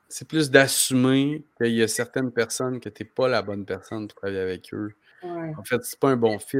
c'est 0.07 0.25
plus 0.25 0.49
d'assumer 0.49 1.43
qu'il 1.57 1.73
y 1.73 1.83
a 1.83 1.89
certaines 1.89 2.31
personnes 2.31 2.79
que 2.79 2.87
tu 2.87 3.03
n'es 3.03 3.09
pas 3.09 3.27
la 3.27 3.41
bonne 3.41 3.65
personne 3.65 4.07
pour 4.07 4.15
travailler 4.15 4.39
avec 4.39 4.73
eux. 4.73 4.93
En 5.23 5.63
fait, 5.65 5.83
c'est 5.83 5.99
pas 5.99 6.11
un 6.11 6.15
bon 6.15 6.39
fit. 6.39 6.59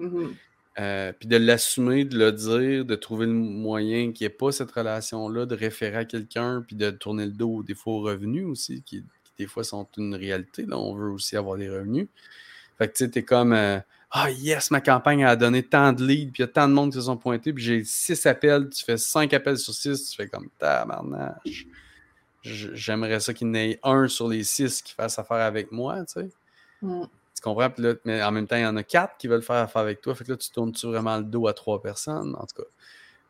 Mm-hmm. 0.00 0.34
Euh, 0.78 1.12
puis 1.12 1.28
de 1.28 1.36
l'assumer, 1.36 2.04
de 2.04 2.18
le 2.18 2.32
dire, 2.32 2.84
de 2.84 2.94
trouver 2.96 3.26
le 3.26 3.32
moyen 3.32 4.12
qu'il 4.12 4.26
n'y 4.26 4.32
ait 4.32 4.36
pas 4.36 4.50
cette 4.50 4.72
relation-là, 4.72 5.46
de 5.46 5.54
référer 5.54 5.98
à 5.98 6.04
quelqu'un, 6.04 6.64
puis 6.66 6.74
de 6.74 6.90
tourner 6.90 7.26
le 7.26 7.32
dos 7.32 7.62
des 7.62 7.74
faux 7.74 8.00
revenus 8.00 8.44
aussi, 8.46 8.82
qui, 8.82 9.04
des 9.38 9.46
fois 9.46 9.62
sont 9.62 9.86
une 9.96 10.14
réalité. 10.14 10.66
Là. 10.66 10.76
On 10.78 10.94
veut 10.94 11.10
aussi 11.10 11.36
avoir 11.36 11.58
des 11.58 11.70
revenus. 11.70 12.08
Fait 12.76 12.88
que 12.88 12.92
tu 12.92 13.04
sais, 13.04 13.10
t'es 13.10 13.22
comme 13.22 13.52
euh, 13.52 13.78
Ah 14.10 14.30
yes, 14.30 14.72
ma 14.72 14.80
campagne 14.80 15.24
a 15.24 15.36
donné 15.36 15.62
tant 15.62 15.92
de 15.92 16.04
leads, 16.04 16.32
puis 16.32 16.42
il 16.42 16.46
y 16.46 16.48
a 16.48 16.52
tant 16.52 16.66
de 16.68 16.72
monde 16.72 16.90
qui 16.90 16.98
se 16.98 17.02
sont 17.02 17.16
pointés, 17.16 17.52
puis 17.52 17.62
j'ai 17.62 17.84
six 17.84 18.26
appels, 18.26 18.68
tu 18.70 18.84
fais 18.84 18.96
cinq 18.96 19.32
appels 19.32 19.58
sur 19.58 19.72
six, 19.72 20.10
tu 20.10 20.16
fais 20.16 20.28
comme 20.28 20.48
tabarnage 20.58 21.68
j'aimerais 22.44 23.20
ça 23.20 23.32
qu'il 23.32 23.54
ait 23.56 23.78
un 23.82 24.08
sur 24.08 24.28
les 24.28 24.44
six 24.44 24.82
qui 24.82 24.92
fasse 24.92 25.18
affaire 25.18 25.38
avec 25.38 25.72
moi, 25.72 26.04
tu 26.04 26.20
sais. 26.20 26.28
Mm. 26.82 27.04
Comprends? 27.44 27.68
mais 28.06 28.22
en 28.22 28.32
même 28.32 28.46
temps, 28.46 28.56
il 28.56 28.62
y 28.62 28.66
en 28.66 28.76
a 28.78 28.82
quatre 28.82 29.18
qui 29.18 29.28
veulent 29.28 29.42
faire 29.42 29.56
affaire 29.56 29.82
avec 29.82 30.00
toi. 30.00 30.14
Fait 30.14 30.24
que 30.24 30.30
là, 30.30 30.38
tu 30.38 30.50
tournes-tu 30.50 30.86
vraiment 30.86 31.18
le 31.18 31.24
dos 31.24 31.46
à 31.46 31.52
trois 31.52 31.82
personnes, 31.82 32.34
en 32.40 32.46
tout 32.46 32.62
cas? 32.62 32.68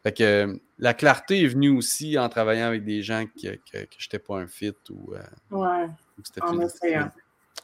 Fait 0.05 0.13
que 0.13 0.61
la 0.79 0.95
clarté 0.95 1.43
est 1.43 1.49
venue 1.49 1.71
aussi 1.71 2.17
en 2.17 2.29
travaillant 2.29 2.67
avec 2.67 2.85
des 2.85 3.03
gens 3.03 3.25
que, 3.27 3.57
que, 3.57 3.85
que 3.85 3.97
j'étais 3.99 4.21
pas 4.21 4.37
un 4.37 4.47
fit 4.47 4.77
ou. 4.89 5.15
Euh, 5.15 5.23
ouais. 5.51 5.89
en 6.43 6.61
essayant. 6.61 7.11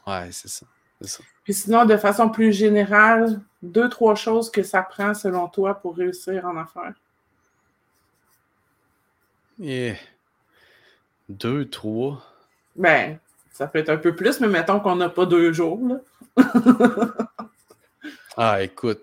Ouais, 0.09 0.29
c'est 0.33 0.49
ça. 0.49 0.67
ça. 1.03 1.23
Puis 1.45 1.55
sinon, 1.55 1.85
de 1.85 1.97
façon 1.97 2.29
plus 2.31 2.53
générale, 2.53 3.41
deux, 3.63 3.89
trois 3.89 4.17
choses 4.17 4.51
que 4.51 4.65
ça 4.65 4.83
prend 4.83 5.15
selon 5.15 5.47
toi 5.47 5.75
pour 5.77 5.97
réussir 5.97 6.45
en 6.47 6.57
affaires. 6.57 6.95
Yeah. 9.61 9.95
Deux, 11.29 11.69
trois. 11.71 12.21
Ben, 12.75 13.21
ça 13.53 13.69
peut 13.69 13.79
être 13.79 13.91
un 13.91 13.99
peu 13.99 14.17
plus, 14.17 14.41
mais 14.41 14.49
mettons 14.49 14.81
qu'on 14.81 14.97
n'a 14.97 15.11
pas 15.11 15.27
deux 15.27 15.53
jours. 15.53 16.01
ah, 18.37 18.63
écoute, 18.63 19.01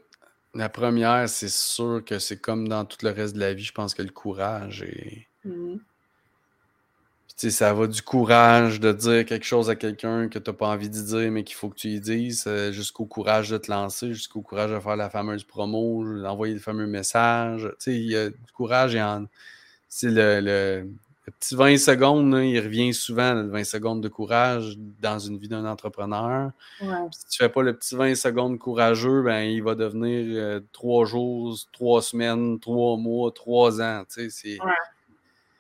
la 0.54 0.70
première, 0.70 1.28
c'est 1.30 1.50
sûr 1.50 2.04
que 2.06 2.20
c'est 2.20 2.40
comme 2.42 2.68
dans 2.68 2.86
tout 2.86 2.98
le 3.04 3.12
reste 3.12 3.36
de 3.36 3.40
la 3.40 3.54
vie. 3.54 3.64
Je 3.64 3.74
pense 3.74 3.94
que 3.94 4.02
le 4.02 4.10
courage 4.10 4.84
est. 4.84 5.28
Sais, 7.36 7.52
ça 7.52 7.72
va 7.72 7.86
du 7.86 8.02
courage 8.02 8.80
de 8.80 8.92
dire 8.92 9.24
quelque 9.24 9.46
chose 9.46 9.70
à 9.70 9.76
quelqu'un 9.76 10.28
que 10.28 10.40
tu 10.40 10.50
n'as 10.50 10.58
pas 10.58 10.70
envie 10.70 10.90
de 10.90 11.00
dire, 11.00 11.32
mais 11.32 11.44
qu'il 11.44 11.56
faut 11.56 11.70
que 11.70 11.76
tu 11.76 11.90
y 11.90 12.00
dises, 12.00 12.46
euh, 12.48 12.72
jusqu'au 12.72 13.06
courage 13.06 13.52
de 13.52 13.60
te 13.60 13.70
lancer, 13.70 14.12
jusqu'au 14.12 14.42
courage 14.42 14.72
de 14.72 14.80
faire 14.80 14.96
la 14.96 15.12
fameuse 15.12 15.44
promo, 15.44 16.04
d'envoyer 16.20 16.56
le 16.56 16.60
fameux 16.60 16.88
message. 16.88 17.70
Tu 17.74 17.76
sais, 17.78 17.96
il 17.96 18.10
y 18.10 18.16
a 18.18 18.30
du 18.30 18.52
courage 18.56 18.96
et 18.96 19.04
en... 19.04 19.28
C'est 19.88 20.10
le, 20.10 20.40
le 20.42 20.90
petit 21.32 21.56
20 21.56 21.78
secondes, 21.78 22.34
il 22.44 22.60
revient 22.60 22.94
souvent, 22.94 23.34
le 23.34 23.48
20 23.48 23.64
secondes 23.64 24.02
de 24.02 24.08
courage 24.08 24.78
dans 25.02 25.20
une 25.20 25.38
vie 25.38 25.50
d'un 25.50 25.66
entrepreneur. 25.66 26.52
Si 27.12 27.28
tu 27.30 27.38
fais 27.38 27.50
pas 27.50 27.62
le 27.62 27.76
petit 27.76 27.96
20 27.96 28.16
secondes 28.16 28.58
courageux, 28.58 29.24
ben, 29.24 29.42
il 29.42 29.62
va 29.62 29.76
devenir 29.76 30.26
euh, 30.42 30.60
trois 30.72 31.06
jours, 31.06 31.58
trois 31.74 32.02
semaines, 32.02 32.60
trois 32.60 32.98
mois, 32.98 33.32
trois 33.32 33.82
ans. 33.82 34.04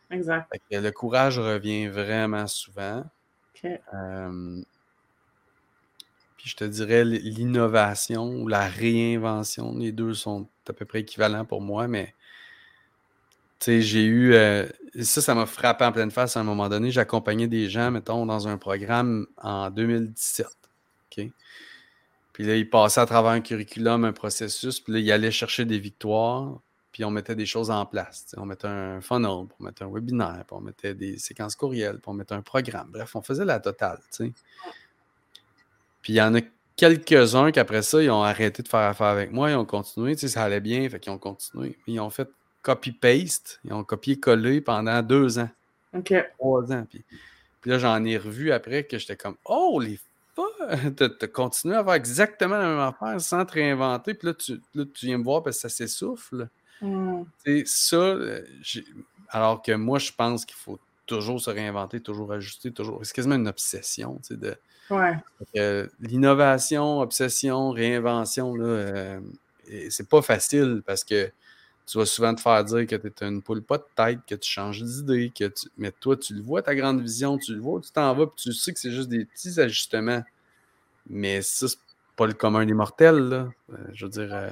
Exact. 0.09 0.47
le 0.71 0.89
courage 0.91 1.37
revient 1.37 1.87
vraiment 1.87 2.47
souvent. 2.47 3.03
Euh, 3.65 4.61
puis 6.37 6.49
je 6.49 6.55
te 6.55 6.63
dirais 6.63 7.03
l'innovation 7.03 8.29
ou 8.29 8.47
la 8.47 8.67
réinvention, 8.67 9.75
les 9.77 9.91
deux 9.91 10.13
sont 10.13 10.47
à 10.67 10.73
peu 10.73 10.85
près 10.85 11.01
équivalents 11.01 11.45
pour 11.45 11.61
moi, 11.61 11.87
mais 11.87 12.13
j'ai 13.65 14.05
eu. 14.05 14.33
Euh, 14.33 14.67
ça, 15.01 15.21
ça 15.21 15.35
m'a 15.35 15.45
frappé 15.45 15.85
en 15.85 15.91
pleine 15.91 16.11
face 16.11 16.37
à 16.37 16.39
un 16.39 16.43
moment 16.43 16.69
donné. 16.69 16.91
J'accompagnais 16.91 17.47
des 17.47 17.69
gens, 17.69 17.91
mettons, 17.91 18.25
dans 18.25 18.47
un 18.47 18.57
programme 18.57 19.27
en 19.37 19.69
2017. 19.69 20.47
OK? 20.47 21.29
Puis 22.33 22.45
là, 22.45 22.55
ils 22.55 22.69
passaient 22.69 23.01
à 23.01 23.05
travers 23.05 23.31
un 23.31 23.41
curriculum, 23.41 24.05
un 24.05 24.13
processus, 24.13 24.79
puis 24.79 24.93
là, 24.93 24.99
ils 24.99 25.11
allaient 25.11 25.31
chercher 25.31 25.65
des 25.65 25.79
victoires, 25.79 26.59
puis 26.91 27.03
on 27.03 27.11
mettait 27.11 27.35
des 27.35 27.47
choses 27.47 27.71
en 27.71 27.85
place. 27.85 28.35
On 28.37 28.45
mettait 28.45 28.67
un 28.67 29.01
funnel, 29.01 29.47
puis 29.47 29.55
on 29.59 29.63
mettait 29.63 29.83
un 29.83 29.91
webinaire, 29.91 30.43
puis 30.47 30.55
on 30.55 30.61
mettait 30.61 30.93
des 30.93 31.17
séquences 31.17 31.55
courriels, 31.55 31.99
puis 31.99 32.09
on 32.09 32.13
mettait 32.13 32.35
un 32.35 32.43
programme. 32.43 32.89
Bref, 32.91 33.15
on 33.15 33.21
faisait 33.21 33.45
la 33.45 33.59
totale. 33.59 33.99
Puis 34.19 34.33
il 36.13 36.15
y 36.15 36.21
en 36.21 36.35
a 36.35 36.41
quelques-uns 36.75 37.51
qu'après 37.51 37.81
ça, 37.81 38.01
ils 38.01 38.09
ont 38.09 38.23
arrêté 38.23 38.63
de 38.63 38.67
faire 38.67 38.81
affaire 38.81 39.07
avec 39.07 39.31
moi, 39.31 39.49
ils 39.49 39.55
ont 39.55 39.65
continué, 39.65 40.15
ça 40.15 40.43
allait 40.43 40.61
bien, 40.61 40.87
fait 40.89 40.99
qu'ils 40.99 41.11
ont 41.11 41.17
continué. 41.17 41.77
Ils 41.87 41.99
ont 41.99 42.09
fait 42.09 42.29
copy-paste. 42.67 43.61
Ils 43.63 43.73
ont 43.73 43.83
copié-collé 43.83 44.59
pendant 44.59 45.01
deux 45.01 45.39
ans. 45.39 45.49
OK. 45.93 46.13
Trois 46.37 46.71
ans. 46.73 46.85
Puis, 46.89 47.05
là, 47.65 47.79
j'en 47.79 48.03
ai 48.03 48.17
revu 48.17 48.51
après 48.51 48.83
que 48.83 48.97
j'étais 48.97 49.15
comme 49.15 49.37
Oh, 49.45 49.79
les 49.79 49.99
tu 50.95 51.03
as 51.03 51.27
continué 51.29 51.75
à 51.75 51.83
faire 51.83 51.93
exactement 51.93 52.57
la 52.57 52.67
même 52.67 52.79
affaire 52.79 53.19
sans 53.19 53.43
te 53.43 53.53
réinventer. 53.53 54.13
Puis 54.13 54.27
là, 54.27 54.33
tu, 54.35 54.61
tu 54.93 55.05
viens 55.07 55.17
me 55.17 55.23
voir 55.23 55.41
parce 55.41 55.55
que 55.57 55.61
ça 55.61 55.69
s'essouffle. 55.69 56.47
Mm. 56.79 57.23
C'est 57.43 57.63
ça. 57.65 57.95
Euh, 57.95 58.45
alors 59.29 59.63
que 59.63 59.71
moi, 59.71 59.97
je 59.97 60.11
pense 60.11 60.45
qu'il 60.45 60.55
faut 60.55 60.79
toujours 61.07 61.41
se 61.41 61.49
réinventer, 61.49 62.01
toujours 62.01 62.31
ajuster, 62.33 62.71
toujours. 62.71 62.99
C'est 63.03 63.15
quasiment 63.15 63.35
une 63.35 63.47
obsession. 63.47 64.19
Tu 64.19 64.35
sais, 64.35 64.37
de... 64.37 64.55
Ouais. 64.91 65.89
L'innovation, 65.99 66.99
obsession, 66.99 67.71
réinvention, 67.71 68.53
là, 68.53 68.65
euh, 68.65 69.19
c'est 69.89 70.07
pas 70.07 70.21
facile 70.21 70.83
parce 70.85 71.03
que 71.03 71.31
tu 71.87 71.97
vas 71.97 72.05
souvent 72.05 72.35
te 72.35 72.41
faire 72.41 72.63
dire 72.65 72.85
que 72.85 72.95
tu 72.95 73.07
es 73.07 73.27
une 73.27 73.41
poule 73.41 73.63
pas 73.63 73.77
de 73.77 73.85
tête, 73.95 74.19
que 74.27 74.35
tu 74.35 74.49
changes 74.49 74.83
d'idée, 74.83 75.31
que 75.33 75.45
tu... 75.45 75.67
mais 75.77 75.91
toi, 75.91 76.17
tu 76.17 76.33
le 76.35 76.41
vois, 76.41 76.61
ta 76.61 76.75
grande 76.75 77.01
vision, 77.01 77.37
tu 77.37 77.55
le 77.55 77.61
vois, 77.61 77.79
tu 77.79 77.91
t'en 77.91 78.13
vas, 78.13 78.27
puis 78.27 78.35
tu 78.43 78.53
sais 78.53 78.73
que 78.73 78.79
c'est 78.79 78.91
juste 78.91 79.07
des 79.07 79.23
petits 79.25 79.59
ajustements. 79.59 80.21
Mais 81.09 81.41
ça, 81.41 81.69
c'est 81.69 81.79
pas 82.17 82.27
le 82.27 82.33
commun 82.33 82.65
des 82.65 82.73
mortels, 82.73 83.29
là. 83.29 83.49
Euh, 83.71 83.77
je 83.93 84.05
veux 84.05 84.11
dire, 84.11 84.33
euh, 84.33 84.49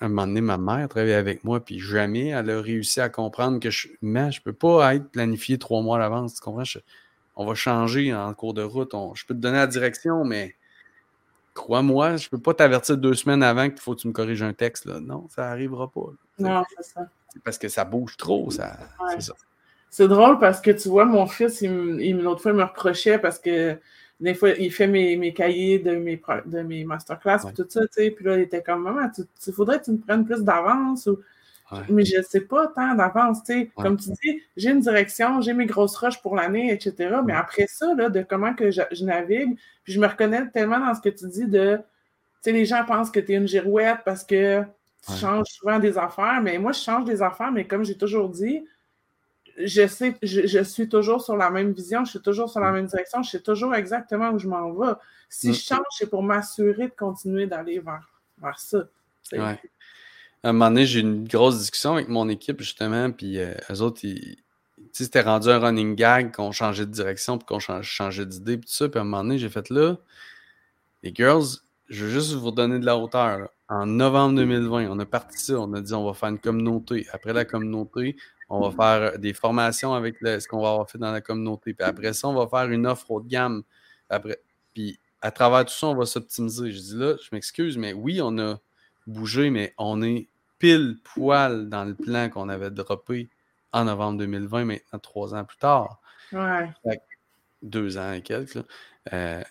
un 0.00 0.08
moment 0.08 0.26
donné, 0.26 0.40
ma 0.40 0.58
mère 0.58 0.88
travaillait 0.88 1.14
avec 1.14 1.44
moi, 1.44 1.64
puis 1.64 1.78
jamais 1.78 2.28
elle 2.28 2.50
a 2.50 2.60
réussi 2.60 3.00
à 3.00 3.08
comprendre 3.08 3.60
que 3.60 3.70
je, 3.70 3.88
mais 4.02 4.32
je 4.32 4.42
peux 4.42 4.52
pas 4.52 4.96
être 4.96 5.08
planifié 5.10 5.56
trois 5.58 5.82
mois 5.82 5.96
à 5.96 6.00
l'avance, 6.00 6.34
tu 6.34 6.40
comprends? 6.40 6.64
on 7.36 7.46
va 7.46 7.54
changer 7.54 8.12
en 8.12 8.34
cours 8.34 8.54
de 8.54 8.62
route, 8.62 8.92
je 9.14 9.24
peux 9.24 9.34
te 9.34 9.38
donner 9.38 9.58
la 9.58 9.68
direction, 9.68 10.24
mais 10.24 10.56
crois-moi, 11.58 12.16
je 12.16 12.26
ne 12.26 12.30
peux 12.30 12.38
pas 12.38 12.54
t'avertir 12.54 12.96
deux 12.96 13.14
semaines 13.14 13.42
avant 13.42 13.68
qu'il 13.68 13.80
faut 13.80 13.94
que 13.94 14.00
tu 14.00 14.08
me 14.08 14.12
corriges 14.12 14.42
un 14.42 14.52
texte. 14.52 14.84
Là. 14.84 15.00
Non, 15.00 15.26
ça 15.28 15.42
n'arrivera 15.42 15.90
pas. 15.90 16.12
Non, 16.38 16.62
c'est 16.76 16.94
ça. 16.94 17.08
Parce 17.44 17.58
que 17.58 17.68
ça 17.68 17.84
bouge 17.84 18.16
trop, 18.16 18.50
ça. 18.50 18.78
C'est 19.10 19.22
ça. 19.22 19.34
C'est 19.90 20.06
drôle 20.06 20.38
parce 20.38 20.60
que 20.60 20.70
tu 20.70 20.88
vois, 20.88 21.04
mon 21.04 21.26
fils, 21.26 21.62
il, 21.62 22.18
l'autre 22.18 22.42
fois, 22.42 22.52
il 22.52 22.58
me 22.58 22.62
reprochait 22.62 23.18
parce 23.18 23.38
que 23.38 23.76
des 24.20 24.34
fois, 24.34 24.50
il 24.50 24.72
fait 24.72 24.86
mes, 24.86 25.16
mes 25.16 25.32
cahiers 25.32 25.78
de 25.78 25.96
mes, 25.96 26.20
de 26.46 26.62
mes 26.62 26.84
masterclass 26.84 27.48
et 27.48 27.52
tout 27.52 27.66
ça, 27.68 27.80
tu 27.82 27.88
sais. 27.92 28.10
Puis 28.10 28.24
là, 28.24 28.36
il 28.36 28.42
était 28.42 28.62
comme, 28.62 28.82
maman, 28.82 29.10
il 29.46 29.52
faudrait 29.52 29.80
que 29.80 29.86
tu 29.86 29.92
me 29.92 29.98
prennes 29.98 30.24
plus 30.24 30.42
d'avance 30.42 31.06
ou 31.06 31.18
mais 31.88 32.04
je 32.04 32.18
ne 32.18 32.22
sais 32.22 32.40
pas 32.40 32.68
tant 32.68 32.94
d'avance. 32.94 33.42
Comme 33.76 33.96
tu 33.96 34.10
dis, 34.22 34.42
j'ai 34.56 34.70
une 34.70 34.80
direction, 34.80 35.40
j'ai 35.40 35.52
mes 35.52 35.66
grosses 35.66 35.96
roches 35.96 36.20
pour 36.22 36.34
l'année, 36.34 36.72
etc. 36.72 37.16
Mais 37.24 37.34
après 37.34 37.66
ça, 37.66 37.94
là, 37.94 38.08
de 38.08 38.22
comment 38.22 38.54
que 38.54 38.70
je, 38.70 39.04
navigue, 39.04 39.58
puis 39.84 39.92
je 39.92 40.00
me 40.00 40.06
reconnais 40.06 40.48
tellement 40.50 40.78
dans 40.78 40.94
ce 40.94 41.00
que 41.00 41.10
tu 41.10 41.26
dis 41.28 41.46
de. 41.46 41.78
Les 42.46 42.64
gens 42.64 42.84
pensent 42.86 43.10
que 43.10 43.20
tu 43.20 43.32
es 43.32 43.36
une 43.36 43.48
girouette 43.48 43.98
parce 44.04 44.24
que 44.24 44.62
tu 45.06 45.12
changes 45.12 45.48
souvent 45.48 45.78
des 45.78 45.98
affaires. 45.98 46.40
Mais 46.42 46.58
moi, 46.58 46.72
je 46.72 46.80
change 46.80 47.04
des 47.04 47.20
affaires, 47.20 47.52
mais 47.52 47.66
comme 47.66 47.84
j'ai 47.84 47.96
toujours 47.96 48.30
dit, 48.30 48.64
je 49.62 49.86
sais, 49.86 50.14
je, 50.22 50.62
suis 50.62 50.88
toujours 50.88 51.20
sur 51.20 51.36
la 51.36 51.50
même 51.50 51.72
vision, 51.72 52.04
je 52.04 52.10
suis 52.10 52.20
toujours 52.20 52.48
sur 52.48 52.60
la 52.60 52.70
même 52.70 52.86
direction, 52.86 53.22
je 53.22 53.30
sais 53.30 53.40
toujours 53.40 53.74
exactement 53.74 54.30
où 54.30 54.38
je 54.38 54.48
m'en 54.48 54.72
vais. 54.72 54.92
Si 55.28 55.52
je 55.52 55.60
change, 55.60 55.84
c'est 55.90 56.08
pour 56.08 56.22
m'assurer 56.22 56.88
de 56.88 56.94
continuer 56.96 57.46
d'aller 57.46 57.80
vers, 57.80 58.08
vers 58.40 58.58
ça. 58.58 58.84
À 60.42 60.50
un 60.50 60.52
moment 60.52 60.70
donné, 60.70 60.86
j'ai 60.86 61.00
eu 61.00 61.02
une 61.02 61.26
grosse 61.26 61.58
discussion 61.58 61.94
avec 61.94 62.08
mon 62.08 62.28
équipe, 62.28 62.60
justement, 62.60 63.10
puis 63.10 63.38
euh, 63.38 63.54
eux 63.70 63.80
autres, 63.82 64.04
ils, 64.04 64.36
c'était 64.92 65.20
rendu 65.20 65.48
un 65.48 65.58
running 65.58 65.94
gag 65.94 66.34
qu'on 66.34 66.52
changeait 66.52 66.86
de 66.86 66.90
direction, 66.90 67.38
puis 67.38 67.46
qu'on 67.46 67.60
changeait 67.60 68.26
d'idée, 68.26 68.58
puis 68.58 68.66
tout 68.66 68.74
ça. 68.74 68.88
Puis 68.88 68.98
à 68.98 69.02
un 69.02 69.04
moment 69.04 69.22
donné, 69.22 69.38
j'ai 69.38 69.48
fait 69.48 69.70
là, 69.70 69.96
les 71.02 71.12
girls, 71.14 71.44
je 71.88 72.04
veux 72.04 72.10
juste 72.10 72.32
vous 72.32 72.50
donner 72.50 72.78
de 72.78 72.86
la 72.86 72.96
hauteur. 72.98 73.48
En 73.68 73.86
novembre 73.86 74.36
2020, 74.36 74.88
on 74.90 74.98
a 74.98 75.06
parti 75.06 75.38
ça, 75.38 75.60
on 75.60 75.72
a 75.74 75.80
dit 75.80 75.94
on 75.94 76.04
va 76.04 76.14
faire 76.14 76.30
une 76.30 76.38
communauté. 76.38 77.06
Après 77.12 77.32
la 77.32 77.44
communauté, 77.44 78.16
On 78.50 78.66
va 78.66 78.70
faire 78.70 79.18
des 79.18 79.34
formations 79.34 79.92
avec 79.92 80.16
ce 80.22 80.48
qu'on 80.48 80.62
va 80.62 80.70
avoir 80.70 80.90
fait 80.90 80.98
dans 80.98 81.12
la 81.12 81.20
communauté. 81.20 81.74
Puis 81.74 81.86
après 81.86 82.14
ça, 82.14 82.28
on 82.28 82.34
va 82.34 82.48
faire 82.48 82.70
une 82.70 82.86
offre 82.86 83.10
haut 83.10 83.20
de 83.20 83.28
gamme. 83.28 83.62
Après, 84.08 84.40
puis 84.72 84.98
à 85.20 85.30
travers 85.30 85.66
tout 85.66 85.74
ça, 85.74 85.88
on 85.88 85.94
va 85.94 86.06
s'optimiser. 86.06 86.72
Je 86.72 86.78
dis 86.78 86.96
là, 86.96 87.16
je 87.22 87.28
m'excuse, 87.32 87.76
mais 87.76 87.92
oui, 87.92 88.20
on 88.22 88.38
a 88.38 88.58
bougé, 89.08 89.50
mais 89.50 89.74
on 89.78 90.02
est 90.02 90.28
pile 90.58 90.98
poil 91.02 91.68
dans 91.68 91.84
le 91.84 91.94
plan 91.94 92.28
qu'on 92.28 92.48
avait 92.48 92.70
droppé 92.70 93.28
en 93.72 93.84
novembre 93.84 94.18
2020, 94.18 94.64
maintenant 94.64 94.98
trois 94.98 95.34
ans 95.34 95.44
plus 95.44 95.58
tard. 95.58 96.00
Ouais. 96.32 96.70
deux 97.62 97.96
ans 97.98 98.12
et 98.12 98.22
quelques. 98.22 98.58
Euh, 99.12 99.42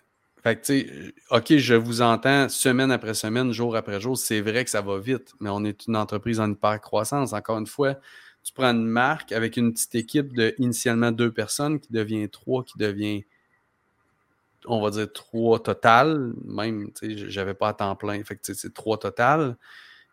fait 0.44 0.56
que, 0.56 0.66
tu 0.66 0.88
sais, 0.88 1.14
OK, 1.32 1.58
je 1.58 1.76
vous 1.76 2.02
entends 2.02 2.48
semaine 2.50 2.92
après 2.92 3.14
semaine, 3.14 3.52
jour 3.52 3.76
après 3.76 4.00
jour. 4.00 4.18
C'est 4.18 4.42
vrai 4.42 4.64
que 4.64 4.70
ça 4.70 4.82
va 4.82 5.00
vite, 5.00 5.34
mais 5.40 5.50
on 5.50 5.64
est 5.66 5.88
une 5.88 5.96
entreprise 5.96 6.40
en 6.40 6.52
hyper 6.52 6.80
croissance. 6.80 7.34
Encore 7.34 7.58
une 7.58 7.68
fois, 7.68 7.96
tu 8.44 8.54
prends 8.54 8.72
une 8.72 8.86
marque 8.86 9.32
avec 9.32 9.58
une 9.58 9.74
petite 9.74 9.96
équipe 9.96 10.34
de 10.34 10.56
initialement 10.58 11.12
deux 11.12 11.32
personnes 11.32 11.80
qui 11.80 11.92
devient 11.92 12.30
trois, 12.30 12.64
qui 12.64 12.78
devient, 12.78 13.26
on 14.68 14.82
va 14.82 14.90
dire, 14.92 15.12
trois 15.12 15.60
total. 15.60 16.34
Même, 16.46 16.92
tu 16.94 17.18
sais, 17.18 17.30
j'avais 17.30 17.54
pas 17.54 17.70
à 17.70 17.74
temps 17.74 17.96
plein. 17.96 18.24
Fait 18.24 18.36
que, 18.36 18.54
c'est 18.54 18.74
trois 18.74 18.98
total 18.98 19.58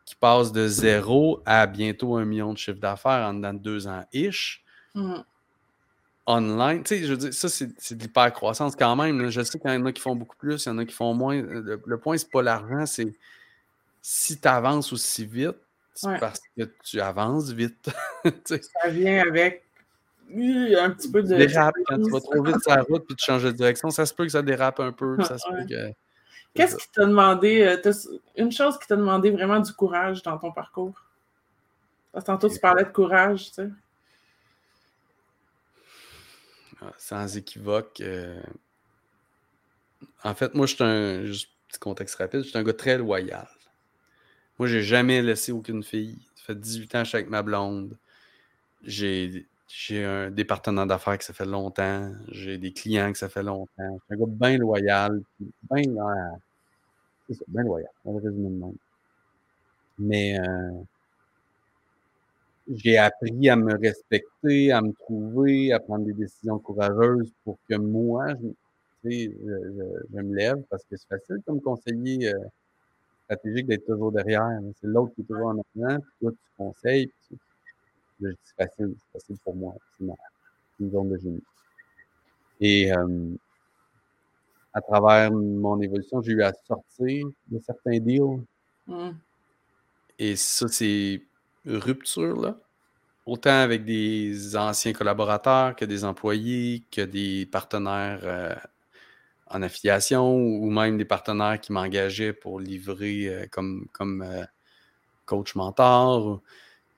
qui 0.04 0.14
passe 0.16 0.52
de 0.52 0.68
zéro 0.68 1.42
à 1.46 1.66
bientôt 1.66 2.16
un 2.16 2.24
million 2.24 2.52
de 2.52 2.58
chiffre 2.58 2.78
d'affaires 2.78 3.26
en 3.26 3.54
deux 3.54 3.86
ans 3.86 4.04
ish. 4.12 4.62
Mmh 4.94 5.20
online. 6.26 6.82
Tu 6.82 6.96
sais, 6.96 7.04
je 7.04 7.10
veux 7.10 7.16
dire, 7.16 7.34
ça, 7.34 7.48
c'est 7.48 7.66
de 7.66 8.02
l'hyper-croissance 8.02 8.76
quand 8.76 8.96
même. 8.96 9.28
Je 9.30 9.42
sais 9.42 9.58
qu'il 9.58 9.70
y 9.70 9.76
en 9.76 9.86
a 9.86 9.92
qui 9.92 10.00
font 10.00 10.16
beaucoup 10.16 10.36
plus, 10.36 10.64
il 10.64 10.68
y 10.68 10.72
en 10.72 10.78
a 10.78 10.84
qui 10.84 10.94
font 10.94 11.14
moins. 11.14 11.40
Le, 11.40 11.78
point, 11.78 11.98
point, 11.98 12.18
c'est 12.18 12.30
pas 12.30 12.42
l'argent, 12.42 12.86
c'est 12.86 13.12
si 14.02 14.38
tu 14.40 14.48
avances 14.48 14.92
aussi 14.92 15.26
vite, 15.26 15.56
c'est 15.94 16.18
parce 16.18 16.40
que 16.56 16.64
tu 16.82 17.00
avances 17.00 17.50
vite. 17.50 17.90
ça 18.44 18.88
vient 18.88 19.22
avec 19.26 19.64
un 20.30 20.90
petit 20.90 21.10
peu 21.10 21.22
de. 21.22 21.36
Dérape 21.36 21.74
quand 21.86 22.02
tu 22.02 22.10
vas 22.10 22.20
trop 22.20 22.42
vite 22.42 22.62
sur 22.62 22.74
la 22.74 22.82
route 22.82 23.04
puis 23.06 23.16
tu 23.16 23.24
changes 23.24 23.44
de 23.44 23.50
direction. 23.50 23.90
Ça 23.90 24.06
se 24.06 24.14
peut 24.14 24.24
que 24.24 24.32
ça 24.32 24.42
dérape 24.42 24.80
un 24.80 24.92
peu. 24.92 25.22
Ça 25.22 25.38
se 25.38 25.48
peut 25.48 25.66
que. 25.68 25.92
Qu'est-ce 26.54 26.76
qui 26.76 26.88
t'a 26.92 27.04
demandé, 27.04 27.62
euh, 27.62 27.92
une 28.36 28.52
chose 28.52 28.78
qui 28.78 28.86
t'a 28.86 28.94
demandé 28.94 29.30
vraiment 29.30 29.58
du 29.58 29.72
courage 29.72 30.22
dans 30.22 30.38
ton 30.38 30.52
parcours? 30.52 30.94
Parce 32.12 32.24
que 32.24 32.30
tantôt, 32.30 32.48
tu 32.48 32.60
parlais 32.60 32.84
de 32.84 32.90
courage, 32.90 33.46
tu 33.46 33.54
sais. 33.54 33.68
Ah, 36.80 36.92
sans 36.96 37.36
équivoque. 37.36 38.00
Euh, 38.00 38.40
en 40.22 40.34
fait, 40.34 40.54
moi, 40.54 40.66
je 40.66 40.74
suis 40.74 40.84
un. 40.84 41.24
Juste 41.24 41.48
petit 41.68 41.80
contexte 41.80 42.14
rapide, 42.16 42.44
je 42.44 42.48
suis 42.48 42.58
un 42.58 42.62
gars 42.62 42.72
très 42.72 42.98
loyal. 42.98 43.48
Moi, 44.58 44.68
j'ai 44.68 44.82
jamais 44.82 45.22
laissé 45.22 45.50
aucune 45.50 45.82
fille. 45.82 46.18
Ça 46.36 46.44
fait 46.46 46.54
18 46.54 46.94
ans 46.94 46.98
que 47.00 47.04
je 47.04 47.08
suis 47.08 47.16
avec 47.16 47.30
ma 47.30 47.42
blonde. 47.42 47.98
J'ai 48.82 49.46
j'ai 49.66 50.30
des 50.30 50.44
partenaires 50.44 50.86
d'affaires 50.86 51.18
que 51.18 51.24
ça 51.24 51.32
fait 51.32 51.46
longtemps. 51.46 52.12
J'ai 52.28 52.58
des 52.58 52.72
clients 52.72 53.10
que 53.12 53.18
ça 53.18 53.28
fait 53.28 53.42
longtemps. 53.42 53.70
Je 53.78 54.14
suis 54.14 54.14
un 54.14 54.16
gars 54.16 54.26
bien 54.28 54.58
loyal. 54.58 55.22
Bien, 55.70 55.82
c'est 57.26 57.34
ça, 57.34 57.44
bien 57.48 57.62
loyal. 57.62 57.90
On 58.04 58.18
le 58.18 58.30
monde. 58.30 58.74
Mais 59.98 60.38
euh, 60.38 60.70
j'ai 62.72 62.98
appris 62.98 63.48
à 63.48 63.56
me 63.56 63.78
respecter, 63.78 64.72
à 64.72 64.80
me 64.82 64.92
trouver, 64.92 65.72
à 65.72 65.80
prendre 65.80 66.04
des 66.04 66.12
décisions 66.12 66.58
courageuses 66.58 67.32
pour 67.44 67.58
que 67.68 67.76
moi, 67.76 68.26
je, 69.04 69.08
je, 69.10 70.20
me 70.20 70.34
lève 70.34 70.62
parce 70.70 70.82
que 70.84 70.96
c'est 70.96 71.08
facile 71.08 71.40
comme 71.46 71.60
conseiller 71.60 72.34
euh, 72.34 72.38
stratégique 73.24 73.66
d'être 73.66 73.86
toujours 73.86 74.12
derrière. 74.12 74.48
C'est 74.80 74.86
l'autre 74.86 75.14
qui 75.14 75.22
est 75.22 75.24
toujours 75.24 75.48
en 75.48 75.58
avant, 75.58 75.98
puis 76.00 76.12
toi, 76.20 76.30
tu 76.32 76.56
conseilles. 76.56 77.10
C'est 78.42 78.56
facile, 78.56 78.94
pour 79.44 79.54
moi. 79.54 79.74
C'est 79.98 80.04
une 80.80 80.90
zone 80.90 81.10
de 81.10 81.18
génie. 81.18 81.42
Et 82.60 82.92
euh, 82.92 83.34
à 84.72 84.80
travers 84.80 85.30
mon 85.32 85.80
évolution, 85.80 86.22
j'ai 86.22 86.32
eu 86.32 86.42
à 86.42 86.52
sortir 86.66 87.26
de 87.48 87.60
certains 87.60 87.98
deals. 87.98 88.42
Mmh. 88.86 89.10
Et 90.18 90.36
ça, 90.36 90.68
c'est 90.68 91.22
rupture, 91.66 92.40
là, 92.40 92.56
autant 93.26 93.58
avec 93.58 93.84
des 93.84 94.56
anciens 94.56 94.92
collaborateurs 94.92 95.74
que 95.76 95.84
des 95.84 96.04
employés, 96.04 96.84
que 96.90 97.00
des 97.00 97.46
partenaires 97.46 98.20
euh, 98.24 98.54
en 99.48 99.62
affiliation 99.62 100.36
ou 100.36 100.70
même 100.70 100.98
des 100.98 101.04
partenaires 101.04 101.60
qui 101.60 101.72
m'engageaient 101.72 102.32
pour 102.32 102.60
livrer 102.60 103.28
euh, 103.28 103.46
comme, 103.50 103.86
comme 103.92 104.46
coach 105.26 105.54
mentor. 105.54 106.42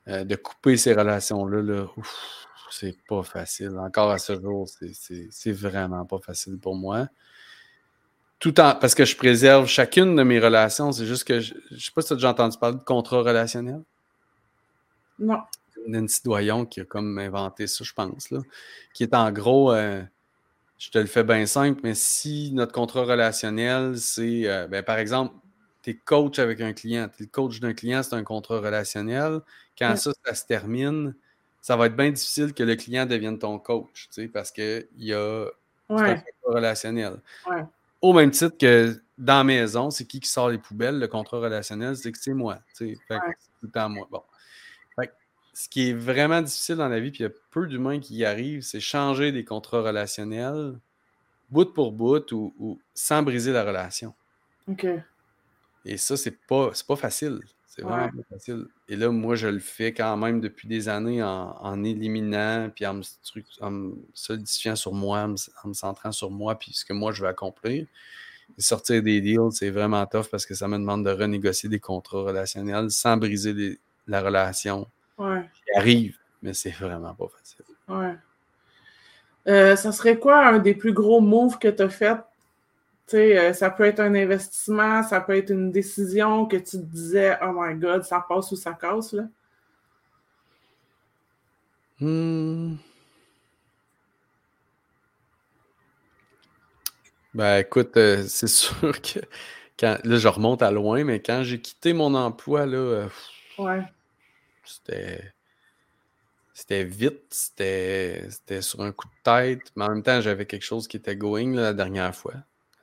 De 0.06 0.36
couper 0.36 0.76
ces 0.76 0.92
relations-là, 0.94 1.62
là, 1.62 1.86
c'est 2.70 2.96
pas 3.08 3.22
facile. 3.22 3.76
Encore 3.78 4.10
à 4.10 4.18
ce 4.18 4.40
jour, 4.40 4.68
c'est 4.68 5.52
vraiment 5.52 6.04
pas 6.04 6.18
facile 6.18 6.58
pour 6.58 6.76
moi. 6.76 7.08
Tout 8.38 8.60
en, 8.60 8.74
parce 8.74 8.94
que 8.94 9.04
je 9.04 9.16
préserve 9.16 9.66
chacune 9.66 10.14
de 10.14 10.22
mes 10.22 10.38
relations. 10.38 10.92
C'est 10.92 11.06
juste 11.06 11.24
que 11.24 11.40
je, 11.40 11.54
je 11.70 11.84
sais 11.84 11.92
pas 11.94 12.02
si 12.02 12.08
tu 12.08 12.12
as 12.12 12.16
déjà 12.16 12.30
entendu 12.30 12.58
parler 12.58 12.76
de 12.76 12.82
contrat 12.82 13.22
relationnel? 13.22 13.82
Non. 15.18 15.38
Nancy 15.86 16.22
Doyon 16.24 16.66
qui 16.66 16.80
a 16.80 16.84
comme 16.84 17.18
inventé 17.18 17.66
ça, 17.66 17.84
je 17.84 17.92
pense, 17.92 18.30
là, 18.30 18.40
qui 18.92 19.04
est 19.04 19.14
en 19.14 19.30
gros, 19.30 19.72
euh, 19.72 20.02
je 20.78 20.90
te 20.90 20.98
le 20.98 21.06
fais 21.06 21.24
bien 21.24 21.46
simple, 21.46 21.80
mais 21.82 21.94
si 21.94 22.50
notre 22.52 22.72
contrat 22.72 23.04
relationnel, 23.04 23.98
c'est, 23.98 24.46
euh, 24.46 24.66
ben, 24.66 24.82
par 24.82 24.98
exemple, 24.98 25.34
tu 25.86 25.92
es 25.92 25.94
coach 25.94 26.38
avec 26.38 26.60
un 26.60 26.72
client, 26.72 27.08
tu 27.08 27.22
es 27.22 27.26
le 27.26 27.30
coach 27.30 27.60
d'un 27.60 27.74
client, 27.74 28.02
c'est 28.02 28.14
un 28.14 28.24
contrat 28.24 28.60
relationnel. 28.60 29.40
Quand 29.78 29.96
ça, 29.96 30.10
ça 30.24 30.34
se 30.34 30.44
termine, 30.44 31.14
ça 31.60 31.76
va 31.76 31.86
être 31.86 31.96
bien 31.96 32.10
difficile 32.10 32.52
que 32.52 32.62
le 32.62 32.76
client 32.76 33.06
devienne 33.06 33.38
ton 33.38 33.58
coach, 33.58 34.08
tu 34.08 34.22
sais, 34.22 34.28
parce 34.28 34.50
qu'il 34.50 34.86
y 34.98 35.12
a 35.12 35.46
un 35.88 36.14
contrat 36.14 36.22
relationnel. 36.44 37.16
Au 38.02 38.12
même 38.12 38.30
titre 38.30 38.56
que 38.58 39.00
dans 39.16 39.38
la 39.38 39.44
maison, 39.44 39.90
c'est 39.90 40.04
qui 40.04 40.20
qui 40.20 40.28
sort 40.28 40.50
les 40.50 40.58
poubelles, 40.58 40.98
le 40.98 41.08
contrat 41.08 41.38
relationnel, 41.38 41.96
c'est 41.96 42.12
que 42.12 42.18
c'est 42.18 42.34
moi. 42.34 42.58
Tu 42.76 42.94
sais, 42.94 42.98
c'est 43.08 43.16
tout 43.16 43.66
le 43.66 43.70
temps 43.70 43.88
moi. 43.88 44.06
Bon 44.10 44.22
ce 45.56 45.70
qui 45.70 45.88
est 45.88 45.94
vraiment 45.94 46.42
difficile 46.42 46.76
dans 46.76 46.88
la 46.88 47.00
vie, 47.00 47.10
puis 47.10 47.20
il 47.20 47.22
y 47.22 47.30
a 47.30 47.32
peu 47.50 47.66
d'humains 47.66 47.98
qui 47.98 48.14
y 48.16 48.26
arrivent, 48.26 48.60
c'est 48.60 48.78
changer 48.78 49.32
des 49.32 49.42
contrats 49.42 49.80
relationnels 49.80 50.78
bout 51.48 51.72
pour 51.72 51.92
bout 51.92 52.30
ou, 52.32 52.78
sans 52.92 53.22
briser 53.22 53.52
la 53.52 53.64
relation. 53.64 54.12
OK. 54.68 54.86
Et 55.86 55.96
ça, 55.96 56.16
c'est 56.16 56.36
pas, 56.46 56.72
pas 56.86 56.96
facile. 56.96 57.40
C'est 57.68 57.82
vraiment 57.82 58.08
pas 58.08 58.34
facile. 58.34 58.66
Et 58.88 58.96
là, 58.96 59.10
moi, 59.10 59.36
je 59.36 59.46
le 59.46 59.60
fais 59.60 59.92
quand 59.92 60.16
même 60.16 60.40
depuis 60.40 60.66
des 60.66 60.88
années 60.88 61.22
en, 61.22 61.84
éliminant, 61.84 62.70
puis 62.74 62.84
en 62.86 62.94
me, 62.94 63.94
solidifiant 64.12 64.74
sur 64.74 64.92
moi, 64.92 65.20
en 65.20 65.68
me, 65.68 65.74
centrant 65.74 66.10
sur 66.10 66.30
moi, 66.30 66.58
puis 66.58 66.72
ce 66.72 66.84
que 66.84 66.92
moi, 66.92 67.12
je 67.12 67.22
veux 67.22 67.28
accomplir. 67.28 67.86
sortir 68.58 69.02
des 69.02 69.20
deals, 69.20 69.52
c'est 69.52 69.70
vraiment 69.70 70.04
tough 70.06 70.26
parce 70.30 70.44
que 70.44 70.54
ça 70.54 70.66
me 70.66 70.76
demande 70.76 71.04
de 71.04 71.10
renégocier 71.10 71.68
des 71.68 71.80
contrats 71.80 72.22
relationnels 72.22 72.90
sans 72.90 73.16
briser 73.16 73.78
la 74.06 74.20
relation 74.20 74.88
Ouais. 75.18 75.48
arrive, 75.74 76.18
mais 76.42 76.52
c'est 76.52 76.70
vraiment 76.70 77.14
pas 77.14 77.28
facile. 77.28 77.64
Ouais. 77.88 78.16
Euh, 79.48 79.76
ça 79.76 79.92
serait 79.92 80.18
quoi 80.18 80.46
un 80.46 80.58
des 80.58 80.74
plus 80.74 80.92
gros 80.92 81.20
moves 81.20 81.58
que 81.58 81.68
tu 81.68 81.82
as 81.82 81.88
fait? 81.88 82.18
Sais, 83.06 83.38
euh, 83.38 83.52
ça 83.52 83.70
peut 83.70 83.84
être 83.84 84.00
un 84.00 84.14
investissement, 84.14 85.02
ça 85.02 85.20
peut 85.20 85.36
être 85.36 85.50
une 85.50 85.70
décision 85.70 86.46
que 86.46 86.56
tu 86.56 86.72
te 86.72 86.76
disais, 86.76 87.38
oh 87.42 87.52
my 87.54 87.74
god, 87.76 88.04
ça 88.04 88.24
passe 88.28 88.50
ou 88.52 88.56
ça 88.56 88.72
casse, 88.72 89.12
là? 89.12 89.24
Hmm. 92.00 92.76
Ben 97.34 97.58
écoute, 97.58 97.96
euh, 97.96 98.24
c'est 98.28 98.46
sûr 98.48 99.00
que 99.00 99.20
quand 99.78 99.98
là 100.04 100.16
je 100.16 100.28
remonte 100.28 100.62
à 100.62 100.70
loin, 100.70 101.04
mais 101.04 101.20
quand 101.20 101.42
j'ai 101.42 101.60
quitté 101.60 101.92
mon 101.92 102.14
emploi, 102.14 102.66
là, 102.66 103.08
ouais. 103.58 103.82
C'était. 104.64 105.32
C'était 106.54 106.84
vite, 106.84 107.26
c'était 107.30 108.62
sur 108.62 108.80
un 108.80 108.90
coup 108.90 109.06
de 109.08 109.22
tête, 109.22 109.72
mais 109.76 109.84
en 109.84 109.90
même 109.90 110.02
temps, 110.02 110.22
j'avais 110.22 110.46
quelque 110.46 110.62
chose 110.64 110.88
qui 110.88 110.96
était 110.96 111.14
going 111.14 111.54
la 111.54 111.74
dernière 111.74 112.14
fois. 112.14 112.32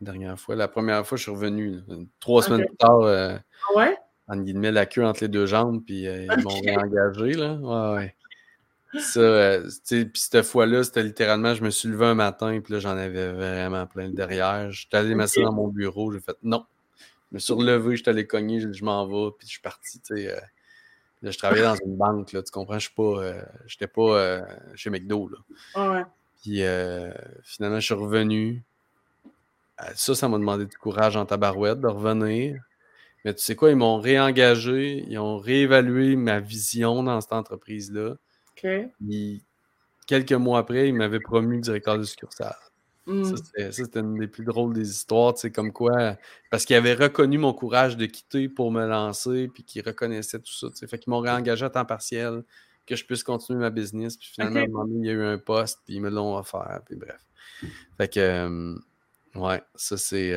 Dernière 0.03 0.39
fois, 0.39 0.55
la 0.55 0.67
première 0.67 1.05
fois, 1.05 1.17
je 1.17 1.23
suis 1.23 1.31
revenu. 1.31 1.79
trois 2.19 2.43
semaines 2.43 2.65
plus 2.65 2.77
tard, 2.77 3.01
euh, 3.01 3.37
ah 3.69 3.77
ouais? 3.77 3.97
en 4.27 4.37
guillemets, 4.37 4.71
la 4.71 4.85
queue 4.85 5.05
entre 5.05 5.21
les 5.21 5.27
deux 5.27 5.45
jambes, 5.45 5.83
puis 5.85 6.07
euh, 6.07 6.25
ils 6.25 6.43
m'ont 6.43 6.61
réengagé. 6.61 7.33
Là. 7.33 7.53
Ouais, 7.55 7.95
ouais. 7.95 8.15
Ça, 8.99 9.19
euh, 9.19 9.69
puis 9.89 10.09
cette 10.13 10.43
fois-là, 10.43 10.83
c'était 10.83 11.03
littéralement, 11.03 11.55
je 11.55 11.63
me 11.63 11.71
suis 11.71 11.89
levé 11.89 12.05
un 12.05 12.15
matin, 12.15 12.59
puis 12.63 12.73
là, 12.73 12.79
j'en 12.79 12.95
avais 12.95 13.31
vraiment 13.31 13.87
plein 13.87 14.07
le 14.07 14.13
derrière. 14.13 14.71
J'étais 14.71 14.97
allé 14.97 15.15
m'asseoir 15.15 15.49
dans 15.49 15.55
mon 15.55 15.67
bureau, 15.67 16.11
j'ai 16.11 16.19
fait 16.19 16.37
non. 16.43 16.65
Je 17.31 17.35
me 17.35 17.39
suis 17.39 17.53
relevé, 17.53 17.95
j'étais 17.95 18.11
allé 18.11 18.27
cogner, 18.27 18.59
je 18.59 18.85
m'en 18.85 19.07
vais, 19.07 19.31
puis 19.37 19.47
je 19.47 19.53
suis 19.53 19.61
parti, 19.61 19.99
tu 19.99 20.15
sais 20.15 20.35
je 21.31 21.37
travaillais 21.37 21.63
dans 21.63 21.75
une 21.75 21.95
banque, 21.95 22.31
là, 22.33 22.43
tu 22.43 22.51
comprends? 22.51 22.79
Je 22.79 22.89
ne 22.97 23.03
euh, 23.03 23.41
j'étais 23.65 23.87
pas 23.87 24.17
euh, 24.17 24.41
chez 24.75 24.89
McDo. 24.89 25.29
Là. 25.29 26.05
Puis 26.41 26.63
euh, 26.63 27.11
finalement, 27.43 27.79
je 27.79 27.85
suis 27.85 27.93
revenu. 27.93 28.63
Ça, 29.95 30.15
ça 30.15 30.27
m'a 30.29 30.37
demandé 30.37 30.65
du 30.65 30.77
courage 30.77 31.17
en 31.17 31.25
tabarouette 31.25 31.79
de 31.79 31.87
revenir. 31.87 32.61
Mais 33.25 33.33
tu 33.33 33.43
sais 33.43 33.55
quoi, 33.55 33.69
ils 33.69 33.75
m'ont 33.75 33.99
réengagé, 33.99 35.05
ils 35.07 35.17
ont 35.17 35.37
réévalué 35.37 36.15
ma 36.15 36.39
vision 36.39 37.03
dans 37.03 37.21
cette 37.21 37.33
entreprise-là. 37.33 38.15
quelques 40.07 40.33
mois 40.33 40.59
après, 40.59 40.89
il 40.89 40.95
m'avait 40.95 41.19
promu 41.19 41.59
directeur 41.59 41.97
de 41.97 42.03
succursale. 42.03 42.55
Mmh. 43.05 43.23
Ça, 43.23 43.71
c'était 43.71 43.99
une 43.99 44.17
des 44.17 44.27
plus 44.27 44.45
drôles 44.45 44.73
des 44.73 44.89
histoires, 44.89 45.33
tu 45.33 45.41
sais, 45.41 45.51
comme 45.51 45.73
quoi, 45.73 46.17
parce 46.49 46.63
qu'il 46.63 46.75
avait 46.75 46.93
reconnu 46.93 47.37
mon 47.37 47.53
courage 47.53 47.97
de 47.97 48.05
quitter 48.05 48.47
pour 48.47 48.71
me 48.71 48.85
lancer, 48.85 49.49
puis 49.53 49.63
qu'il 49.63 49.81
reconnaissait 49.85 50.39
tout 50.39 50.53
ça, 50.53 50.69
tu 50.69 50.77
sais. 50.77 50.87
Fait 50.87 50.97
qu'ils 50.97 51.11
m'ont 51.11 51.19
réengagé 51.19 51.65
à 51.65 51.69
temps 51.69 51.83
partiel, 51.83 52.43
que 52.85 52.95
je 52.95 53.05
puisse 53.05 53.23
continuer 53.23 53.59
ma 53.59 53.69
business, 53.69 54.15
puis 54.15 54.29
finalement, 54.29 54.85
il 54.87 55.05
y 55.05 55.09
a 55.09 55.13
eu 55.13 55.23
un 55.23 55.37
poste, 55.37 55.81
puis 55.85 55.95
ils 55.95 56.01
me 56.01 56.09
l'ont 56.09 56.37
offert, 56.37 56.81
puis 56.85 56.95
bref. 56.95 57.19
Fait 57.97 58.07
que, 58.07 58.75
ouais, 59.35 59.61
ça, 59.75 59.97
c'est... 59.97 60.33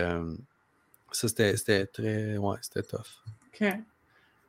ça, 1.12 1.28
c'était 1.28 1.86
très... 1.86 2.36
Ouais, 2.36 2.56
c'était 2.60 2.82
tough. 2.82 3.22
OK. 3.48 3.68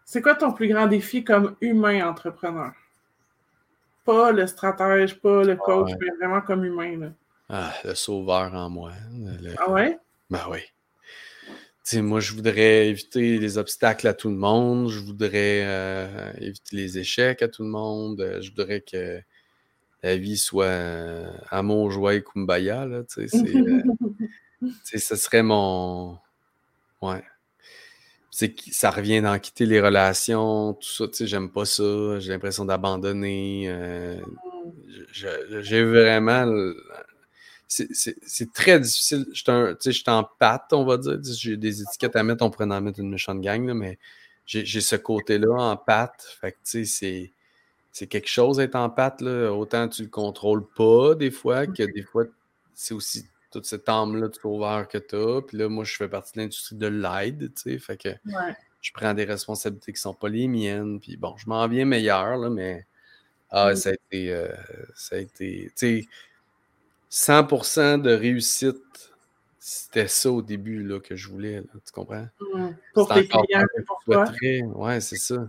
C'est 0.06 0.22
quoi 0.22 0.36
ton 0.36 0.54
plus 0.54 0.70
grand 0.70 0.88
défi 0.88 1.24
comme 1.24 1.56
humain 1.60 2.08
entrepreneur? 2.08 2.72
Pas 4.06 4.32
le 4.32 4.48
stratège, 4.48 5.20
pas 5.20 5.44
le 5.44 5.58
coach, 5.58 5.92
mais 6.00 6.08
vraiment 6.18 6.42
comme 6.42 6.64
humain, 6.64 6.98
là. 6.98 7.08
Ah, 7.50 7.74
le 7.84 7.96
sauveur 7.96 8.54
en 8.54 8.70
moi. 8.70 8.92
Ah 9.58 9.72
ouais? 9.72 9.98
Ben 10.30 10.42
oui. 10.50 10.60
sais, 11.84 12.02
moi, 12.02 12.20
je 12.20 12.34
voudrais 12.34 12.88
éviter 12.88 13.38
les 13.38 13.58
obstacles 13.58 14.08
à 14.08 14.14
tout 14.14 14.30
le 14.30 14.36
monde. 14.36 14.90
Je 14.90 15.00
voudrais 15.00 15.64
euh, 15.66 16.34
éviter 16.40 16.76
les 16.76 17.00
échecs 17.00 17.42
à 17.42 17.48
tout 17.48 17.64
le 17.64 17.70
monde. 17.70 18.20
Euh, 18.20 18.42
je 18.42 18.50
voudrais 18.50 18.82
que 18.82 19.22
la 20.08 20.18
vie 20.18 20.38
soit 20.38 20.66
euh, 20.66 21.30
amour, 21.50 21.92
joie 21.92 22.16
et 22.16 22.24
kumbaya. 22.24 22.86
Là, 22.86 23.04
c'est, 23.08 23.28
ce 25.00 25.16
serait 25.16 25.44
mon. 25.44 26.18
Ouais. 27.02 27.24
C'est, 28.32 28.56
ça 28.72 28.92
revient 28.92 29.22
d'en 29.22 29.38
quitter 29.40 29.66
les 29.66 29.82
relations, 29.82 30.74
tout 30.74 31.08
ça. 31.12 31.26
J'aime 31.26 31.50
pas 31.50 31.66
ça. 31.66 32.20
J'ai 32.20 32.32
l'impression 32.32 32.66
d'abandonner. 32.66 33.70
Mm. 33.70 34.22
j'ai 35.62 35.84
vraiment 35.84 36.74
c'est 37.68 38.54
très 38.54 38.80
difficile. 38.80 39.26
Je 39.34 39.92
suis 39.92 40.04
en 40.08 40.24
pâte, 40.24 40.72
on 40.72 40.86
va 40.86 40.98
dire. 40.98 41.20
J'ai 41.24 41.58
des 41.58 41.82
étiquettes 41.82 42.16
à 42.16 42.24
mettre, 42.24 42.46
on 42.46 42.50
pourrait 42.50 42.66
en 42.66 42.82
mettre 42.82 43.00
une 43.00 43.10
méchante 43.10 43.42
gang, 43.42 43.74
mais 43.74 44.00
j'ai 44.46 44.82
ce 44.82 44.96
côté-là 44.96 45.54
en 45.54 45.78
pâte. 45.78 46.26
Fait 46.40 46.54
que, 46.54 46.58
tu 46.64 46.86
sais, 46.86 46.86
c'est 46.86 47.34
quelque 48.06 48.30
chose 48.30 48.58
d'être 48.58 48.76
en 48.76 48.92
pâte. 48.92 49.22
Là. 49.22 49.52
Autant 49.52 49.88
tu 49.88 50.04
le 50.04 50.10
contrôles 50.10 50.66
pas 50.68 51.16
des 51.16 51.32
fois, 51.32 51.66
que 51.66 51.84
des 51.84 52.04
fois, 52.04 52.26
c'est 52.76 52.94
aussi 52.94 53.26
toute 53.50 53.66
cette 53.66 53.90
âme-là 53.90 54.28
de 54.28 54.36
sauveur 54.36 54.88
que 54.88 55.00
tu 55.00 55.16
as. 55.16 55.42
Puis 55.42 55.58
là, 55.58 55.68
moi, 55.68 55.84
je 55.84 55.96
fais 55.96 56.08
partie 56.08 56.34
de 56.34 56.42
l'industrie 56.42 56.76
de 56.76 56.88
l'aide, 56.88 57.52
tu 57.56 57.62
sais. 57.72 57.80
Fait 57.80 57.98
que 57.98 58.10
je 58.82 58.92
prends 58.94 59.14
des 59.14 59.26
responsabilités 59.26 59.94
qui 59.94 60.00
sont 60.00 60.14
pas 60.14 60.30
les 60.30 60.48
miennes. 60.48 61.00
Puis 61.00 61.18
bon, 61.18 61.36
je 61.38 61.50
m'en 61.50 61.68
viens 61.68 61.86
meilleur, 61.86 62.38
là, 62.38 62.50
mais 62.50 62.86
ah, 63.50 63.76
ça 63.76 63.90
a 63.90 63.94
été. 63.94 64.32
Euh, 64.32 64.54
ça 64.96 65.16
a 65.16 65.20
été. 65.20 65.72
Tu 65.76 66.04
sais, 66.04 66.08
100% 67.10 68.02
de 68.02 68.12
réussite, 68.12 69.14
c'était 69.60 70.08
ça 70.08 70.32
au 70.32 70.42
début 70.42 70.84
là, 70.84 71.00
que 71.00 71.16
je 71.16 71.30
voulais. 71.30 71.64
tu 71.86 71.92
comprends? 71.92 72.28
Mmh. 72.40 72.70
Pour 72.94 73.14
tes 73.14 73.28
clients, 73.28 73.66
pour 73.86 74.04
toi? 74.06 74.26
Ouais, 74.42 75.02
c'est 75.02 75.18
ça. 75.18 75.48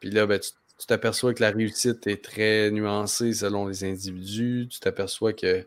Puis 0.00 0.10
là, 0.10 0.26
ben, 0.26 0.38
tu 0.38 0.50
t'aperçois 0.86 1.34
que 1.34 1.42
la 1.42 1.50
réussite 1.50 2.06
est 2.06 2.22
très 2.22 2.70
nuancée 2.70 3.32
selon 3.32 3.66
les 3.66 3.84
individus. 3.84 4.68
Tu 4.70 4.80
t'aperçois 4.80 5.32
que 5.32 5.66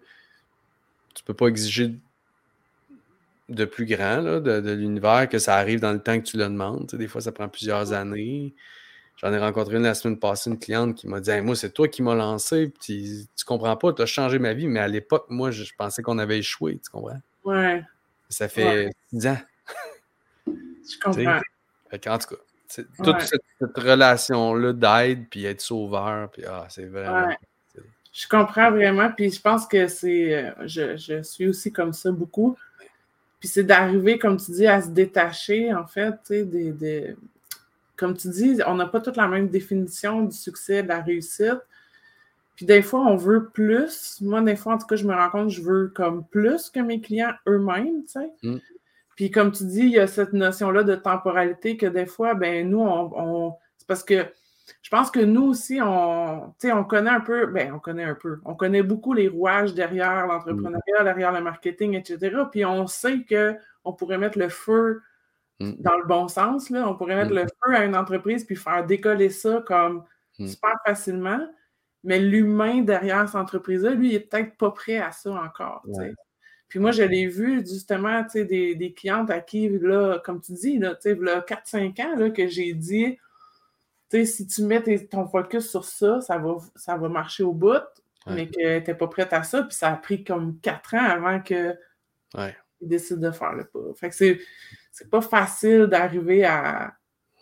tu 1.13 1.23
peux 1.23 1.33
pas 1.33 1.47
exiger 1.47 1.93
de 3.49 3.65
plus 3.65 3.85
grand 3.85 4.21
là, 4.21 4.39
de, 4.39 4.71
l'univers, 4.71 5.27
que 5.27 5.37
ça 5.37 5.55
arrive 5.55 5.79
dans 5.79 5.91
le 5.91 5.99
temps 5.99 6.17
que 6.17 6.25
tu 6.25 6.37
le 6.37 6.45
demandes. 6.45 6.87
des 6.93 7.07
fois, 7.07 7.21
ça 7.21 7.31
prend 7.31 7.49
plusieurs 7.49 7.91
années. 7.91 8.53
J'en 9.17 9.31
ai 9.33 9.37
rencontré 9.37 9.75
une 9.75 9.83
la 9.83 9.93
semaine 9.93 10.17
passée, 10.17 10.49
une 10.49 10.57
cliente 10.57 10.95
qui 10.95 11.07
m'a 11.07 11.19
dit 11.19 11.41
Moi, 11.41 11.55
c'est 11.55 11.71
toi 11.71 11.87
qui 11.87 12.01
m'as 12.01 12.15
lancé, 12.15 12.69
puis 12.69 13.27
tu 13.35 13.45
comprends 13.45 13.75
pas, 13.77 13.93
tu 13.93 14.01
as 14.01 14.05
changé 14.07 14.39
ma 14.39 14.53
vie, 14.53 14.67
mais 14.67 14.79
à 14.79 14.87
l'époque, 14.87 15.25
moi, 15.29 15.51
je, 15.51 15.63
pensais 15.77 16.01
qu'on 16.01 16.17
avait 16.17 16.39
échoué, 16.39 16.79
tu 16.83 16.89
comprends? 16.89 17.21
Ouais. 17.43 17.83
Ça 18.29 18.47
fait 18.47 18.89
10 19.11 19.27
ans. 19.27 19.37
Je 20.47 20.97
comprends. 21.03 21.39
en 21.93 22.17
tout 22.17 22.35
cas, 22.35 22.41
toute 23.03 23.21
cette, 23.21 23.77
relation-là 23.77 24.73
d'aide, 24.73 25.27
puis 25.29 25.45
être 25.45 25.61
sauveur, 25.61 26.29
puis 26.31 26.43
ah, 26.47 26.65
c'est 26.69 26.85
vraiment. 26.85 27.29
Je 28.13 28.27
comprends 28.27 28.71
vraiment, 28.71 29.09
puis 29.09 29.31
je 29.31 29.41
pense 29.41 29.65
que 29.65 29.87
c'est. 29.87 30.33
Euh, 30.35 30.51
je, 30.65 30.97
je, 30.97 31.23
suis 31.23 31.47
aussi 31.47 31.71
comme 31.71 31.93
ça 31.93 32.11
beaucoup. 32.11 32.57
Puis 33.39 33.47
c'est 33.47 33.63
d'arriver, 33.63 34.19
comme 34.19 34.37
tu 34.37 34.51
dis, 34.51 34.67
à 34.67 34.81
se 34.81 34.89
détacher, 34.89 35.73
en 35.73 35.87
fait, 35.87 36.11
tu 36.11 36.17
sais, 36.25 36.43
des, 36.43 36.71
des, 36.71 37.15
comme 37.95 38.17
tu 38.17 38.29
dis, 38.29 38.59
on 38.67 38.75
n'a 38.75 38.87
pas 38.87 38.99
toute 38.99 39.15
la 39.15 39.27
même 39.27 39.47
définition 39.47 40.23
du 40.23 40.35
succès, 40.35 40.83
de 40.83 40.87
la 40.87 41.01
réussite. 41.01 41.61
Puis 42.55 42.65
des 42.65 42.81
fois, 42.81 43.01
on 43.01 43.15
veut 43.15 43.49
plus. 43.49 44.19
Moi, 44.21 44.41
des 44.41 44.55
fois, 44.55 44.73
en 44.73 44.77
tout 44.77 44.87
cas, 44.87 44.95
je 44.95 45.05
me 45.05 45.13
rends 45.13 45.29
compte 45.29 45.47
que 45.47 45.53
je 45.53 45.61
veux 45.61 45.91
comme 45.95 46.25
plus 46.25 46.69
que 46.69 46.79
mes 46.79 46.99
clients 46.99 47.33
eux-mêmes, 47.47 48.03
tu 48.03 48.13
sais. 48.13 48.31
Mm. 48.43 48.57
Puis 49.15 49.31
comme 49.31 49.51
tu 49.51 49.65
dis, 49.65 49.81
il 49.81 49.91
y 49.91 49.99
a 49.99 50.07
cette 50.07 50.33
notion-là 50.33 50.83
de 50.83 50.95
temporalité 50.95 51.77
que 51.77 51.85
des 51.85 52.05
fois, 52.05 52.33
ben 52.33 52.69
nous, 52.69 52.79
on, 52.81 53.53
c'est 53.77 53.87
parce 53.87 54.03
que 54.03 54.25
je 54.81 54.89
pense 54.89 55.11
que 55.11 55.19
nous 55.19 55.43
aussi, 55.49 55.79
on, 55.81 56.53
on 56.63 56.83
connaît 56.83 57.09
un 57.09 57.19
peu, 57.19 57.45
ben 57.47 57.73
on 57.73 57.79
connaît 57.79 58.05
un 58.05 58.15
peu, 58.15 58.39
on 58.45 58.55
connaît 58.55 58.83
beaucoup 58.83 59.13
les 59.13 59.27
rouages 59.27 59.73
derrière 59.73 60.27
l'entrepreneuriat, 60.27 61.03
derrière 61.03 61.31
le 61.31 61.41
marketing, 61.41 61.95
etc. 61.95 62.35
Puis 62.51 62.65
on 62.65 62.87
sait 62.87 63.25
qu'on 63.25 63.93
pourrait 63.93 64.17
mettre 64.17 64.39
le 64.39 64.49
feu 64.49 65.01
Mm. 65.61 65.73
dans 65.79 65.97
le 65.97 66.05
bon 66.05 66.27
sens. 66.27 66.69
Là. 66.69 66.87
On 66.87 66.95
pourrait 66.95 67.15
mettre 67.15 67.31
mm. 67.31 67.35
le 67.35 67.41
feu 67.43 67.75
à 67.75 67.85
une 67.85 67.95
entreprise 67.95 68.43
puis 68.43 68.55
faire 68.55 68.85
décoller 68.85 69.29
ça 69.29 69.63
comme 69.65 70.03
mm. 70.39 70.47
super 70.47 70.73
facilement. 70.85 71.39
Mais 72.03 72.19
l'humain 72.19 72.81
derrière 72.81 73.27
cette 73.27 73.35
entreprise-là, 73.35 73.91
lui, 73.91 74.09
il 74.09 74.13
n'est 74.13 74.19
peut-être 74.21 74.57
pas 74.57 74.71
prêt 74.71 74.97
à 74.97 75.11
ça 75.11 75.31
encore. 75.31 75.85
Puis 76.71 76.79
moi, 76.79 76.91
je 76.91 77.03
l'ai 77.03 77.27
vu 77.27 77.59
justement, 77.67 78.25
des, 78.33 78.75
des 78.75 78.93
clientes 78.93 79.29
à 79.29 79.41
qui, 79.41 79.67
là, 79.67 80.19
comme 80.23 80.39
tu 80.39 80.53
dis, 80.53 80.79
là, 80.79 80.95
4-5 80.95 82.01
ans, 82.01 82.15
là, 82.15 82.29
que 82.29 82.47
j'ai 82.47 82.73
dit, 82.73 83.17
si 84.09 84.47
tu 84.47 84.63
mets 84.63 84.81
ton 85.09 85.27
focus 85.27 85.69
sur 85.69 85.83
ça, 85.83 86.21
ça 86.21 86.37
va, 86.37 86.55
ça 86.77 86.95
va 86.95 87.09
marcher 87.09 87.43
au 87.43 87.51
bout, 87.51 87.83
mais 88.25 88.47
que 88.47 88.79
tu 88.79 88.89
n'es 88.89 88.95
pas 88.95 89.07
prête 89.09 89.33
à 89.33 89.43
ça. 89.43 89.63
Puis 89.63 89.75
ça 89.75 89.91
a 89.91 89.97
pris 89.97 90.23
comme 90.23 90.61
4 90.61 90.95
ans 90.95 91.09
avant 91.09 91.41
que 91.41 91.75
ouais. 92.35 92.55
décide 92.79 93.19
de 93.19 93.31
faire 93.31 93.51
le 93.51 93.65
pas. 93.65 93.93
Fait 93.97 94.09
que 94.09 94.15
c'est 94.15 94.39
c'est 94.93 95.09
pas 95.09 95.21
facile 95.21 95.87
d'arriver 95.87 96.45
à, 96.45 96.93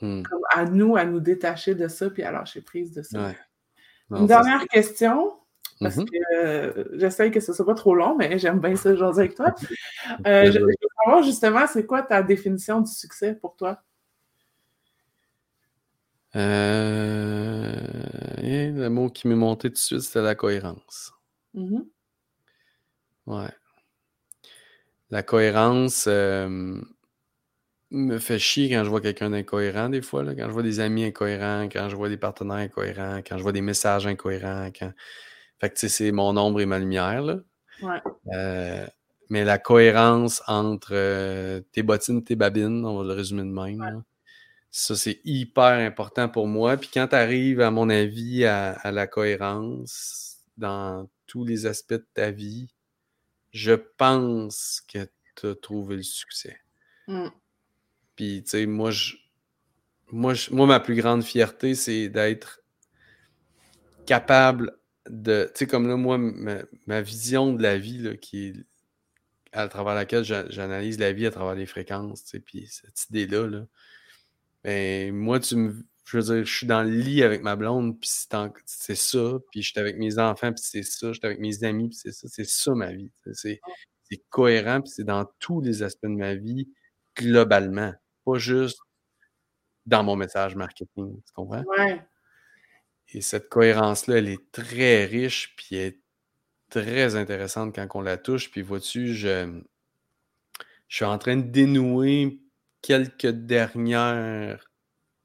hmm. 0.02 0.24
à 0.56 0.66
nous, 0.66 0.98
à 0.98 1.06
nous 1.06 1.20
détacher 1.20 1.76
de 1.76 1.88
ça 1.88 2.10
puis 2.10 2.24
à 2.24 2.32
lâcher 2.32 2.62
prise 2.62 2.94
de 2.94 3.04
ça. 3.04 3.32
Une 4.10 4.26
dernière 4.26 4.66
question, 4.68 5.39
parce 5.80 5.96
mm-hmm. 5.96 6.10
que 6.10 6.36
euh, 6.36 6.84
j'essaye 6.98 7.32
que 7.32 7.40
ce 7.40 7.54
soit 7.54 7.66
pas 7.66 7.74
trop 7.74 7.96
long, 7.96 8.16
mais 8.18 8.38
j'aime 8.38 8.60
bien 8.60 8.76
ça 8.76 8.92
aujourd'hui 8.92 9.22
avec 9.22 9.36
toi. 9.36 9.54
Euh, 10.26 10.52
je 10.52 10.60
veux 10.60 10.72
savoir 10.98 11.24
justement, 11.24 11.68
c'est 11.68 11.86
quoi 11.86 12.02
ta 12.02 12.24
définition 12.24 12.82
du 12.82 12.92
succès 12.92 13.36
pour 13.36 13.56
toi? 13.56 13.84
Euh, 16.36 17.76
le 18.42 18.88
mot 18.88 19.10
qui 19.10 19.28
m'est 19.28 19.36
monté 19.36 19.70
tout 19.70 19.74
de 19.74 19.78
suite, 19.78 20.02
c'était 20.02 20.22
la 20.22 20.34
cohérence. 20.34 21.14
Mm-hmm. 21.56 21.86
Ouais. 23.28 23.52
La 25.12 25.22
cohérence, 25.22 26.08
me 27.92 28.20
fait 28.20 28.40
chier 28.40 28.70
quand 28.70 28.84
je 28.84 28.90
vois 28.90 29.02
quelqu'un 29.02 29.30
d'incohérent 29.30 29.90
des 29.90 30.02
fois, 30.02 30.24
là, 30.24 30.36
quand 30.36 30.48
je 30.48 30.52
vois 30.52 30.64
des 30.64 30.80
amis 30.80 31.06
incohérents, 31.06 31.68
quand 31.72 31.90
je 31.90 31.96
vois 31.96 32.10
des 32.10 32.18
partenaires 32.18 32.58
incohérents, 32.58 33.22
quand 33.28 33.38
je 33.38 33.44
vois 33.44 33.52
des 33.52 33.62
messages 33.62 34.08
incohérents. 34.08 34.70
Quand... 34.78 34.92
Fait 35.60 35.70
que 35.70 35.76
tu 35.76 35.82
sais, 35.82 35.90
c'est 35.90 36.12
mon 36.12 36.36
ombre 36.38 36.62
et 36.62 36.66
ma 36.66 36.80
lumière. 36.80 37.22
Là. 37.22 37.40
Ouais. 37.82 38.02
Euh, 38.34 38.88
mais 39.30 39.44
la 39.46 39.58
cohérence 39.58 40.42
entre 40.48 40.92
euh, 40.94 41.62
tes 41.72 41.84
bottines, 41.84 42.24
tes 42.24 42.36
babines, 42.36 42.86
on 42.86 42.98
va 42.98 43.04
le 43.04 43.14
résumer 43.14 43.44
de 43.44 43.48
même. 43.48 44.04
Ça, 44.72 44.96
c'est 44.96 45.20
hyper 45.24 45.64
important 45.64 46.30
pour 46.30 46.48
moi. 46.48 46.78
Puis 46.78 46.90
quand 46.94 47.08
tu 47.08 47.16
arrives, 47.16 47.62
à 47.62 47.72
mon 47.72 47.90
avis, 47.90 48.46
à, 48.46 48.92
la 48.92 49.08
cohérence 49.08 50.38
dans 50.58 51.10
tous 51.28 51.46
les 51.46 51.66
aspects 51.66 51.94
de 51.94 52.08
ta 52.14 52.32
vie, 52.32 52.70
je 53.52 53.74
pense 53.74 54.82
que 54.88 55.08
tu 55.36 55.48
as 55.48 55.56
trouvé 55.56 55.96
le 55.96 56.04
succès. 56.04 56.58
Mmh. 57.08 57.30
Puis, 58.16 58.44
tu 58.44 58.50
sais, 58.50 58.66
moi, 58.66 58.92
je, 58.92 59.16
moi, 60.12 60.34
moi, 60.52 60.68
ma 60.68 60.80
plus 60.80 60.96
grande 60.96 61.24
fierté, 61.24 61.74
c'est 61.74 62.10
d'être 62.10 62.62
capable 64.06 64.79
de. 65.10 65.46
Tu 65.54 65.60
sais, 65.60 65.68
comme 65.68 65.88
là, 65.88 65.96
moi, 65.98 66.18
ma, 66.18 67.02
vision 67.02 67.54
de 67.54 67.62
la 67.62 67.78
vie, 67.78 68.00
là, 68.00 68.16
qui 68.16 68.48
est 68.48 68.54
à 69.52 69.68
travers 69.68 69.96
laquelle 69.96 70.24
j'analyse 70.24 71.00
la 71.00 71.12
vie 71.12 71.26
à 71.26 71.32
travers 71.32 71.56
les 71.56 71.66
fréquences, 71.66 72.24
tu 72.24 72.30
sais, 72.32 72.40
puis 72.40 72.68
cette 72.68 73.10
idée-là, 73.10 73.48
là, 73.48 73.66
ben, 74.64 75.14
moi, 75.14 75.40
tu 75.40 75.56
me. 75.56 75.76
Je 76.06 76.18
veux 76.18 76.24
dire, 76.24 76.46
je 76.46 76.58
suis 76.58 76.66
dans 76.66 76.82
le 76.82 76.90
lit 76.90 77.22
avec 77.22 77.44
ma 77.44 77.56
blonde, 77.56 78.00
puis 78.00 78.10
c'est 78.66 78.96
ça, 78.96 79.38
puis 79.52 79.62
je 79.62 79.70
suis 79.70 79.80
avec 79.80 79.98
mes 79.98 80.18
enfants, 80.18 80.52
puis 80.52 80.64
c'est 80.64 80.82
ça, 80.82 81.10
je 81.10 81.20
suis 81.20 81.26
avec 81.26 81.40
mes 81.40 81.64
amis, 81.64 81.90
puis 81.90 81.98
c'est 82.02 82.12
ça, 82.12 82.28
c'est 82.28 82.48
ça 82.48 82.74
ma 82.74 82.92
vie. 82.92 83.12
C'est 83.34 83.62
cohérent, 84.30 84.82
puis 84.82 84.90
c'est 84.90 85.04
dans 85.04 85.26
tous 85.40 85.62
les 85.62 85.84
aspects 85.84 86.08
de 86.08 86.16
ma 86.16 86.34
vie, 86.34 86.68
globalement 87.16 87.94
pas 88.26 88.38
juste 88.38 88.80
dans 89.86 90.04
mon 90.04 90.16
message 90.16 90.56
marketing. 90.56 91.22
Tu 91.26 91.34
comprends? 91.34 91.64
Ouais. 91.78 92.02
Et 93.14 93.22
cette 93.22 93.50
cohérence-là, 93.50 94.18
elle 94.18 94.30
est 94.30 94.52
très 94.52 95.06
riche, 95.06 95.56
puis 95.56 95.76
elle 95.76 95.88
est 95.88 96.00
très 96.70 97.16
intéressante 97.16 97.74
quand 97.74 97.88
on 97.96 98.02
la 98.02 98.18
touche. 98.18 98.52
Puis 98.52 98.62
vois-tu, 98.62 99.16
je, 99.16 99.62
je 100.88 100.96
suis 100.96 101.06
en 101.06 101.18
train 101.18 101.38
de 101.38 101.50
dénouer 101.50 102.40
quelques 102.82 103.28
dernières 103.28 104.72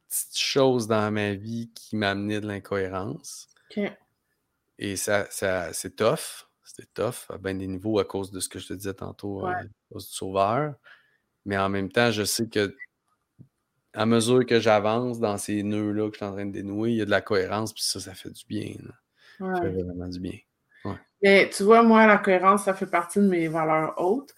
petites 0.09 0.39
choses 0.39 0.87
dans 0.87 1.11
ma 1.11 1.35
vie 1.35 1.71
qui 1.75 1.97
m'amenaient 1.97 2.41
de 2.41 2.47
l'incohérence. 2.47 3.49
Et 4.79 4.97
ça, 4.97 5.27
ça 5.31 5.73
c'est 5.73 5.97
tough. 5.97 6.49
C'était 6.65 6.89
tough 6.95 7.29
à 7.29 7.39
bien 7.39 7.55
des 7.55 7.67
niveaux 7.67 7.99
à 7.99 8.05
cause 8.05 8.31
de 8.31 8.41
ce 8.41 8.49
que 8.49 8.59
je 8.59 8.69
te 8.69 8.73
disais 8.73 8.95
tantôt, 8.95 9.47
euh, 9.47 9.51
à 9.51 9.63
cause 9.93 10.09
du 10.09 10.15
sauveur. 10.15 10.75
Mais 11.45 11.59
en 11.59 11.69
même 11.69 11.91
temps, 11.93 12.11
je 12.11 12.25
sais 12.25 12.49
que 12.49 12.75
à 13.95 14.07
mesure 14.07 14.45
que 14.45 14.61
j'avance 14.61 15.21
dans 15.21 15.39
ces 15.39 15.63
nœuds-là 15.63 16.09
que 16.09 16.15
je 16.15 16.19
suis 16.19 16.27
en 16.27 16.33
train 16.33 16.47
de 16.47 16.53
dénouer, 16.53 16.91
il 16.91 16.97
y 16.97 17.03
a 17.03 17.05
de 17.05 17.11
la 17.11 17.21
cohérence, 17.21 17.73
puis 17.73 17.83
ça, 17.83 18.01
ça 18.01 18.15
fait 18.15 18.31
du 18.31 18.45
bien. 18.47 18.75
Ça 19.39 19.63
fait 19.63 19.71
vraiment 19.71 20.09
du 20.09 20.21
bien. 20.21 20.39
Mais 21.23 21.49
tu 21.49 21.63
vois, 21.63 21.83
moi, 21.83 22.07
la 22.07 22.19
cohérence, 22.19 22.65
ça 22.65 22.75
fait 22.75 22.87
partie 22.87 23.19
de 23.19 23.29
mes 23.29 23.49
valeurs 23.49 23.95
hautes. 23.97 24.35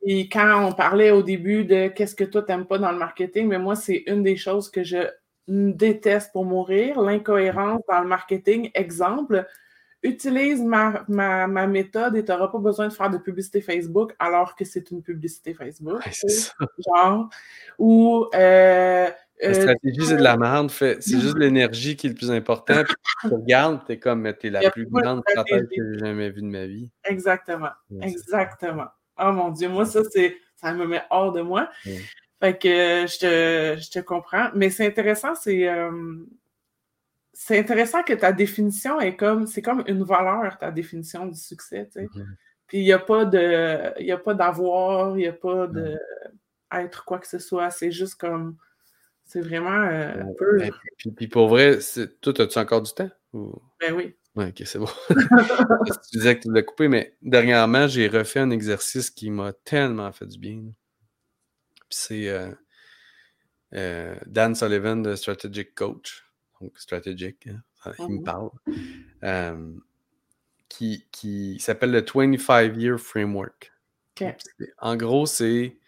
Puis 0.00 0.28
quand 0.28 0.64
on 0.64 0.72
parlait 0.72 1.10
au 1.10 1.22
début 1.22 1.64
de 1.64 1.88
qu'est-ce 1.88 2.14
que 2.14 2.22
toi 2.22 2.42
t'aimes 2.42 2.66
pas 2.66 2.78
dans 2.78 2.92
le 2.92 2.98
marketing, 2.98 3.48
mais 3.48 3.58
moi, 3.58 3.74
c'est 3.74 4.04
une 4.06 4.22
des 4.22 4.36
choses 4.36 4.70
que 4.70 4.84
je 4.84 5.08
déteste 5.48 6.32
pour 6.32 6.44
mourir, 6.44 7.00
l'incohérence 7.00 7.82
dans 7.88 8.00
le 8.00 8.06
marketing. 8.06 8.70
Exemple, 8.74 9.46
utilise 10.02 10.62
ma, 10.62 11.04
méthode 11.66 12.16
et 12.16 12.24
tu 12.24 12.30
n'auras 12.30 12.48
pas 12.48 12.58
besoin 12.58 12.88
de 12.88 12.92
faire 12.92 13.10
de 13.10 13.18
publicité 13.18 13.60
Facebook 13.60 14.14
alors 14.18 14.54
que 14.54 14.64
c'est 14.64 14.90
une 14.90 15.02
publicité 15.02 15.54
Facebook. 15.54 16.00
c'est 16.12 16.28
ça. 16.28 16.54
Genre, 16.94 17.28
ou. 17.78 18.26
Euh, 18.34 19.08
la 19.42 19.48
euh, 19.48 19.52
stratégie, 19.52 20.06
c'est 20.06 20.16
de 20.16 20.22
la 20.22 20.36
merde. 20.36 20.70
C'est 20.70 21.00
juste 21.02 21.36
l'énergie 21.38 21.94
qui 21.96 22.06
est 22.06 22.10
le 22.10 22.16
plus 22.16 22.30
important. 22.30 22.82
Puis 22.84 22.94
tu 23.20 23.34
regardes, 23.34 23.84
tu 23.84 23.92
es 23.92 23.98
comme, 23.98 24.26
es 24.26 24.36
la 24.44 24.70
plus 24.70 24.86
grande 24.86 25.22
stratège 25.28 25.66
que 25.76 25.92
j'ai 25.92 25.98
jamais 25.98 26.30
vue 26.30 26.40
de 26.40 26.46
ma 26.46 26.66
vie. 26.66 26.90
Exactement. 27.04 27.72
Exactement. 28.00 28.86
Oh 29.18 29.32
mon 29.32 29.50
Dieu, 29.50 29.68
moi, 29.68 29.84
ça, 29.84 30.00
c'est 30.10 30.36
ça 30.56 30.72
me 30.72 30.86
met 30.86 31.02
hors 31.10 31.32
de 31.32 31.42
moi. 31.42 31.68
Fait 32.40 32.58
que 32.58 32.68
je 32.68 33.18
te, 33.18 33.80
je 33.80 33.90
te 33.90 33.98
comprends. 33.98 34.48
Mais 34.54 34.70
c'est 34.70 34.86
intéressant, 34.86 35.34
c'est. 35.34 35.68
Euh, 35.68 35.90
c'est 37.38 37.58
intéressant 37.58 38.02
que 38.02 38.14
ta 38.14 38.32
définition 38.32 38.98
est 38.98 39.14
comme, 39.14 39.46
c'est 39.46 39.60
comme 39.60 39.84
une 39.86 40.02
valeur, 40.04 40.56
ta 40.56 40.70
définition 40.70 41.26
du 41.26 41.38
succès, 41.38 41.86
tu 41.86 42.00
sais. 42.00 42.06
Mm-hmm. 42.06 42.26
Puis 42.66 42.78
il 42.78 42.84
n'y 42.84 42.92
a 42.94 42.98
pas 42.98 43.26
de, 43.26 43.92
il 44.00 44.10
a 44.10 44.16
pas 44.16 44.32
d'avoir, 44.32 45.18
il 45.18 45.20
n'y 45.20 45.26
a 45.26 45.34
pas 45.34 45.66
de 45.66 45.98
être 46.72 47.04
quoi 47.04 47.18
que 47.18 47.28
ce 47.28 47.38
soit, 47.38 47.70
c'est 47.70 47.92
juste 47.92 48.14
comme, 48.14 48.56
c'est 49.24 49.42
vraiment 49.42 49.82
euh, 49.82 50.24
peu... 50.38 50.58
Ben, 50.58 50.72
puis, 51.14 51.28
pour 51.28 51.48
vrai, 51.48 51.78
toi, 52.22 52.32
as-tu 52.40 52.58
encore 52.58 52.82
du 52.82 52.92
temps? 52.92 53.10
Ben 53.34 53.92
oui. 53.94 54.14
Ouais, 54.34 54.48
ok, 54.48 54.62
c'est 54.64 54.78
bon. 54.78 54.88
tu 55.08 56.18
disais 56.18 56.36
que 56.36 56.42
tu 56.42 56.52
l'as 56.52 56.62
coupé, 56.62 56.88
mais 56.88 57.16
dernièrement, 57.20 57.86
j'ai 57.86 58.08
refait 58.08 58.40
un 58.40 58.50
exercice 58.50 59.10
qui 59.10 59.30
m'a 59.30 59.52
tellement 59.52 60.10
fait 60.10 60.26
du 60.26 60.38
bien. 60.38 60.62
Puis 61.74 61.98
c'est 61.98 62.28
euh, 62.28 62.50
euh, 63.74 64.16
Dan 64.26 64.54
Sullivan 64.54 65.02
de 65.02 65.14
Strategic 65.14 65.74
Coach 65.74 66.25
donc 66.60 66.78
stratégique, 66.78 67.48
hein, 67.48 67.92
il 67.98 68.08
me 68.08 68.18
mmh 68.18 68.24
parle, 68.24 68.50
qui, 70.68 71.06
qui 71.12 71.58
s'appelle 71.60 71.92
le 71.92 72.02
25-Year 72.02 72.98
Framework. 72.98 73.72
En 74.78 74.96
gros, 74.96 75.26
c'est. 75.26 75.78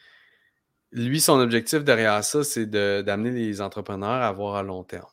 Lui, 0.91 1.21
son 1.21 1.39
objectif 1.39 1.85
derrière 1.85 2.25
ça, 2.25 2.45
c'est 2.45 2.67
d'amener 2.67 3.31
les 3.31 3.61
entrepreneurs 3.61 4.23
à 4.23 4.33
voir 4.33 4.57
à 4.57 4.63
long 4.63 4.85
terme. 4.85 5.11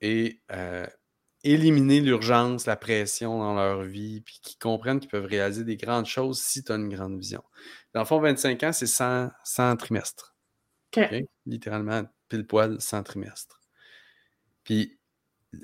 Et 0.00 0.40
euh, 0.50 0.86
éliminer 1.44 2.00
l'urgence, 2.00 2.66
la 2.66 2.76
pression 2.76 3.38
dans 3.38 3.54
leur 3.54 3.82
vie, 3.82 4.20
puis 4.22 4.40
qu'ils 4.42 4.58
comprennent 4.58 4.98
qu'ils 4.98 5.10
peuvent 5.10 5.26
réaliser 5.26 5.64
des 5.64 5.76
grandes 5.76 6.06
choses 6.06 6.40
si 6.40 6.64
tu 6.64 6.72
as 6.72 6.76
une 6.76 6.88
grande 6.88 7.18
vision. 7.18 7.42
Dans 7.94 8.00
le 8.00 8.06
fond, 8.06 8.20
25 8.20 8.62
ans, 8.64 8.72
c'est 8.72 8.86
100, 8.86 9.30
100 9.44 9.76
trimestres. 9.76 10.34
Littéralement, 11.46 12.02
pile 12.28 12.46
poil 12.46 12.80
100 12.80 13.04
trimestres. 13.04 13.59
Puis 14.64 14.98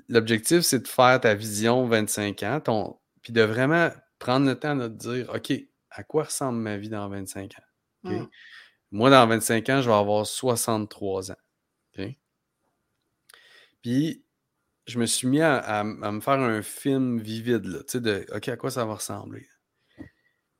l'objectif, 0.08 0.60
c'est 0.60 0.80
de 0.80 0.88
faire 0.88 1.20
ta 1.20 1.34
vision 1.34 1.86
25 1.86 2.42
ans, 2.42 2.60
ton, 2.60 2.98
puis 3.22 3.32
de 3.32 3.42
vraiment 3.42 3.90
prendre 4.18 4.46
le 4.46 4.58
temps 4.58 4.76
de 4.76 4.88
te 4.88 4.94
dire, 4.94 5.30
OK, 5.34 5.52
à 5.90 6.02
quoi 6.02 6.24
ressemble 6.24 6.58
ma 6.58 6.76
vie 6.76 6.88
dans 6.88 7.08
25 7.08 7.54
ans? 7.58 8.10
Mmh. 8.10 8.26
Moi, 8.92 9.10
dans 9.10 9.26
25 9.26 9.68
ans, 9.68 9.82
je 9.82 9.88
vais 9.88 9.96
avoir 9.96 10.26
63 10.26 11.32
ans. 11.32 11.36
Puis, 13.82 14.24
je 14.86 14.98
me 14.98 15.06
suis 15.06 15.28
mis 15.28 15.40
à, 15.40 15.84
me 15.84 16.20
faire 16.20 16.40
un 16.40 16.60
film 16.60 17.20
vivide, 17.20 17.84
tu 17.86 17.92
sais, 17.92 18.00
de 18.00 18.26
OK, 18.34 18.48
à 18.48 18.56
quoi 18.56 18.70
ça 18.70 18.84
va 18.84 18.94
ressembler? 18.94 19.46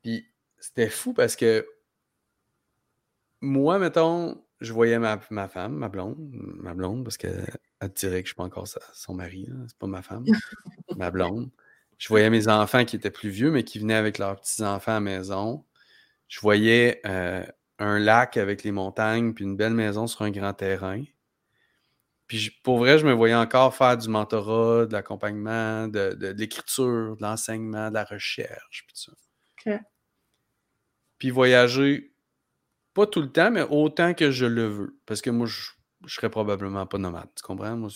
Puis, 0.03 0.31
c'était 0.59 0.89
fou 0.89 1.13
parce 1.13 1.35
que 1.35 1.67
moi, 3.41 3.81
mettons, 3.81 4.46
je 4.61 4.73
voyais 4.73 4.99
ma, 4.99 5.21
ma, 5.31 5.49
femme, 5.49 5.75
ma 5.75 5.89
blonde, 5.89 6.17
ma 6.31 6.75
blonde, 6.75 7.05
parce 7.05 7.17
qu'elle 7.17 7.47
dirait 7.95 7.95
que 7.95 7.97
je 8.01 8.17
ne 8.17 8.25
suis 8.27 8.35
pas 8.35 8.45
encore 8.45 8.67
son 8.67 9.15
mari, 9.15 9.49
c'est 9.69 9.79
pas 9.79 9.87
ma 9.87 10.03
femme, 10.03 10.25
ma 10.97 11.11
blonde. 11.11 11.51
Je 11.99 12.09
voyais 12.09 12.31
mes 12.31 12.49
enfants 12.49 12.85
qui 12.85 12.97
étaient 12.97 13.11
plus 13.11 13.31
vieux, 13.31 13.51
mais 13.51 13.65
qui 13.65 13.79
venaient 13.79 13.95
avec 13.95 14.19
leurs 14.19 14.37
petits-enfants 14.41 14.93
à 14.93 14.95
la 14.95 15.01
maison. 15.01 15.65
Je 16.29 16.41
voyais 16.41 17.01
euh, 17.07 17.45
un 17.79 17.99
lac 17.99 18.37
avec 18.37 18.65
les 18.65 18.73
montagnes, 18.73 19.33
puis 19.33 19.45
une 19.45 19.57
belle 19.57 19.75
maison 19.75 20.07
sur 20.07 20.23
un 20.23 20.31
grand 20.31 20.53
terrain. 20.53 21.03
Puis 22.27 22.51
pour 22.63 22.79
vrai, 22.79 22.99
je 22.99 23.07
me 23.07 23.13
voyais 23.13 23.35
encore 23.35 23.75
faire 23.75 23.97
du 23.97 24.09
mentorat, 24.09 24.87
de 24.87 24.93
l'accompagnement, 24.93 25.87
de, 25.87 26.35
l'écriture, 26.37 27.17
de 27.17 27.23
l'enseignement, 27.23 27.89
de 27.89 27.95
la 27.95 28.05
recherche, 28.05 28.85
puis 28.87 28.97
ça. 28.97 29.13
Puis 31.19 31.31
voyager 31.31 32.16
pas 32.97 33.07
tout 33.07 33.21
le 33.21 33.31
temps, 33.31 33.51
mais 33.51 33.61
autant 33.69 34.15
que 34.15 34.31
je 34.31 34.47
le 34.47 34.67
veux. 34.67 34.97
Parce 35.05 35.21
que 35.21 35.29
moi, 35.29 35.47
je, 35.47 35.69
je 36.07 36.15
serais 36.15 36.31
probablement 36.31 36.87
pas 36.87 36.97
nomade. 36.97 37.29
Tu 37.37 37.43
comprends? 37.43 37.77
Moi, 37.77 37.91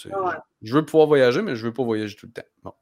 Je 0.61 0.75
veux 0.75 0.85
pouvoir 0.85 1.07
voyager, 1.07 1.41
mais 1.41 1.57
je 1.57 1.65
veux 1.65 1.73
pas 1.73 1.83
voyager 1.83 2.15
tout 2.17 2.27
le 2.27 2.33
temps. 2.33 2.49
Bon. 2.63 2.75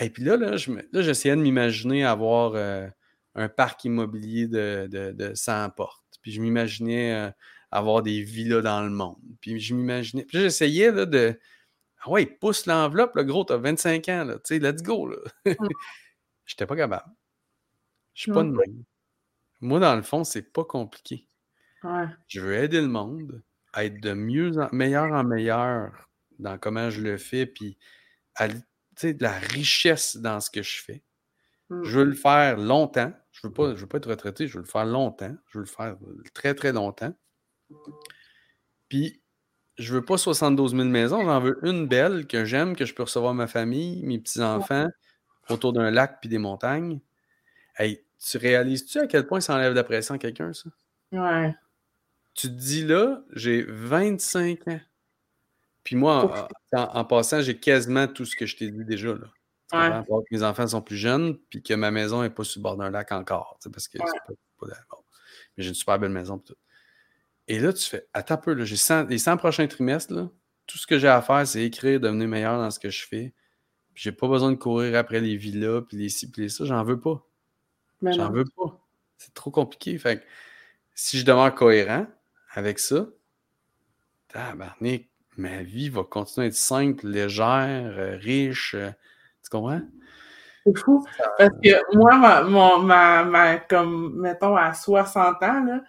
Et 0.00 0.10
puis 0.10 0.22
là, 0.22 0.36
là, 0.36 0.56
j'essayais 1.02 1.34
de 1.34 1.40
m'imaginer 1.40 2.04
avoir 2.04 2.52
euh, 2.56 2.86
un 3.34 3.48
parc 3.48 3.86
immobilier 3.86 4.48
de, 4.48 4.86
de, 4.90 5.34
100 5.34 5.70
portes. 5.70 6.04
Puis 6.20 6.32
je 6.32 6.42
m'imaginais 6.42 7.14
euh, 7.14 7.30
avoir 7.70 8.02
des 8.02 8.20
villas 8.20 8.62
dans 8.62 8.82
le 8.82 8.90
monde. 8.90 9.16
Puis 9.40 9.58
je 9.60 9.74
m'imaginais. 9.74 10.24
Puis 10.24 10.38
j'essayais 10.40 10.92
de. 10.92 11.38
Ah 12.02 12.10
ouais, 12.10 12.26
pousse 12.26 12.66
l'enveloppe, 12.66 13.16
le 13.16 13.24
gros, 13.24 13.44
t'as 13.44 13.56
25 13.56 14.08
ans, 14.10 14.24
là. 14.24 14.34
Tu 14.34 14.40
sais, 14.44 14.58
let's 14.58 14.82
go, 14.82 15.08
là. 15.08 15.16
J'étais 16.44 16.66
pas 16.66 16.76
capable. 16.76 17.10
Je 18.12 18.22
suis 18.22 18.32
pas 18.32 18.42
de 18.42 18.50
même. 18.50 18.84
Moi, 19.64 19.80
dans 19.80 19.96
le 19.96 20.02
fond, 20.02 20.24
c'est 20.24 20.52
pas 20.52 20.64
compliqué. 20.64 21.26
Je 22.28 22.40
veux 22.40 22.54
aider 22.54 22.82
le 22.82 22.88
monde 22.88 23.42
à 23.72 23.86
être 23.86 23.98
de 23.98 24.12
mieux 24.12 24.58
en 24.58 24.68
meilleur 24.72 25.12
en 25.12 25.24
meilleur 25.24 26.10
dans 26.38 26.58
comment 26.58 26.90
je 26.90 27.00
le 27.00 27.16
fais, 27.16 27.46
puis 27.46 27.78
de 28.40 29.22
la 29.22 29.32
richesse 29.32 30.18
dans 30.18 30.40
ce 30.40 30.50
que 30.50 30.62
je 30.62 30.82
fais. 30.82 31.02
Mmh. 31.70 31.84
Je 31.84 31.98
veux 31.98 32.04
le 32.04 32.14
faire 32.14 32.58
longtemps. 32.58 33.12
Je 33.32 33.46
veux 33.46 33.52
pas, 33.54 33.74
je 33.74 33.80
veux 33.80 33.86
pas 33.86 33.96
être 33.96 34.10
retraité, 34.10 34.48
je 34.48 34.54
veux 34.54 34.64
le 34.64 34.68
faire 34.68 34.84
longtemps. 34.84 35.34
Je 35.48 35.58
veux 35.58 35.64
le 35.64 35.70
faire 35.70 35.96
très, 36.34 36.54
très 36.54 36.72
longtemps. 36.72 37.14
Puis, 38.90 39.22
je 39.78 39.94
veux 39.94 40.04
pas 40.04 40.18
72 40.18 40.72
000 40.72 40.84
maisons, 40.84 41.24
j'en 41.24 41.40
veux 41.40 41.58
une 41.66 41.88
belle 41.88 42.26
que 42.26 42.44
j'aime, 42.44 42.76
que 42.76 42.84
je 42.84 42.94
peux 42.94 43.04
recevoir 43.04 43.32
ma 43.32 43.46
famille, 43.46 44.04
mes 44.04 44.18
petits-enfants, 44.18 44.88
autour 45.48 45.72
d'un 45.72 45.90
lac 45.90 46.20
puis 46.20 46.28
des 46.28 46.38
montagnes. 46.38 47.00
Hey, 47.76 48.04
tu 48.30 48.38
réalises-tu 48.38 48.98
à 48.98 49.06
quel 49.06 49.26
point 49.26 49.40
ça 49.40 49.54
enlève 49.54 49.72
de 49.72 49.76
la 49.76 49.84
pression 49.84 50.14
à 50.14 50.18
quelqu'un, 50.18 50.52
ça? 50.52 50.70
Ouais. 51.12 51.54
Tu 52.34 52.48
te 52.48 52.52
dis 52.52 52.84
là, 52.84 53.22
j'ai 53.34 53.62
25 53.62 54.68
ans. 54.68 54.80
Puis 55.84 55.96
moi, 55.96 56.48
en, 56.72 57.04
passant, 57.04 57.42
j'ai 57.42 57.58
quasiment 57.58 58.08
tout 58.08 58.24
ce 58.24 58.34
que 58.34 58.46
je 58.46 58.56
t'ai 58.56 58.70
dit 58.70 58.84
déjà. 58.84 59.08
Là. 59.08 59.26
Ouais. 59.72 60.04
Que 60.06 60.34
mes 60.34 60.42
enfants 60.42 60.66
sont 60.66 60.80
plus 60.80 60.96
jeunes, 60.96 61.38
puis 61.50 61.62
que 61.62 61.74
ma 61.74 61.90
maison 61.90 62.22
n'est 62.22 62.30
pas 62.30 62.44
sur 62.44 62.60
le 62.60 62.62
bord 62.62 62.76
d'un 62.76 62.90
lac 62.90 63.12
encore. 63.12 63.58
Parce 63.70 63.88
que 63.88 63.98
c'est 63.98 64.36
pas, 64.58 64.66
Mais 65.56 65.62
j'ai 65.62 65.68
une 65.68 65.74
super 65.74 65.98
belle 65.98 66.10
maison. 66.10 66.38
Tout. 66.38 66.54
Et 67.46 67.58
là, 67.58 67.72
tu 67.72 67.84
fais, 67.84 68.08
attends 68.14 68.34
un 68.34 68.38
peu, 68.38 68.54
là, 68.54 68.64
les 69.08 69.18
100 69.18 69.36
prochains 69.36 69.66
trimestres, 69.66 70.14
là, 70.14 70.30
tout 70.66 70.78
ce 70.78 70.86
que 70.86 70.98
j'ai 70.98 71.08
à 71.08 71.20
faire, 71.20 71.46
c'est 71.46 71.62
écrire, 71.62 72.00
devenir 72.00 72.26
meilleur 72.26 72.56
dans 72.56 72.70
ce 72.70 72.80
que 72.80 72.88
je 72.88 73.06
fais. 73.06 73.34
Puis 73.92 74.04
j'ai 74.04 74.12
pas 74.12 74.26
besoin 74.26 74.50
de 74.50 74.56
courir 74.56 74.96
après 74.96 75.20
les 75.20 75.36
villas, 75.36 75.82
puis 75.82 75.98
les 75.98 76.08
ci, 76.08 76.30
puis 76.30 76.42
les 76.42 76.48
ça, 76.48 76.64
j'en 76.64 76.82
veux 76.82 76.98
pas. 76.98 77.22
J'en 78.12 78.30
veux 78.30 78.44
pas. 78.56 78.78
C'est 79.18 79.34
trop 79.34 79.50
compliqué. 79.50 79.96
Fait 79.98 80.24
si 80.94 81.18
je 81.18 81.24
demeure 81.24 81.54
cohérent 81.54 82.06
avec 82.54 82.78
ça, 82.78 83.06
ma 85.36 85.62
vie 85.62 85.88
va 85.88 86.02
continuer 86.04 86.46
à 86.46 86.48
être 86.48 86.54
simple, 86.54 87.06
légère, 87.06 87.94
euh, 87.96 88.16
riche. 88.16 88.74
Euh, 88.74 88.90
tu 89.42 89.50
comprends? 89.50 89.80
C'est 90.64 90.78
fou. 90.78 91.04
Parce 91.38 91.50
que 91.62 91.96
moi, 91.96 92.78
ma, 92.78 93.24
ma, 93.24 93.56
comme, 93.58 94.20
mettons, 94.20 94.56
à 94.56 94.72
60 94.72 95.42
ans, 95.42 95.64
là, 95.64 95.80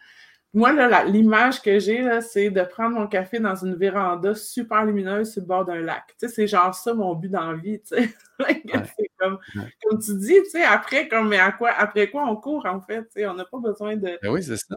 moi, 0.55 1.03
l'image 1.03 1.61
que 1.61 1.79
j'ai, 1.79 2.21
c'est 2.21 2.49
de 2.49 2.61
prendre 2.63 2.97
mon 2.97 3.07
café 3.07 3.39
dans 3.39 3.55
une 3.55 3.75
véranda 3.75 4.33
super 4.33 4.85
lumineuse 4.85 5.33
sur 5.33 5.41
le 5.41 5.47
bord 5.47 5.65
d'un 5.65 5.81
lac. 5.81 6.07
Tu 6.07 6.27
sais, 6.27 6.33
c'est 6.33 6.47
genre 6.47 6.73
ça 6.73 6.93
mon 6.93 7.13
but 7.13 7.29
dans 7.29 7.51
la 7.51 7.57
vie, 7.57 7.81
tu 7.81 7.97
sais. 7.97 8.15
comme, 9.19 9.37
comme 9.83 9.99
tu 9.99 10.15
dis, 10.15 10.41
tu 10.43 10.51
sais, 10.51 10.63
après, 10.63 11.09
comme, 11.09 11.27
mais 11.27 11.39
à 11.39 11.51
quoi, 11.51 11.71
après 11.71 12.09
quoi 12.09 12.23
on 12.23 12.37
court, 12.37 12.65
en 12.65 12.79
fait, 12.79 13.03
tu 13.03 13.11
sais, 13.11 13.27
on 13.27 13.33
n'a 13.33 13.43
pas 13.43 13.59
besoin 13.59 13.97
de... 13.97 14.17
Ben 14.21 14.31
oui, 14.31 14.41
c'est 14.41 14.55
ça. 14.55 14.75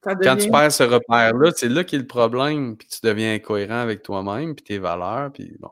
Quand 0.00 0.36
tu 0.36 0.50
perds 0.50 0.72
ce 0.72 0.82
repère-là, 0.82 1.50
c'est 1.54 1.68
là 1.68 1.84
qu'est 1.84 1.98
le 1.98 2.06
problème, 2.06 2.78
puis 2.78 2.88
tu 2.88 3.00
deviens 3.02 3.34
incohérent 3.34 3.80
avec 3.80 4.02
toi-même, 4.02 4.54
puis 4.54 4.64
tes 4.64 4.78
valeurs, 4.78 5.30
puis 5.30 5.54
bon, 5.60 5.70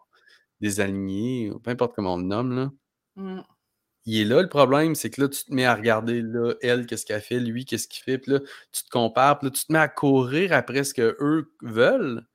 désaligné, 0.61 1.51
peu 1.65 1.71
importe 1.71 1.95
comment 1.95 2.15
on 2.15 2.19
le 2.19 2.25
nomme, 2.25 2.55
là. 2.55 2.71
Mmh 3.17 3.41
il 4.11 4.23
est 4.23 4.25
là 4.25 4.43
le 4.43 4.49
problème, 4.49 4.97
c'est 4.97 5.09
que 5.11 5.21
là, 5.21 5.29
tu 5.29 5.45
te 5.45 5.55
mets 5.55 5.65
à 5.65 5.75
regarder, 5.75 6.21
là, 6.21 6.55
elle, 6.63 6.87
qu'est-ce 6.87 7.07
qu'elle 7.07 7.21
fait, 7.21 7.39
lui, 7.39 7.65
qu'est-ce 7.65 7.87
qu'il 7.87 8.03
fait, 8.03 8.19
puis 8.19 8.33
là, 8.33 8.41
tu 8.73 8.83
te 8.83 8.89
compares, 8.91 9.39
puis 9.39 9.49
là, 9.49 9.53
tu 9.53 9.65
te 9.65 9.73
mets 9.73 9.79
à 9.79 9.89
courir 9.89 10.53
après 10.53 10.83
ce 10.83 10.95
qu'eux 10.95 11.53
veulent. 11.63 12.27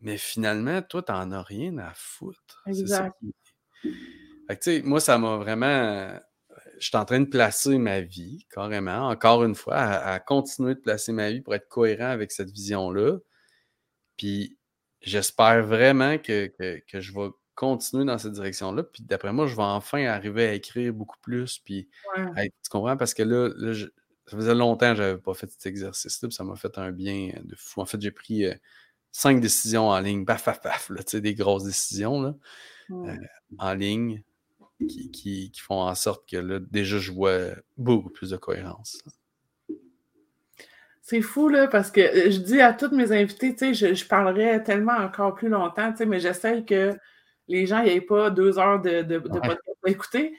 Mais 0.00 0.16
finalement, 0.16 0.80
toi, 0.80 1.02
t'en 1.02 1.30
as 1.32 1.42
rien 1.42 1.76
à 1.78 1.92
foutre. 1.94 2.62
Exact. 2.66 3.14
Fait 3.82 3.90
que, 4.48 4.54
tu 4.54 4.58
sais, 4.62 4.82
moi, 4.82 5.00
ça 5.00 5.18
m'a 5.18 5.36
vraiment. 5.36 6.18
Je 6.78 6.88
suis 6.88 6.96
en 6.96 7.04
train 7.04 7.20
de 7.20 7.26
placer 7.26 7.76
ma 7.76 8.00
vie, 8.00 8.46
carrément, 8.50 9.08
encore 9.08 9.44
une 9.44 9.54
fois, 9.54 9.76
à, 9.76 10.18
continuer 10.18 10.74
de 10.74 10.80
placer 10.80 11.12
ma 11.12 11.30
vie 11.30 11.42
pour 11.42 11.54
être 11.54 11.68
cohérent 11.68 12.08
avec 12.08 12.32
cette 12.32 12.50
vision-là. 12.50 13.18
Puis 14.16 14.56
j'espère 15.02 15.62
vraiment 15.62 16.16
que, 16.16 16.46
que, 16.46 16.80
que 16.88 17.00
je 17.00 17.12
vais 17.12 17.28
continuer 17.54 18.04
dans 18.04 18.18
cette 18.18 18.32
direction-là. 18.32 18.82
Puis 18.82 19.02
d'après 19.02 19.32
moi, 19.32 19.46
je 19.46 19.54
vais 19.54 19.62
enfin 19.62 20.04
arriver 20.06 20.46
à 20.46 20.54
écrire 20.54 20.92
beaucoup 20.92 21.18
plus. 21.20 21.58
Puis, 21.58 21.88
tu 22.16 22.70
comprends? 22.70 22.96
Parce 22.96 23.14
que 23.14 23.22
là, 23.22 23.50
ça 24.26 24.36
faisait 24.36 24.54
longtemps 24.54 24.92
que 24.92 24.96
je 24.96 25.02
n'avais 25.02 25.18
pas 25.18 25.34
fait 25.34 25.50
cet 25.50 25.66
exercice-là. 25.66 26.28
Puis 26.28 26.36
ça 26.36 26.44
m'a 26.44 26.56
fait 26.56 26.78
un 26.78 26.92
bien 26.92 27.32
de 27.42 27.54
fou. 27.56 27.80
En 27.80 27.86
fait, 27.86 28.00
j'ai 28.00 28.12
pris 28.12 28.44
euh, 28.46 28.54
cinq 29.12 29.40
décisions 29.40 29.88
en 29.88 29.98
ligne, 30.00 30.24
paf, 30.24 30.44
paf, 30.44 30.60
paf, 30.60 30.90
là, 30.90 31.20
des 31.20 31.34
grosses 31.34 31.64
décisions 31.64 32.22
là, 32.22 32.34
euh, 32.90 33.16
en 33.58 33.74
ligne 33.74 34.22
qui, 34.88 35.10
qui, 35.10 35.52
font 35.60 35.82
en 35.82 35.94
sorte 35.94 36.28
que 36.28 36.36
là, 36.36 36.58
déjà, 36.60 36.98
je 36.98 37.12
vois 37.12 37.50
beaucoup 37.76 38.10
plus 38.10 38.30
de 38.30 38.36
cohérence. 38.36 39.02
C'est 41.02 41.22
fou, 41.22 41.48
là, 41.48 41.66
parce 41.66 41.90
que 41.90 42.00
euh, 42.00 42.30
je 42.30 42.38
dis 42.38 42.60
à 42.60 42.72
toutes 42.72 42.92
mes 42.92 43.12
invités, 43.12 43.52
tu 43.52 43.58
sais, 43.58 43.74
je, 43.74 43.94
je, 43.94 44.06
parlerai 44.06 44.62
tellement 44.62 44.96
encore 44.96 45.34
plus 45.34 45.48
longtemps, 45.48 45.90
tu 45.90 45.98
sais, 45.98 46.06
mais 46.06 46.20
j'essaie 46.20 46.64
que 46.64 46.96
les 47.50 47.66
gens 47.66 47.78
n'avaient 47.78 48.00
pas 48.00 48.30
deux 48.30 48.58
heures 48.58 48.80
de, 48.80 49.02
de, 49.02 49.18
podcast 49.18 49.60
à 49.84 49.90
écouter. 49.90 50.34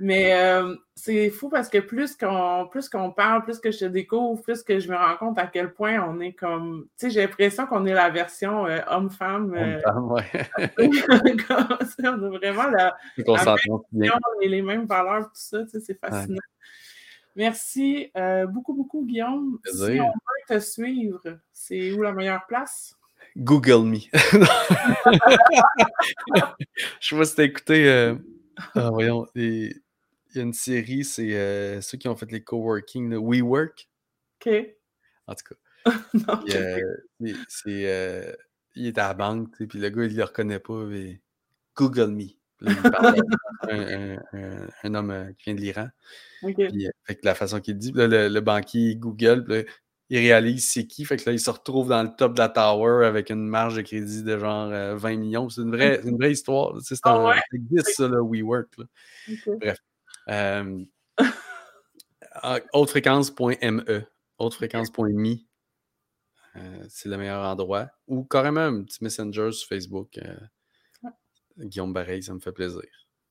Mais 0.00 0.32
euh, 0.34 0.74
c'est 0.94 1.28
fou 1.28 1.50
parce 1.50 1.68
que 1.68 1.76
plus 1.76 2.16
qu'on 2.16 2.66
plus 2.70 2.88
qu'on 2.88 3.10
parle, 3.10 3.42
plus 3.42 3.58
que 3.58 3.70
je 3.70 3.80
te 3.80 3.84
découvre, 3.84 4.40
plus 4.40 4.62
que 4.62 4.78
je 4.78 4.90
me 4.90 4.96
rends 4.96 5.16
compte 5.16 5.38
à 5.38 5.46
quel 5.46 5.74
point 5.74 6.00
on 6.08 6.18
est 6.20 6.32
comme. 6.32 6.86
Tu 6.98 7.06
sais, 7.06 7.10
j'ai 7.10 7.20
l'impression 7.20 7.66
qu'on 7.66 7.84
est 7.84 7.92
la 7.92 8.08
version 8.08 8.66
euh, 8.66 8.78
homme-femme. 8.88 9.54
Euh, 9.54 9.80
ouais. 10.00 10.24
on 10.78 12.06
a 12.06 12.38
vraiment 12.38 12.70
la, 12.70 12.94
la 13.18 14.18
et 14.40 14.48
les 14.48 14.62
mêmes 14.62 14.86
valeurs, 14.86 15.24
tout 15.24 15.30
ça. 15.34 15.62
Tu 15.64 15.70
sais, 15.70 15.80
c'est 15.80 16.00
fascinant. 16.00 16.40
Merci 17.36 18.10
beaucoup, 18.48 18.72
beaucoup, 18.74 19.04
Guillaume. 19.04 19.58
Si 19.64 20.00
on 20.00 20.06
veut 20.06 20.48
te 20.48 20.58
suivre, 20.58 21.20
c'est 21.52 21.92
où 21.92 22.02
la 22.02 22.12
meilleure 22.12 22.46
place? 22.46 22.96
Google 23.36 23.84
Me. 23.86 23.98
je 27.00 27.08
sais 27.08 27.16
pas 27.16 27.24
si 27.24 27.34
t'as 27.34 27.44
écouté. 27.44 27.88
Euh, 27.88 28.14
ah, 28.74 28.90
voyons, 28.90 29.26
il 29.34 29.74
y 30.34 30.38
a 30.38 30.42
une 30.42 30.52
série, 30.52 31.04
c'est 31.04 31.34
euh, 31.34 31.80
ceux 31.80 31.98
qui 31.98 32.08
ont 32.08 32.16
fait 32.16 32.30
les 32.30 32.42
coworking, 32.42 33.10
le 33.10 33.18
WeWork. 33.18 33.88
OK. 34.40 34.52
En 35.26 35.34
tout 35.34 35.44
cas. 35.48 35.56
c'est, 37.48 38.36
il 38.74 38.86
est 38.86 38.98
à 38.98 39.08
la 39.08 39.14
banque, 39.14 39.50
puis 39.68 39.78
le 39.78 39.88
gars, 39.88 40.04
il 40.04 40.16
le 40.16 40.24
reconnaît 40.24 40.58
pas. 40.58 40.86
Google 41.76 42.10
Me. 42.10 42.28
il 42.60 42.76
parle 42.76 43.16
un, 43.70 44.18
un, 44.32 44.68
un, 44.82 44.94
homme 44.94 45.10
euh, 45.10 45.32
qui 45.38 45.44
vient 45.44 45.54
de 45.54 45.60
l'Iran. 45.60 45.88
Okay. 46.42 46.68
Puis, 46.68 46.88
avec 47.08 47.24
la 47.24 47.34
façon 47.34 47.60
qu'il 47.60 47.76
dit, 47.76 47.92
le, 47.94 48.28
le, 48.28 48.40
banquier 48.40 48.96
Google, 48.96 49.66
il 50.12 50.18
réalise 50.18 50.68
c'est 50.68 50.86
qui. 50.86 51.06
Fait 51.06 51.16
que 51.16 51.24
là, 51.24 51.32
il 51.32 51.40
se 51.40 51.48
retrouve 51.48 51.88
dans 51.88 52.02
le 52.02 52.10
top 52.14 52.34
de 52.34 52.38
la 52.38 52.50
tower 52.50 53.06
avec 53.06 53.30
une 53.30 53.46
marge 53.46 53.76
de 53.76 53.80
crédit 53.80 54.22
de 54.22 54.38
genre 54.38 54.68
20 54.68 54.74
euh, 54.74 55.16
millions. 55.16 55.48
C'est 55.48 55.62
une 55.62 55.70
vraie, 55.70 56.02
une 56.04 56.18
vraie 56.18 56.32
histoire. 56.32 56.76
C'est 56.82 56.98
ah 57.04 57.14
un, 57.14 57.28
ouais? 57.28 57.82
ça, 57.82 58.08
le 58.08 58.20
WeWork. 58.20 58.76
Là. 58.76 58.84
Bref. 59.58 59.78
Euh, 60.28 60.84
hautefréquence.me, 62.74 64.02
hautefréquence.me, 64.36 65.36
euh, 66.56 66.84
c'est 66.90 67.08
le 67.08 67.16
meilleur 67.16 67.42
endroit. 67.46 67.88
Ou 68.06 68.24
carrément 68.24 68.60
un 68.60 68.82
petit 68.82 69.02
messenger 69.02 69.50
sur 69.52 69.66
Facebook. 69.66 70.18
Euh, 70.18 71.08
Guillaume 71.58 71.94
Bareil, 71.94 72.22
ça 72.22 72.34
me 72.34 72.40
fait 72.40 72.52
plaisir. 72.52 72.82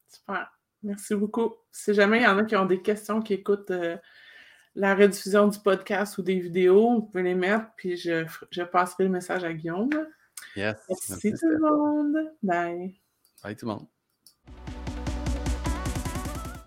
Super. 0.08 0.52
Merci 0.82 1.14
beaucoup. 1.14 1.58
Si 1.72 1.94
jamais 1.94 2.22
il 2.22 2.24
y 2.24 2.28
en 2.28 2.40
a 2.40 2.44
qui 2.44 2.56
ont 2.56 2.66
des 2.66 2.82
questions, 2.82 3.22
qui 3.22 3.34
écoutent 3.34 3.70
euh, 3.70 3.98
la 4.76 4.96
rediffusion 4.96 5.48
du 5.48 5.60
podcast 5.60 6.18
ou 6.18 6.22
des 6.22 6.40
vidéos, 6.40 6.96
vous 6.96 7.02
pouvez 7.04 7.24
les 7.24 7.36
mettre, 7.36 7.66
puis 7.76 7.98
je, 7.98 8.26
je 8.52 8.64
passerai 8.64 9.06
le 9.06 9.10
message 9.10 9.44
à 9.44 9.54
Guillaume. 9.54 9.90
Yes. 10.56 10.78
Merci, 11.10 11.34
tout 11.34 11.48
le 11.48 11.60
monde. 11.60 12.16
Bye. 12.42 13.00
Bye 13.44 13.56
tout 13.56 13.66
le 13.66 13.74
monde. 13.74 13.88